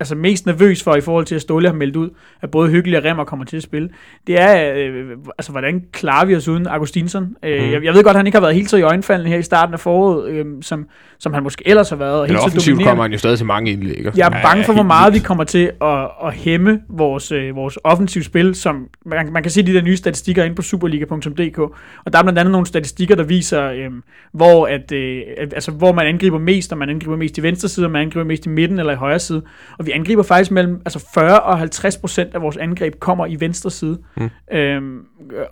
[0.00, 2.10] altså mest nervøs for i forhold til at Ståle har meldt ud,
[2.42, 3.88] at både Hyggelig og Remmer kommer til at spille,
[4.26, 5.04] det er, øh,
[5.38, 7.36] altså hvordan klarer vi os uden Augustinsson?
[7.44, 7.72] Øh, Mhm.
[7.72, 9.42] jeg, jeg ved godt, at han ikke har været helt så i øjenfaldende her i
[9.42, 10.86] starten af foråret, øh, som,
[11.18, 12.14] som han måske ellers har været.
[12.14, 14.06] Og Men helt offensivt kommer han jo stadig til mange indlæg.
[14.16, 15.26] Jeg er bange for, hvor meget vi vildt.
[15.26, 19.62] kommer til at, at hæmme vores, øh, vores offensiv spil, som man, man kan se
[19.66, 23.22] de der nye statistikker inde på superliga.dk, og der er blandt andet nogle statistikker, der
[23.24, 23.90] viser, øh,
[24.32, 27.86] hvor, at, øh, altså, hvor man angriber mest, og man angriber mest i venstre side,
[27.86, 29.42] og man angriber mest i midten eller i højre side.
[29.78, 33.36] Og vi angriber faktisk mellem altså 40 og 50 procent af vores angreb kommer i
[33.40, 33.98] venstre side.
[34.16, 34.30] Mm.
[34.52, 34.98] Øhm,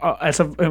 [0.01, 0.68] og, altså, øh,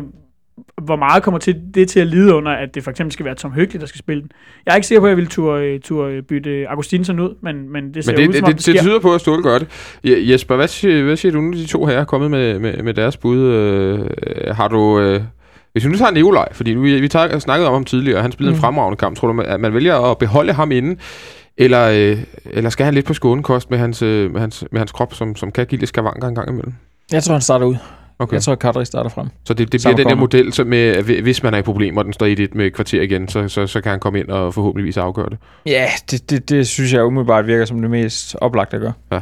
[0.81, 3.35] hvor meget kommer til, det til at lide under, at det for eksempel skal være
[3.35, 4.31] Tom Høgli, der skal spille den.
[4.65, 7.93] Jeg er ikke sikker på, at jeg vil turde, turde bytte Augustinsson ud, men, men
[7.93, 9.59] det ser Men det, ud det, som om, det, det tyder på, at Ståle gør
[9.59, 9.67] det.
[10.07, 12.83] Je- Jesper, hvad siger, hvad siger du nu, de to her er kommet med, med,
[12.83, 13.37] med deres bud?
[13.37, 13.99] Øh,
[14.55, 14.99] har du...
[14.99, 15.21] Øh,
[15.71, 18.21] hvis vi nu tager Nikolaj, fordi nu, vi, vi tager, snakkede om ham tidligere, og
[18.21, 18.57] han spillede mm.
[18.57, 19.17] en fremragende kamp.
[19.17, 20.99] Tror du, at man vælger at beholde ham inde,
[21.57, 24.91] eller, øh, eller skal han lidt på skånekost med hans, øh, med hans, med hans
[24.91, 26.73] krop, som, som kan give lidt skavanker en gang imellem?
[27.11, 27.75] Jeg tror, han starter ud.
[28.19, 28.33] Okay.
[28.33, 29.27] Jeg tror, Kadri starter frem.
[29.45, 31.61] Så det, det bliver den der model, så med, at hvi- hvis man er i
[31.61, 34.19] problemer, og den står i det med kvarter igen, så, så, så kan han komme
[34.19, 35.37] ind og forhåbentligvis afgøre det.
[35.65, 39.21] Ja, det, det, det synes jeg umiddelbart virker som det mest oplagte at gøre.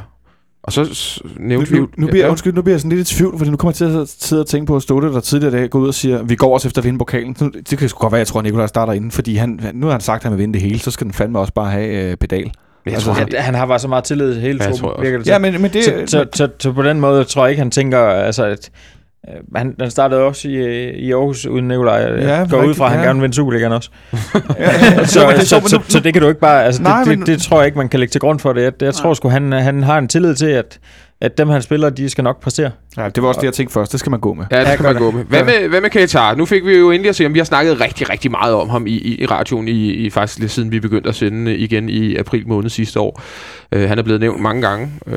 [0.66, 0.82] Og så
[1.26, 2.30] Nu, nævnte vi nu, nu, bliver, ja.
[2.32, 4.42] undskyld, nu bliver jeg sådan lidt i tvivl, fordi nu kommer jeg til at sidde
[4.42, 6.54] og tænke på, at Ståle, der tidligere i dag går ud og siger, vi går
[6.54, 7.36] også efter at vinde pokalen.
[7.42, 9.86] Nu, det kan sgu godt være, jeg tror, at Nikolaj starter inden, fordi han, nu
[9.86, 11.72] har han sagt, at han vil vinde det hele, så skal den fandme også bare
[11.72, 12.52] have øh, pedal.
[12.86, 15.18] Jeg Altså, tror, han, Han, har bare så meget tillid til hele Ja, truppen, virker
[15.18, 15.32] det til.
[15.32, 15.84] Ja, men, men det...
[15.84, 18.70] så, så, så, så på den måde tror jeg ikke, han tænker, altså, at
[19.56, 21.94] han, han startede også i, øh, i Aarhus uden Nikolaj.
[21.96, 23.06] Jeg Ja, går ud fra, at han ja.
[23.06, 23.90] gerne vil vinde Superligaen også.
[24.60, 27.20] ja, så, det så, så, så, det kan du ikke bare, altså Nej, det, det,
[27.20, 28.62] men- det, tror jeg ikke, man kan lægge til grund for det.
[28.64, 30.80] Jeg, jeg tror sgu, han, han har en tillid til, at,
[31.22, 32.72] at dem han spiller, de skal nok præstere.
[32.98, 33.92] Ja, det var også det, jeg tænkte først.
[33.92, 34.46] Det skal man gå med.
[34.52, 35.24] Ja, det skal man gå med.
[35.24, 36.36] Hvad med, hvad med Katar?
[36.36, 38.70] Nu fik vi jo endelig at se, om vi har snakket rigtig, rigtig meget om
[38.70, 41.60] ham i, i, i radioen, i, i faktisk lidt siden vi begyndte at sende øh,
[41.60, 43.22] igen i april måned sidste år.
[43.76, 44.92] Uh, han er blevet nævnt mange gange.
[45.08, 45.14] Uh,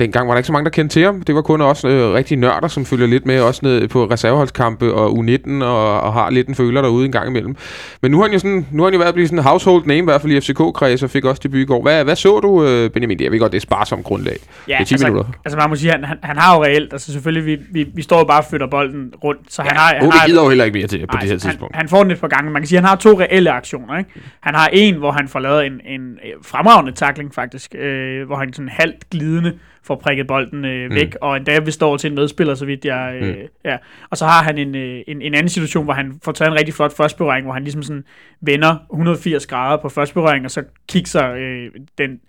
[0.00, 1.20] dengang var der ikke så mange, der kendte til ham.
[1.22, 4.94] Det var kun også uh, rigtig nørder, som følger lidt med også ned på reserveholdskampe
[4.94, 7.56] og U19 og, og har lidt en føler derude en gang imellem.
[8.02, 9.44] Men nu har han jo, sådan, nu har han jo været at blive sådan en
[9.44, 11.82] household name, i hvert fald i FCK-kreds, og fik også debut i går.
[11.82, 13.20] Hvad, hvad så du, uh, Benjamin?
[13.20, 14.36] Jeg ved godt, det er sparsomt grundlag.
[14.68, 15.30] Ja, Det er 10 altså, minutter.
[15.44, 18.02] altså man må sige, han, han, han har jo reelt, altså selvfølgelig, vi, vi, vi
[18.02, 19.94] står jo bare og flytter bolden rundt, så han har...
[19.94, 21.76] Han har gider jo heller ikke mere til på Nej, det her han, tidspunkt.
[21.76, 22.50] han får den et par gange.
[22.50, 23.98] Man kan sige, at han har to reelle aktioner.
[23.98, 24.10] Ikke?
[24.40, 28.36] Han har en, hvor han får lavet en, en øh, fremragende tackling faktisk, øh, hvor
[28.36, 31.18] han sådan halvt glidende får prikket bolden øh, væk, mm.
[31.20, 33.14] og endda vi står til en medspiller, så vidt jeg...
[33.22, 33.34] Øh, Mm.
[33.64, 33.76] ja.
[34.10, 36.54] Og så har han en, øh, en, en anden situation, hvor han får taget en
[36.58, 38.04] rigtig flot førstberøring, hvor han ligesom sådan
[38.40, 41.66] vender 180 grader på førstberøring, og så kigger øh,
[41.98, 42.20] den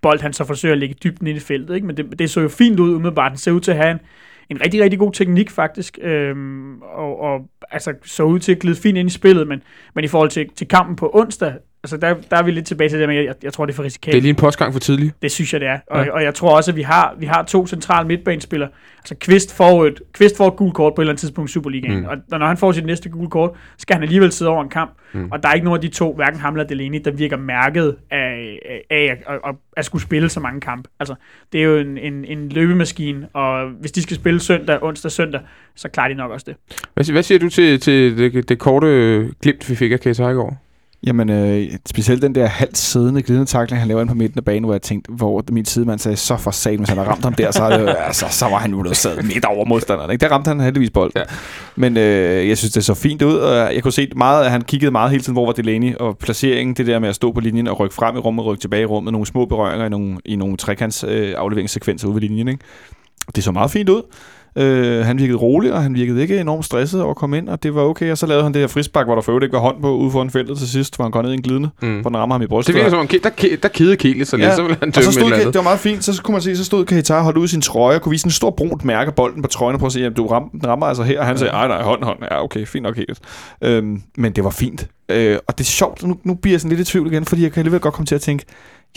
[0.00, 1.74] bold, han så forsøger at lægge dybt ind i feltet.
[1.74, 1.86] Ikke?
[1.86, 3.30] Men det, det så jo fint ud umiddelbart.
[3.30, 4.00] Den ser ud til at have en,
[4.50, 8.76] en rigtig, rigtig god teknik faktisk, øhm, og, og altså, så ud til at glide
[8.76, 9.62] fint ind i spillet, men,
[9.94, 12.88] men i forhold til, til kampen på onsdag, altså der, der er vi lidt tilbage
[12.90, 14.12] til det, men jeg, jeg tror, det er for risikabelt.
[14.12, 15.22] Det er lige en postgang for tidligt.
[15.22, 15.78] Det synes jeg, det er.
[15.90, 16.12] Og, Ja.
[16.12, 18.68] og jeg tror også, at vi har, vi har to centrale midtbanespillere.
[18.98, 21.52] Altså Kvist får, et, Kvist får et gult kort på et eller andet tidspunkt i
[21.52, 22.00] Superligaen.
[22.00, 22.06] Mm.
[22.30, 24.90] Og når han får sit næste gule kort, skal han alligevel sidde over en kamp.
[25.12, 25.28] Mm.
[25.32, 27.96] Og der er ikke nogen af de to, hverken ham eller Delaney, der virker mærket
[28.10, 30.88] af, af, af at, at, at skulle spille så mange kampe.
[31.00, 31.14] Altså,
[31.52, 35.40] det er jo en, en, en løbemaskine, og hvis de skal spille søndag, onsdag, søndag,
[35.74, 36.56] så klarer de nok også det.
[36.94, 40.00] Hvad, siger- hvad siger du til, til det, det korte øh, glimt, vi fik af
[40.00, 40.62] Keita i går?
[41.06, 44.44] Jamen, øh, specielt den der halvt siddende glidende takling, han laver ind på midten af
[44.44, 47.24] banen, hvor jeg tænkte, hvor min sidemand sagde, så for satan, hvis han havde ramt
[47.24, 50.10] ham der, så, det, altså, så var han jo blevet sad midt over modstanderen.
[50.10, 50.20] Ikke?
[50.20, 51.12] Der ramte han heldigvis bolden.
[51.16, 51.22] Ja.
[51.76, 54.62] Men øh, jeg synes, det så fint ud, og jeg kunne se meget, at han
[54.62, 57.40] kiggede meget hele tiden, hvor var Delaney, og placeringen, det der med at stå på
[57.40, 60.16] linjen og rykke frem i rummet, rykke tilbage i rummet, nogle små berøringer i nogle,
[60.24, 62.48] i nogle trekants øh, afleveringssekvenser ude ved linjen.
[62.48, 62.64] Ikke?
[63.36, 64.02] Det så meget fint ud.
[64.58, 67.62] Øh, han virkede rolig, og han virkede ikke enormt stresset over at komme ind, og
[67.62, 68.10] det var okay.
[68.10, 69.96] Og så lavede han det her frisbak, hvor der for øvrigt ikke var hånd på
[69.96, 72.00] ude foran feltet til sidst, hvor han går ned i en glidende, Mm.
[72.00, 72.74] hvor den rammer ham i brystet.
[72.74, 74.88] Det virker som om, der, der kede Kiel lidt så lidt, Ja, så ville han
[74.88, 76.84] og dømme så et stod, det var meget fint, så kunne man se, så stod
[76.84, 79.48] Keita holdt ud i sin trøje og kunne vise en stor brunt mærke bolden på
[79.48, 81.20] trøjen og prøve at se, at du ram, den rammer altså her.
[81.20, 82.18] Og han sagde, nej, nej, hånd, hånd.
[82.30, 83.18] Ja, okay, fint nok helt.
[83.64, 84.86] Øhm, men det var fint.
[85.08, 87.42] Øh, og det er sjovt, nu, nu bliver jeg sådan lidt i tvivl igen, fordi
[87.42, 88.44] jeg kan alligevel godt komme til at tænke,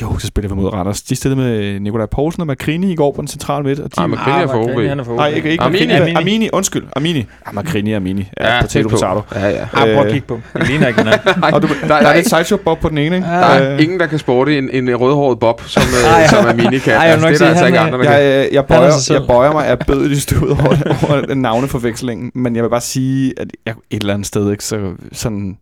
[0.01, 1.01] jo, så spiller vi mod Randers.
[1.01, 3.80] De stillede med Nikolaj Poulsen og Makrini i går på den centrale midt.
[3.80, 4.88] Og de, Nej, men Makrini er for OB.
[4.88, 5.18] Han er for OB.
[5.18, 5.64] Nej, ikke, ikke.
[5.64, 5.93] Makrini.
[5.93, 5.99] Armini.
[6.01, 6.16] Armini.
[6.16, 6.49] Armini.
[6.53, 7.20] Undskyld, Armini.
[7.20, 8.30] Ja, Makrini og Armini.
[8.39, 9.22] Ja, ja potato, potato.
[9.36, 9.62] Ja, ja.
[9.62, 10.39] Ah, prøv at Øh, kigge på.
[10.57, 11.43] Det ligner ikke hinanden.
[11.53, 13.28] Og du, der, der, er lidt sideshow bob på den ene, ikke?
[13.28, 15.84] Der er Øh, ingen, der kan sporte en, en rødhåret bob, som,
[16.14, 16.93] Ej, øh, som er mini kan.
[16.93, 19.51] ej, altså, det er der altså ikke andre, der jeg, jeg, er bøjer, jeg bøjer
[19.51, 23.74] mig af bødeligt ud over, over den navneforvekslingen, men jeg vil bare sige, at jeg
[23.91, 25.57] et eller andet sted, ikke, så sådan,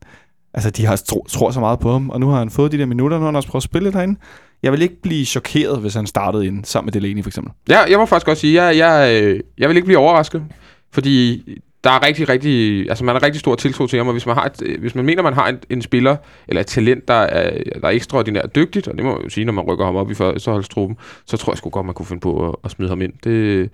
[0.54, 2.78] altså de har tro, tror så meget på ham, og nu har han fået de
[2.78, 4.20] der minutter, nu har han også prøvet at spille derinde.
[4.64, 7.54] Jeg vil ikke blive chokeret, hvis han startede ind sammen med Delaney for eksempel.
[7.70, 10.43] Ja, jeg må faktisk også sige, jeg, jeg, øh, jeg vil ikke blive overrasket,
[10.91, 11.43] fordi
[11.84, 14.36] der er rigtig, rigtig, altså man har rigtig stor tiltro til ham, og hvis man,
[14.36, 16.16] har et, øh, hvis man mener, man har en, en spiller,
[16.47, 19.45] eller et talent, der er, der er ekstraordinært dygtigt, og det må man jo sige,
[19.45, 22.22] når man rykker ham op i førsteholdstruppen, så tror jeg sgu godt, man kunne finde
[22.22, 23.14] på at, at smide ham ind.
[23.24, 23.70] Det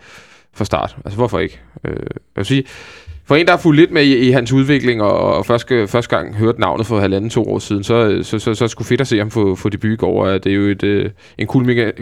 [0.56, 0.98] for start.
[1.06, 1.62] Altså, hvorfor ikke?
[1.84, 2.64] Øh, jeg vil sige,
[3.28, 6.18] for en, der har fulgt lidt med i, i hans udvikling, og, og første, første
[6.18, 9.08] gang hørte navnet for halvanden, to år siden, så, så, så, så skulle fedt at
[9.08, 10.28] se ham få, få debut i går.
[10.28, 11.48] Det er jo et, øh, en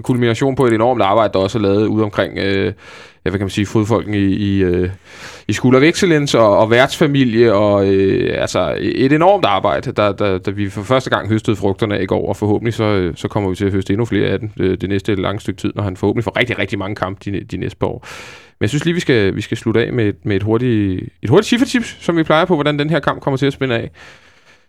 [0.04, 2.74] kulmination på et enormt arbejde, der også er lavet ude omkring, øh,
[3.26, 4.90] ja, hvad kan man sige, fodfolken i, i, øh,
[5.48, 10.38] i School of Excellence og, og værtsfamilie, og øh, altså et enormt arbejde, der, der,
[10.38, 13.50] der vi for første gang høstede frugterne i går, og forhåbentlig så, øh, så kommer
[13.50, 15.72] vi til at høste endnu flere af den det, øh, det næste lange stykke tid,
[15.76, 18.06] når han forhåbentlig får rigtig, rigtig mange kampe de, de næste par år.
[18.60, 21.04] Men jeg synes lige, vi skal, vi skal slutte af med, et- med et hurtigt,
[21.22, 23.76] et hurtigt chiffertips, som vi plejer på, hvordan den her kamp kommer til at spænde
[23.76, 23.92] af.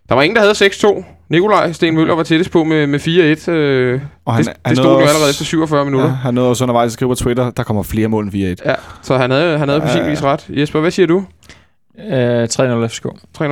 [0.08, 0.52] Der var ingen, der havde
[1.02, 1.04] 6-2.
[1.28, 3.00] Nikolaj Sten Møller var tættest på med, med
[3.48, 3.50] 4-1.
[3.50, 6.08] Øh, Og han, det, han det stod jo allerede efter 47 minutter.
[6.08, 8.68] Ja, han nåede også undervejs at skrive på Twitter, der kommer flere mål end 4-1.
[8.70, 10.10] Ja, så han havde, han havde på Ja, sin ja.
[10.10, 10.46] vis ret.
[10.48, 11.24] Jesper, hvad siger du?
[12.10, 13.06] Øh, 3-0 FCK.
[13.38, 13.44] 3-0.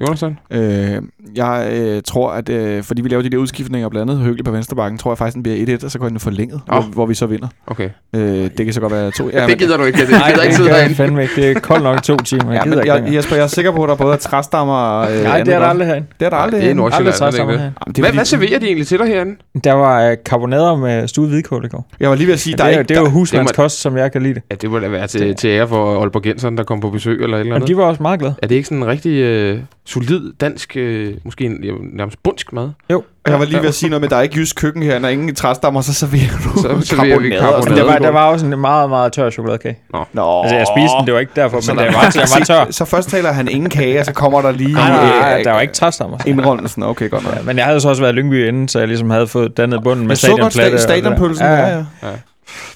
[0.00, 0.38] Jonathan?
[0.50, 1.02] Øh,
[1.36, 4.50] jeg øh, tror, at øh, fordi vi laver de der udskiftninger, blandt andet Høgel på
[4.50, 6.78] venstrebakken, tror jeg faktisk, den bliver 1-1, og så går den forlænget, Åh.
[6.84, 7.48] hvor, hvor vi så vinder.
[7.66, 7.88] Okay.
[8.16, 9.30] Øh, det kan så godt være to.
[9.32, 10.00] Ja, men- det gider du ikke.
[10.00, 10.94] Det gider ikke det sidde derinde.
[10.94, 11.34] fandme ikke.
[11.36, 12.52] Det er koldt nok to timer.
[12.52, 13.14] Jeg Ja, gider men ikke jeg.
[13.14, 15.16] Jesper, jeg er sikker på, at der både er træstammer og...
[15.16, 16.06] Øh, Nej, det er der aldrig herinde.
[16.20, 16.52] Det er der aldrig.
[16.52, 16.80] det er herinde.
[16.82, 17.22] Nordsjælland.
[17.22, 19.36] Aldrig er det er Hvad, fordi- hvad serverer de egentlig til dig herinde?
[19.64, 21.86] Der var øh, karbonader med stuet hvidkål i går.
[22.00, 22.94] Jeg var lige ved at sige, der det, er ikke...
[22.94, 24.42] det jo husmandskost, som jeg kan lide det.
[24.50, 27.36] Ja, det må da være til, til ære for Aalborgenseren, der kom på besøg eller
[27.36, 27.68] et eller andet.
[27.68, 28.34] de var også meget glade.
[28.42, 29.58] Er det ikke sådan en rigtig øh,
[29.90, 32.70] solid dansk, øh, måske en, ja, nærmest bundsk mad?
[32.88, 34.98] jeg var lige ved at sige noget med, at der er ikke jysk køkken her,
[34.98, 37.60] der er ingen træstammer, så serverer du Så serverer vi karbonader.
[37.76, 39.78] Der var, der var også en meget, meget tør chokoladekage.
[40.12, 42.20] Nå, Altså, jeg spiste den, det var ikke derfor, Så men der det var- den
[42.20, 42.70] var tør.
[42.70, 44.72] Så først taler han ingen kage, og så kommer der lige...
[44.74, 46.18] Nej, nej, nej, der var ikke træstammer.
[46.26, 47.34] Indrømmelsen, okay, godt nok.
[47.34, 49.56] Ja, men jeg havde så også været i Lyngby inden, så jeg ligesom havde fået
[49.56, 50.78] dannet bunden med Men så godt stadionplatte.
[50.82, 51.84] stadionpølsen, ja, ja.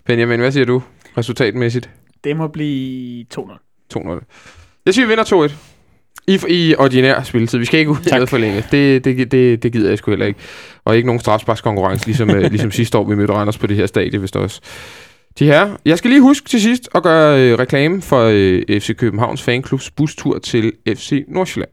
[0.07, 0.83] Benjamin, hvad siger du
[1.19, 1.91] resultatmæssigt?
[2.25, 3.41] Det må blive 2-0.
[3.99, 4.83] 2-0.
[4.87, 5.53] Jeg siger, vi vinder 2-1.
[6.29, 7.59] I, I ordinær spilletid.
[7.59, 8.29] Vi skal ikke ud Tak.
[8.29, 8.65] for længe.
[8.71, 10.41] Det, det, det, det gider jeg sgu heller ikke.
[10.85, 13.87] Og ikke nogen strafsparkskonkurrence, ligesom, øh, ligesom sidste år, vi mødte Randers på det her
[13.87, 14.61] stadie, vist også.
[15.39, 18.97] De her, jeg skal lige huske til sidst at gøre øh, reklame for øh, FC
[18.97, 21.71] Københavns fanklubs bustur til FC Nordsjælland.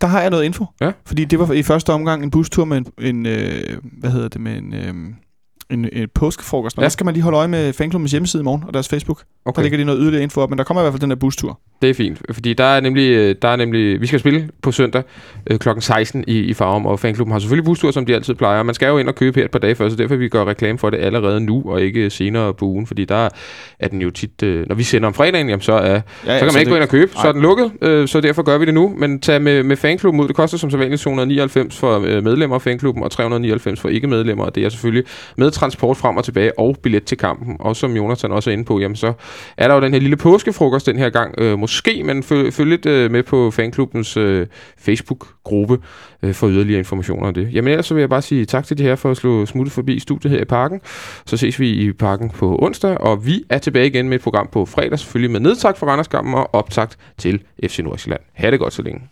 [0.00, 0.66] Der har jeg noget info.
[0.80, 0.90] Ja.
[1.06, 4.40] Fordi det var i første omgang en bustur med en, en øh, hvad hedder det,
[4.40, 4.94] med en, øh,
[5.70, 6.76] en, en påskefrokost.
[6.78, 6.84] Og Ja.
[6.84, 9.22] der skal man lige holde øje med fanklubbens hjemmeside i morgen og deres Facebook.
[9.44, 9.56] Okay.
[9.56, 11.16] Der ligger de noget yderligere info op, men der kommer i hvert fald den der
[11.16, 11.60] bustur.
[11.82, 14.72] Det er fint, fordi der er nemlig, øh, der er nemlig vi skal spille på
[14.72, 15.02] søndag
[15.50, 15.68] øh, kl.
[15.80, 18.62] 16 i, i Farum, og fanklubben har selvfølgelig bustur, som de altid plejer.
[18.62, 20.44] Man skal jo ind og købe her et par dage før, så derfor vi gør
[20.44, 23.28] reklame for det allerede nu, og ikke senere på ugen, fordi der
[23.78, 26.00] er den jo tit, øh, når vi sender om fredagen, jamen så, er, ja, ja,
[26.00, 27.28] så kan man så ikke det- gå ind og købe, så Nej.
[27.28, 28.94] er den lukket, øh, så derfor gør vi det nu.
[28.98, 32.62] Men tag med, med fanklubben ud, det koster som sædvanligt 299 for øh, medlemmer af
[32.62, 35.04] fanklubben, og 399 for ikke-medlemmer, og det er selvfølgelig
[35.36, 37.56] med transport frem og tilbage, og billet til kampen.
[37.60, 39.12] Og som Jonathan også er inde på, jamen så
[39.56, 42.70] er der jo den her lille påskefrokost den her gang, øh, måske, men følg, følg
[42.70, 44.46] lidt øh, med på fanklubbens øh,
[44.78, 45.78] Facebook-gruppe
[46.22, 47.48] øh, for yderligere informationer om det.
[47.52, 49.72] Jamen ellers så vil jeg bare sige tak til de her for at slå smuttet
[49.72, 50.80] forbi studiet her i parken.
[51.26, 54.48] Så ses vi i parken på onsdag, og vi er tilbage igen med et program
[54.52, 58.20] på fredag, selvfølgelig med nedtakt for Randerskampen og optakt til FC Nordsjælland.
[58.32, 59.02] Ha' det godt så længe.